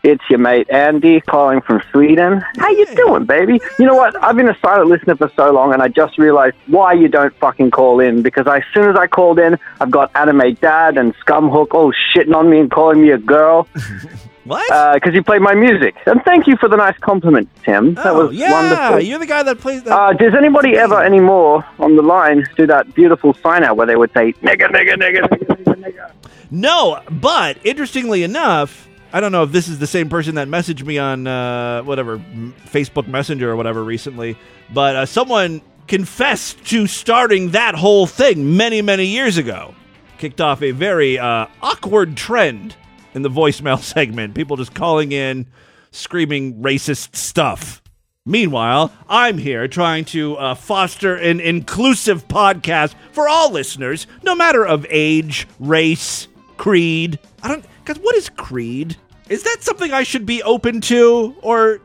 It's 0.03 0.23
your 0.29 0.41
mate 0.41 0.69
Andy 0.69 1.21
calling 1.21 1.61
from 1.61 1.81
Sweden. 1.93 2.43
How 2.59 2.71
you 2.71 2.87
doing, 2.97 3.25
baby? 3.25 3.61
You 3.79 3.87
know 3.87 3.95
what? 3.95 4.21
I've 4.21 4.35
been 4.35 4.49
a 4.49 4.59
silent 4.61 4.89
listener 4.89 5.15
for 5.15 5.31
so 5.37 5.53
long, 5.53 5.73
and 5.73 5.81
I 5.81 5.87
just 5.89 6.19
realized 6.19 6.57
why 6.67 6.95
you 6.95 7.07
don't 7.07 7.33
fucking 7.37 7.71
call 7.71 8.01
in. 8.01 8.23
Because 8.23 8.49
as 8.49 8.63
soon 8.75 8.91
as 8.91 8.97
I 8.97 9.07
called 9.07 9.39
in, 9.39 9.59
I've 9.81 9.93
got 9.93 10.11
Anime 10.17 10.55
Dad 10.55 10.97
and 10.97 11.15
Scumhook 11.19 11.73
all 11.73 11.93
shitting 11.93 12.35
on 12.35 12.51
me 12.51 12.59
and 12.59 12.71
calling 12.71 13.03
me 13.03 13.11
a 13.11 13.19
girl. 13.19 13.69
What? 14.45 14.95
Because 14.95 15.15
you 15.15 15.23
played 15.23 15.41
my 15.41 15.55
music. 15.55 15.95
And 16.07 16.21
thank 16.25 16.47
you 16.49 16.57
for 16.57 16.69
the 16.69 16.77
nice 16.77 16.99
compliment, 16.99 17.49
Tim. 17.65 17.95
That 17.95 18.07
Oh, 18.07 18.27
was 18.27 18.37
yeah, 18.37 18.51
wonderful. 18.51 19.01
you're 19.09 19.19
the 19.21 19.27
guy 19.27 19.43
that 19.45 19.59
plays 19.61 19.83
that. 19.85 19.93
Uh, 19.97 20.13
does 20.15 20.35
anybody 20.35 20.77
ever 20.77 21.01
anymore 21.03 21.65
on 21.79 21.95
the 21.97 22.03
line 22.03 22.45
do 22.57 22.67
that 22.67 22.93
beautiful 22.95 23.35
sign 23.35 23.63
out 23.63 23.77
where 23.77 23.87
they 23.87 23.95
would 23.97 24.13
say, 24.13 24.33
nigga, 24.43 24.69
nigga, 24.71 24.95
nigga, 24.95 25.29
nigga? 25.29 26.11
No, 26.51 27.01
but 27.11 27.57
interestingly 27.65 28.25
enough, 28.25 28.89
I 29.13 29.21
don't 29.21 29.33
know 29.33 29.43
if 29.45 29.53
this 29.53 29.69
is 29.69 29.79
the 29.79 29.87
same 29.87 30.09
person 30.09 30.35
that 30.35 30.49
messaged 30.49 30.85
me 30.85 30.99
on 30.99 31.27
uh, 31.27 31.83
whatever 31.83 32.15
m- 32.15 32.55
Facebook 32.67 33.07
Messenger 33.07 33.51
or 33.51 33.57
whatever 33.57 33.83
recently, 33.85 34.37
but 34.73 34.97
uh, 34.97 35.07
someone 35.07 35.63
confessed 35.89 36.65
to 36.67 36.87
starting 36.87 37.51
that 37.51 37.75
whole 37.75 38.07
thing 38.07 38.57
many, 38.57 38.83
many 38.83 39.07
years 39.07 39.37
ago. 39.39 39.75
Kicked 40.19 40.41
off 40.41 40.63
a 40.63 40.71
very 40.73 41.19
uh, 41.19 41.47
awkward 41.63 42.17
trend 42.17 42.77
in 43.15 43.23
the 43.23 43.31
voicemail 43.31 43.79
segment. 43.83 44.35
People 44.35 44.57
just 44.57 44.75
calling 44.75 45.13
in, 45.13 45.47
screaming 45.91 46.63
racist 46.63 47.17
stuff. 47.17 47.83
Meanwhile, 48.25 48.93
I'm 49.09 49.37
here 49.37 49.67
trying 49.67 50.05
to 50.07 50.37
uh, 50.37 50.55
foster 50.55 51.17
an 51.17 51.41
inclusive 51.41 52.29
podcast 52.29 52.95
for 53.11 53.29
all 53.29 53.51
listeners, 53.51 54.07
no 54.23 54.37
matter 54.37 54.65
of 54.65 54.87
age, 54.91 55.49
race, 55.59 56.29
creed. 56.57 57.19
I 57.43 57.49
don't. 57.49 57.65
Because 57.85 58.01
what 58.01 58.15
is 58.15 58.29
creed? 58.29 58.97
Is 59.29 59.43
that 59.43 59.59
something 59.63 59.93
I 59.93 60.05
should 60.05 60.25
be 60.25 60.41
open 60.45 60.81
to, 60.83 61.35
or 61.43 61.81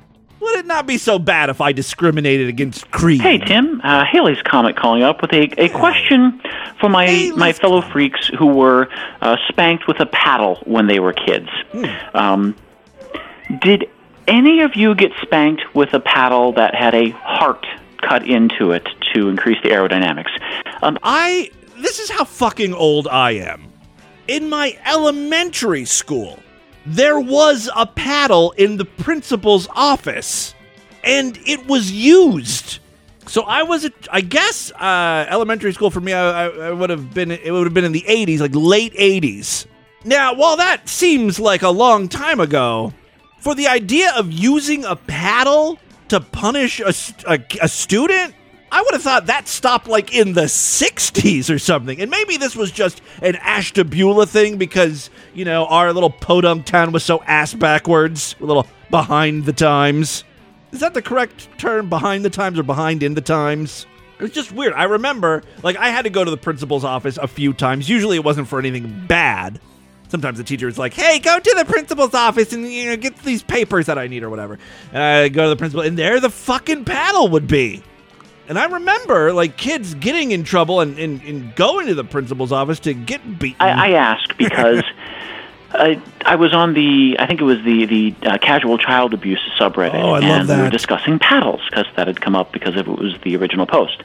would 0.47 0.59
it 0.59 0.65
not 0.65 0.87
be 0.87 0.97
so 0.97 1.19
bad 1.19 1.49
if 1.49 1.61
I 1.61 1.71
discriminated 1.71 2.47
against 2.47 2.89
creed? 2.91 3.21
Hey, 3.21 3.37
Tim. 3.37 3.81
Uh, 3.83 4.05
Haley's 4.05 4.41
Comet 4.41 4.75
calling 4.75 5.03
up 5.03 5.21
with 5.21 5.31
a, 5.33 5.43
a 5.61 5.69
question 5.69 6.41
for 6.79 6.89
my, 6.89 7.31
my 7.35 7.53
fellow 7.53 7.81
freaks 7.81 8.27
who 8.37 8.47
were 8.47 8.87
uh, 9.21 9.37
spanked 9.47 9.87
with 9.87 9.99
a 9.99 10.05
paddle 10.05 10.55
when 10.65 10.87
they 10.87 10.99
were 10.99 11.13
kids. 11.13 11.49
Um, 12.13 12.55
did 13.61 13.89
any 14.27 14.61
of 14.61 14.75
you 14.75 14.95
get 14.95 15.11
spanked 15.21 15.63
with 15.75 15.93
a 15.93 15.99
paddle 15.99 16.53
that 16.53 16.75
had 16.75 16.93
a 16.95 17.09
heart 17.11 17.65
cut 18.01 18.27
into 18.27 18.71
it 18.71 18.87
to 19.13 19.29
increase 19.29 19.61
the 19.63 19.69
aerodynamics? 19.69 20.31
Um, 20.81 20.97
I. 21.03 21.51
This 21.79 21.99
is 21.99 22.09
how 22.09 22.23
fucking 22.23 22.73
old 22.73 23.07
I 23.07 23.31
am. 23.33 23.71
In 24.27 24.49
my 24.49 24.75
elementary 24.85 25.85
school, 25.85 26.39
there 26.87 27.19
was 27.19 27.69
a 27.75 27.85
paddle 27.85 28.51
in 28.51 28.77
the 28.77 28.85
principal's 28.85 29.67
office, 29.75 30.55
and 31.03 31.37
it 31.45 31.67
was 31.67 31.91
used. 31.91 32.79
So 33.27 33.43
I 33.43 33.63
was, 33.63 33.83
a, 33.83 33.91
I 34.09 34.21
guess, 34.21 34.71
uh, 34.71 35.25
elementary 35.29 35.73
school 35.73 35.91
for 35.91 35.99
me. 35.99 36.13
I, 36.13 36.47
I, 36.47 36.71
would 36.71 36.89
have 36.89 37.13
been. 37.13 37.31
It 37.31 37.51
would 37.51 37.65
have 37.65 37.73
been 37.73 37.83
in 37.83 37.91
the 37.91 38.05
'80s, 38.07 38.39
like 38.39 38.55
late 38.55 38.93
'80s. 38.93 39.65
Now, 40.05 40.33
while 40.33 40.55
that 40.57 40.87
seems 40.87 41.39
like 41.39 41.61
a 41.61 41.69
long 41.69 42.07
time 42.07 42.39
ago, 42.39 42.93
for 43.39 43.53
the 43.53 43.67
idea 43.67 44.13
of 44.15 44.31
using 44.31 44.85
a 44.85 44.95
paddle 44.95 45.77
to 46.07 46.21
punish 46.21 46.79
a, 46.79 46.93
a, 47.27 47.39
a 47.61 47.67
student, 47.67 48.33
I 48.71 48.81
would 48.81 48.93
have 48.93 49.01
thought 49.01 49.27
that 49.27 49.47
stopped 49.47 49.87
like 49.87 50.13
in 50.13 50.33
the 50.33 50.43
60s 50.43 51.53
or 51.53 51.57
something. 51.57 52.01
And 52.01 52.11
maybe 52.11 52.37
this 52.37 52.55
was 52.55 52.71
just 52.71 53.01
an 53.21 53.35
Ashtabula 53.37 54.25
thing 54.25 54.57
because, 54.57 55.09
you 55.33 55.45
know, 55.45 55.65
our 55.67 55.93
little 55.93 56.09
podunk 56.09 56.65
town 56.65 56.91
was 56.91 57.03
so 57.03 57.23
ass 57.23 57.53
backwards, 57.53 58.35
a 58.41 58.45
little 58.45 58.67
behind 58.89 59.45
the 59.45 59.53
times. 59.53 60.23
Is 60.71 60.81
that 60.81 60.93
the 60.93 61.01
correct 61.01 61.47
term, 61.57 61.89
behind 61.89 62.25
the 62.25 62.29
times 62.29 62.59
or 62.59 62.63
behind 62.63 63.03
in 63.03 63.13
the 63.13 63.21
times? 63.21 63.85
It's 64.19 64.33
just 64.33 64.51
weird. 64.51 64.73
I 64.73 64.83
remember, 64.83 65.43
like, 65.63 65.77
I 65.77 65.89
had 65.89 66.03
to 66.03 66.09
go 66.09 66.23
to 66.23 66.31
the 66.31 66.37
principal's 66.37 66.83
office 66.83 67.17
a 67.17 67.27
few 67.27 67.53
times. 67.53 67.87
Usually 67.87 68.17
it 68.17 68.23
wasn't 68.23 68.47
for 68.47 68.59
anything 68.59 69.05
bad. 69.07 69.59
Sometimes 70.09 70.37
the 70.37 70.43
teacher 70.43 70.67
is 70.67 70.77
like, 70.77 70.93
"Hey, 70.93 71.19
go 71.19 71.37
to 71.37 71.55
the 71.57 71.65
principal's 71.65 72.13
office 72.13 72.53
and 72.53 72.65
you 72.71 72.85
know 72.85 72.95
get 72.95 73.17
these 73.23 73.43
papers 73.43 73.87
that 73.87 73.97
I 73.97 74.07
need 74.07 74.23
or 74.23 74.29
whatever." 74.29 74.57
And 74.93 75.03
I 75.03 75.27
go 75.27 75.43
to 75.43 75.49
the 75.49 75.55
principal, 75.57 75.83
and 75.83 75.97
there 75.97 76.19
the 76.19 76.29
fucking 76.29 76.85
paddle 76.85 77.27
would 77.29 77.47
be. 77.47 77.83
And 78.47 78.57
I 78.57 78.65
remember 78.65 79.33
like 79.33 79.57
kids 79.57 79.93
getting 79.95 80.31
in 80.31 80.43
trouble 80.43 80.79
and, 80.79 80.97
and, 80.97 81.21
and 81.23 81.55
going 81.55 81.87
to 81.87 81.95
the 81.95 82.03
principal's 82.03 82.51
office 82.51 82.79
to 82.81 82.93
get 82.93 83.39
beaten. 83.39 83.57
I, 83.59 83.87
I 83.87 83.91
ask 83.91 84.35
because 84.37 84.83
I, 85.69 86.01
I 86.25 86.35
was 86.35 86.53
on 86.53 86.73
the, 86.73 87.17
I 87.19 87.27
think 87.27 87.41
it 87.41 87.43
was 87.43 87.61
the 87.63 87.85
the 87.85 88.15
uh, 88.27 88.37
casual 88.37 88.77
child 88.77 89.13
abuse 89.13 89.41
subreddit, 89.59 90.01
Oh, 90.01 90.15
and 90.15 90.47
we 90.47 90.55
were 90.55 90.69
discussing 90.69 91.19
paddles 91.19 91.61
because 91.69 91.85
that 91.95 92.07
had 92.07 92.21
come 92.21 92.35
up 92.35 92.51
because 92.51 92.75
of 92.77 92.87
it 92.87 92.97
was 92.97 93.15
the 93.23 93.35
original 93.35 93.65
post, 93.65 94.01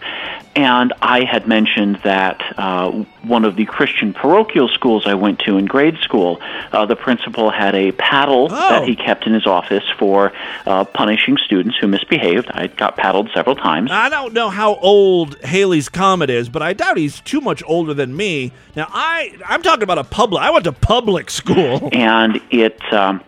and 0.57 0.93
I 1.01 1.25
had 1.25 1.47
mentioned 1.47 2.01
that 2.05 2.41
uh, 2.59 2.91
one 3.23 3.45
of 3.45 3.57
the 3.57 3.65
Christian 3.65 4.13
parochial 4.13 4.69
schools 4.69 5.07
I 5.07 5.15
went 5.15 5.39
to 5.41 5.57
in 5.57 5.67
grade 5.67 5.99
school, 5.99 6.41
uh, 6.73 6.85
the 6.85 6.97
principal 6.97 7.51
had 7.51 7.75
a 7.75 7.93
paddle 7.93 8.49
Oh. 8.51 8.57
that 8.71 8.89
he 8.89 8.97
kept 8.97 9.27
in 9.27 9.33
his 9.33 9.47
office 9.47 9.85
for 9.99 10.33
uh, 10.67 10.85
punishing 10.85 11.37
students 11.39 11.77
who 11.81 11.87
misbehaved. 11.87 12.51
I 12.51 12.67
got 12.67 12.97
paddled 12.97 13.31
several 13.35 13.55
times. 13.57 13.91
I 13.93 14.09
don't 14.09 14.33
know 14.33 14.51
how 14.51 14.75
old 14.77 15.39
Haley's 15.45 15.89
Comet 15.89 16.29
is, 16.29 16.49
but 16.49 16.61
I 16.63 16.73
doubt 16.73 16.97
he's 16.97 17.21
too 17.21 17.41
much 17.41 17.63
older 17.67 17.95
than 17.95 18.17
me. 18.17 18.53
Now 18.75 18.89
I 18.93 19.37
I'm 19.47 19.63
talking 19.63 19.85
about 19.85 19.99
a 19.99 20.05
public. 20.05 20.43
I 20.43 20.51
went 20.51 20.65
to 20.65 20.73
public 20.73 21.31
school. 21.31 21.52
and 21.93 22.41
it 22.51 22.81
um, 22.93 23.23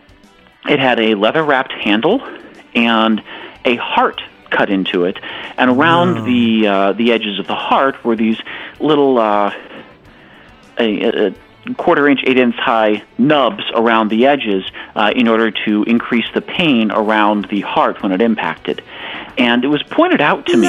it 0.67 0.79
had 0.79 0.99
a 0.99 1.15
leather 1.15 1.43
wrapped 1.43 1.73
handle 1.73 2.21
and 2.73 3.23
a 3.63 3.75
heart 3.75 4.21
cut 4.49 4.69
into 4.69 5.05
it, 5.05 5.17
and 5.57 5.71
around 5.71 6.25
the 6.25 6.67
uh, 6.67 6.93
the 6.93 7.11
edges 7.11 7.39
of 7.39 7.47
the 7.47 7.55
heart 7.55 8.03
were 8.03 8.15
these 8.15 8.39
little 8.79 9.17
uh, 9.17 9.53
a, 10.79 11.27
a 11.27 11.35
quarter 11.73 12.07
inch, 12.07 12.21
eight 12.25 12.37
inch 12.37 12.55
high 12.55 13.03
nubs 13.17 13.63
around 13.73 14.09
the 14.09 14.27
edges 14.27 14.63
uh, 14.95 15.11
in 15.15 15.27
order 15.27 15.51
to 15.51 15.83
increase 15.83 16.25
the 16.33 16.41
pain 16.41 16.91
around 16.91 17.45
the 17.45 17.61
heart 17.61 18.01
when 18.03 18.11
it 18.11 18.21
impacted. 18.21 18.83
And 19.37 19.63
it 19.63 19.67
was 19.67 19.83
pointed 19.83 20.21
out 20.21 20.45
to 20.47 20.57
me 20.57 20.67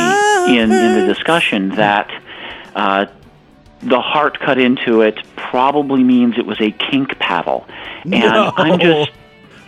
in, 0.59 0.73
in 0.73 1.01
the 1.01 1.07
discussion 1.07 1.71
that. 1.71 2.11
Uh, 2.75 3.07
the 3.89 4.01
heart 4.01 4.39
cut 4.41 4.59
into 4.59 5.01
it 5.01 5.19
probably 5.37 6.03
means 6.03 6.39
it 6.39 6.47
was 6.47 6.61
a 6.61 6.71
kink 6.73 7.19
paddle. 7.19 7.67
And 8.03 8.11
No. 8.13 8.53
I'm 8.57 8.79
just 8.79 9.11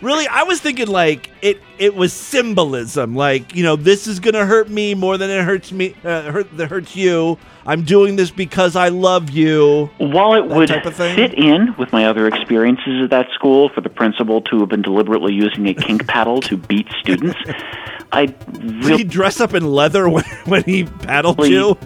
Really, 0.01 0.27
I 0.29 0.43
was 0.43 0.61
thinking 0.61 0.87
like 0.87 1.29
it. 1.41 1.61
It 1.77 1.93
was 1.93 2.13
symbolism, 2.13 3.15
like 3.15 3.53
you 3.53 3.63
know, 3.63 3.75
this 3.75 4.07
is 4.07 4.21
gonna 4.21 4.45
hurt 4.45 4.69
me 4.69 4.93
more 4.93 5.17
than 5.17 5.29
it 5.29 5.43
hurts 5.43 5.73
me. 5.73 5.93
Uh, 6.05 6.31
hurt 6.31 6.55
that 6.55 6.67
hurts 6.67 6.95
you. 6.95 7.37
I'm 7.65 7.83
doing 7.83 8.15
this 8.15 8.31
because 8.31 8.77
I 8.77 8.87
love 8.87 9.29
you. 9.29 9.89
while 9.97 10.35
it 10.35 10.45
would 10.47 10.69
type 10.69 10.85
of 10.85 10.95
thing? 10.95 11.17
fit 11.17 11.33
in 11.33 11.75
with 11.77 11.91
my 11.91 12.05
other 12.05 12.27
experiences 12.27 13.03
at 13.03 13.09
that 13.09 13.27
school 13.33 13.67
for 13.69 13.81
the 13.81 13.89
principal 13.89 14.41
to 14.43 14.61
have 14.61 14.69
been 14.69 14.81
deliberately 14.81 15.33
using 15.33 15.67
a 15.67 15.73
kink 15.73 16.07
paddle 16.07 16.39
to 16.43 16.55
beat 16.55 16.87
students, 17.01 17.37
I 18.13 18.27
Did 18.27 18.99
he 18.99 19.03
dress 19.03 19.41
up 19.41 19.53
in 19.53 19.65
leather 19.65 20.07
when, 20.09 20.23
when 20.45 20.63
he 20.63 20.85
paddled 20.85 21.45
you? 21.45 21.77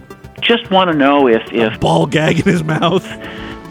Just 0.44 0.70
want 0.70 0.90
to 0.90 0.96
know 0.96 1.26
if 1.26 1.42
if 1.52 1.80
ball 1.80 2.06
gag 2.06 2.38
in 2.38 2.44
his 2.44 2.62
mouth. 2.62 3.04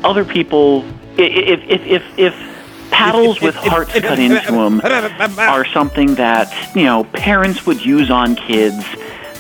other 0.04 0.26
people 0.26 0.84
if 1.18 1.62
if 1.70 1.82
if 1.86 2.20
if 2.20 2.90
paddles 2.92 3.40
with 3.42 3.56
hearts 3.56 3.92
cut 3.94 4.20
into 4.20 4.52
them 4.52 4.82
are 5.40 5.66
something 5.66 6.16
that 6.16 6.76
you 6.76 6.84
know 6.84 7.04
parents 7.06 7.66
would 7.66 7.84
use 7.84 8.10
on 8.12 8.36
kids 8.36 8.84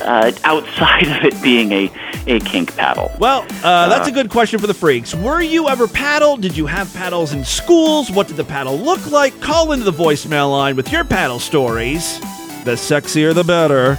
uh, 0.01 0.31
outside 0.43 1.07
of 1.07 1.23
it 1.23 1.41
being 1.41 1.71
a 1.71 1.91
a 2.25 2.39
kink 2.39 2.75
paddle. 2.75 3.11
Well, 3.19 3.45
uh, 3.63 3.89
that's 3.89 4.07
a 4.07 4.11
good 4.11 4.29
question 4.29 4.59
for 4.59 4.67
the 4.67 4.73
freaks. 4.73 5.13
Were 5.13 5.41
you 5.41 5.67
ever 5.67 5.87
paddled? 5.87 6.41
Did 6.41 6.55
you 6.55 6.65
have 6.67 6.93
paddles 6.93 7.33
in 7.33 7.43
schools? 7.43 8.09
What 8.09 8.27
did 8.27 8.37
the 8.37 8.45
paddle 8.45 8.77
look 8.77 9.11
like? 9.11 9.39
Call 9.41 9.73
into 9.73 9.83
the 9.83 9.91
voicemail 9.91 10.49
line 10.51 10.75
with 10.75 10.91
your 10.91 11.03
paddle 11.03 11.39
stories. 11.39 12.19
The 12.63 12.75
sexier, 12.75 13.33
the 13.33 13.43
better. 13.43 13.97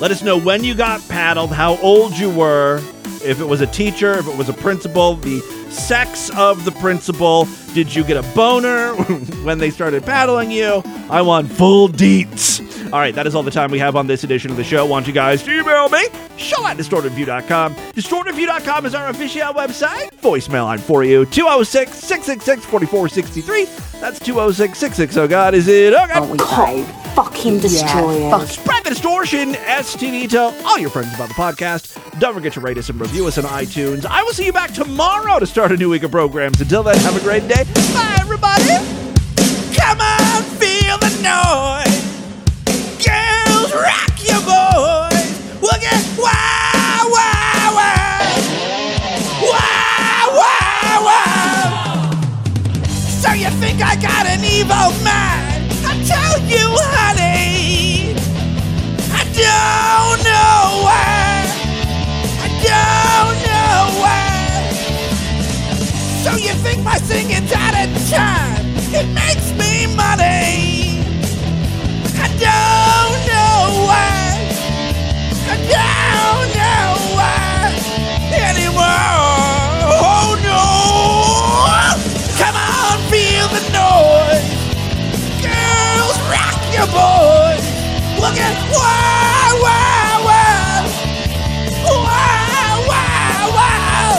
Let 0.00 0.10
us 0.10 0.22
know 0.22 0.38
when 0.38 0.64
you 0.64 0.74
got 0.74 1.06
paddled, 1.08 1.52
how 1.52 1.76
old 1.78 2.16
you 2.16 2.30
were, 2.30 2.78
if 3.22 3.38
it 3.38 3.44
was 3.44 3.60
a 3.60 3.66
teacher, 3.66 4.14
if 4.14 4.26
it 4.26 4.36
was 4.36 4.48
a 4.48 4.54
principal, 4.54 5.16
the 5.16 5.40
sex 5.70 6.30
of 6.38 6.64
the 6.64 6.72
principal. 6.72 7.46
Did 7.74 7.94
you 7.94 8.02
get 8.02 8.16
a 8.16 8.22
boner 8.34 8.94
when 9.44 9.58
they 9.58 9.70
started 9.70 10.02
paddling 10.04 10.50
you? 10.50 10.82
I 11.10 11.20
want 11.20 11.50
full 11.50 11.88
deets. 11.88 12.60
All 12.92 12.98
right, 12.98 13.14
that 13.14 13.26
is 13.26 13.34
all 13.34 13.42
the 13.42 13.50
time 13.50 13.70
we 13.70 13.78
have 13.78 13.94
on 13.94 14.06
this 14.06 14.24
edition 14.24 14.50
of 14.50 14.56
the 14.56 14.64
show. 14.64 14.86
Want 14.86 15.06
you 15.06 15.12
guys 15.12 15.42
to 15.42 15.52
email 15.52 15.90
me? 15.90 16.02
Show 16.38 16.66
at 16.66 16.78
distortedview.com. 16.78 17.74
Distortedview.com 17.74 18.86
is 18.86 18.94
our 18.94 19.08
official 19.10 19.52
website. 19.52 20.10
Voicemail 20.22 20.64
line 20.64 20.78
for 20.78 21.04
you 21.04 21.26
206 21.26 21.92
666 21.92 22.64
4463. 22.64 24.00
That's 24.00 24.18
206 24.18 24.78
660. 24.78 25.28
God, 25.28 25.54
is 25.54 25.68
it? 25.68 25.92
Oh, 25.92 26.06
God. 26.06 26.30
we 26.30 26.38
paid? 27.10 27.16
Fucking 27.16 27.58
destroyer. 27.60 28.30
Fuck. 28.30 28.48
Spread 28.48 28.84
the 28.84 28.90
distortion, 28.90 29.54
STD. 29.54 30.28
Tell 30.28 30.54
all 30.66 30.78
your 30.78 30.90
friends 30.90 31.14
about 31.14 31.28
the 31.28 31.34
podcast. 31.34 31.96
Don't 32.18 32.34
forget 32.34 32.52
to 32.54 32.60
rate 32.60 32.78
us 32.78 32.88
and 32.88 33.00
review 33.00 33.26
us 33.26 33.38
on 33.38 33.44
iTunes. 33.44 34.04
I 34.06 34.22
will 34.22 34.32
see 34.32 34.46
you 34.46 34.52
back 34.52 34.72
tomorrow 34.72 35.38
to 35.38 35.46
start 35.46 35.72
a 35.72 35.76
new 35.76 35.90
week 35.90 36.02
of 36.02 36.10
programs. 36.10 36.60
Until 36.60 36.82
then, 36.82 36.96
have 36.98 37.16
a 37.16 37.20
great 37.20 37.46
day. 37.48 37.64
Bye, 37.94 38.16
everybody. 38.20 38.68
Come 39.74 40.00
on, 40.00 40.42
feel 40.58 40.98
the 40.98 41.10
noise. 41.22 42.00
Girls, 43.04 43.72
rock 43.72 44.14
your 44.22 44.40
boys. 44.40 45.30
We'll 45.60 45.80
get 45.80 46.02
wow, 46.18 47.06
wow, 47.08 47.72
wow. 47.74 48.20
Wow, 49.42 50.26
wow, 50.36 51.04
wow. 51.06 52.10
So 53.22 53.32
you 53.32 53.48
think 53.60 53.80
I 53.82 53.96
got 54.00 54.26
an 54.26 54.44
evil 54.44 54.92
mind? 55.04 55.39
Tell 56.10 56.38
you, 56.54 56.66
honey. 56.94 58.14
I 59.20 59.22
don't 59.42 60.20
know 60.28 60.60
why. 60.86 61.46
I 62.46 62.48
don't 62.70 63.36
know 63.48 63.78
why. 64.02 64.28
So 66.24 66.30
you 66.46 66.52
think 66.64 66.82
my 66.84 66.98
singing's 66.98 67.52
out 67.52 67.74
of 67.82 67.88
time? 68.10 68.66
It 68.98 69.06
makes 69.20 69.48
me 69.60 69.86
money. 69.94 71.04
I 72.24 72.28
don't 72.46 73.20
know 73.30 73.58
why. 73.88 74.18
I 75.52 75.56
don't 75.74 76.48
know 76.58 76.86
why 77.16 77.72
anymore. 78.48 79.49
Your 86.80 86.88
boys. 86.96 87.64
Look 88.16 88.36
at 88.40 88.56
wow, 88.72 89.50
wow, 89.64 90.16
wow. 90.28 90.80
Wow, 92.08 92.74
wow, 92.88 93.44
wow. 93.58 94.12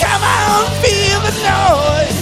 Come 0.00 0.22
on, 0.40 0.64
feel 0.80 1.18
the 1.28 1.34
noise. 1.44 2.20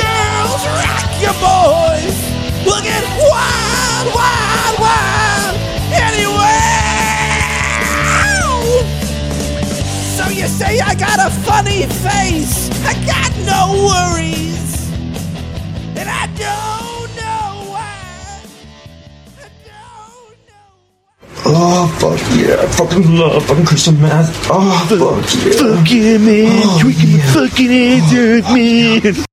Girls, 0.00 0.62
rock 0.80 1.10
your 1.20 1.36
boys. 1.36 2.16
Look 2.64 2.86
at 2.96 3.04
wild, 3.28 4.06
wild, 4.16 4.76
wild. 4.80 5.56
Anyway. 5.92 6.64
So 10.16 10.24
you 10.30 10.46
say 10.46 10.80
I 10.80 10.94
got 10.94 11.18
a 11.20 11.30
funny 11.44 11.82
face. 12.08 12.70
I 12.86 12.94
got 13.04 13.32
no 13.44 13.84
worries. 13.84 14.53
Oh, 21.46 21.86
fuck 22.00 22.18
yeah. 22.38 22.56
I 22.62 22.66
fucking 22.68 23.16
love 23.16 23.44
fucking 23.46 23.66
crystal 23.66 23.92
meth. 23.94 24.48
Oh, 24.50 24.86
fuck 24.88 25.44
yeah. 25.44 25.52
Fuck 25.52 25.62
oh, 25.62 25.76
oh, 25.78 25.94
yeah, 25.94 26.18
man. 26.18 26.62
Oh, 26.64 26.78
Tweaking 26.80 27.10
yeah. 27.10 27.32
the 27.32 27.48
fucking 27.48 27.70
heads, 27.70 29.14
man. 29.14 29.24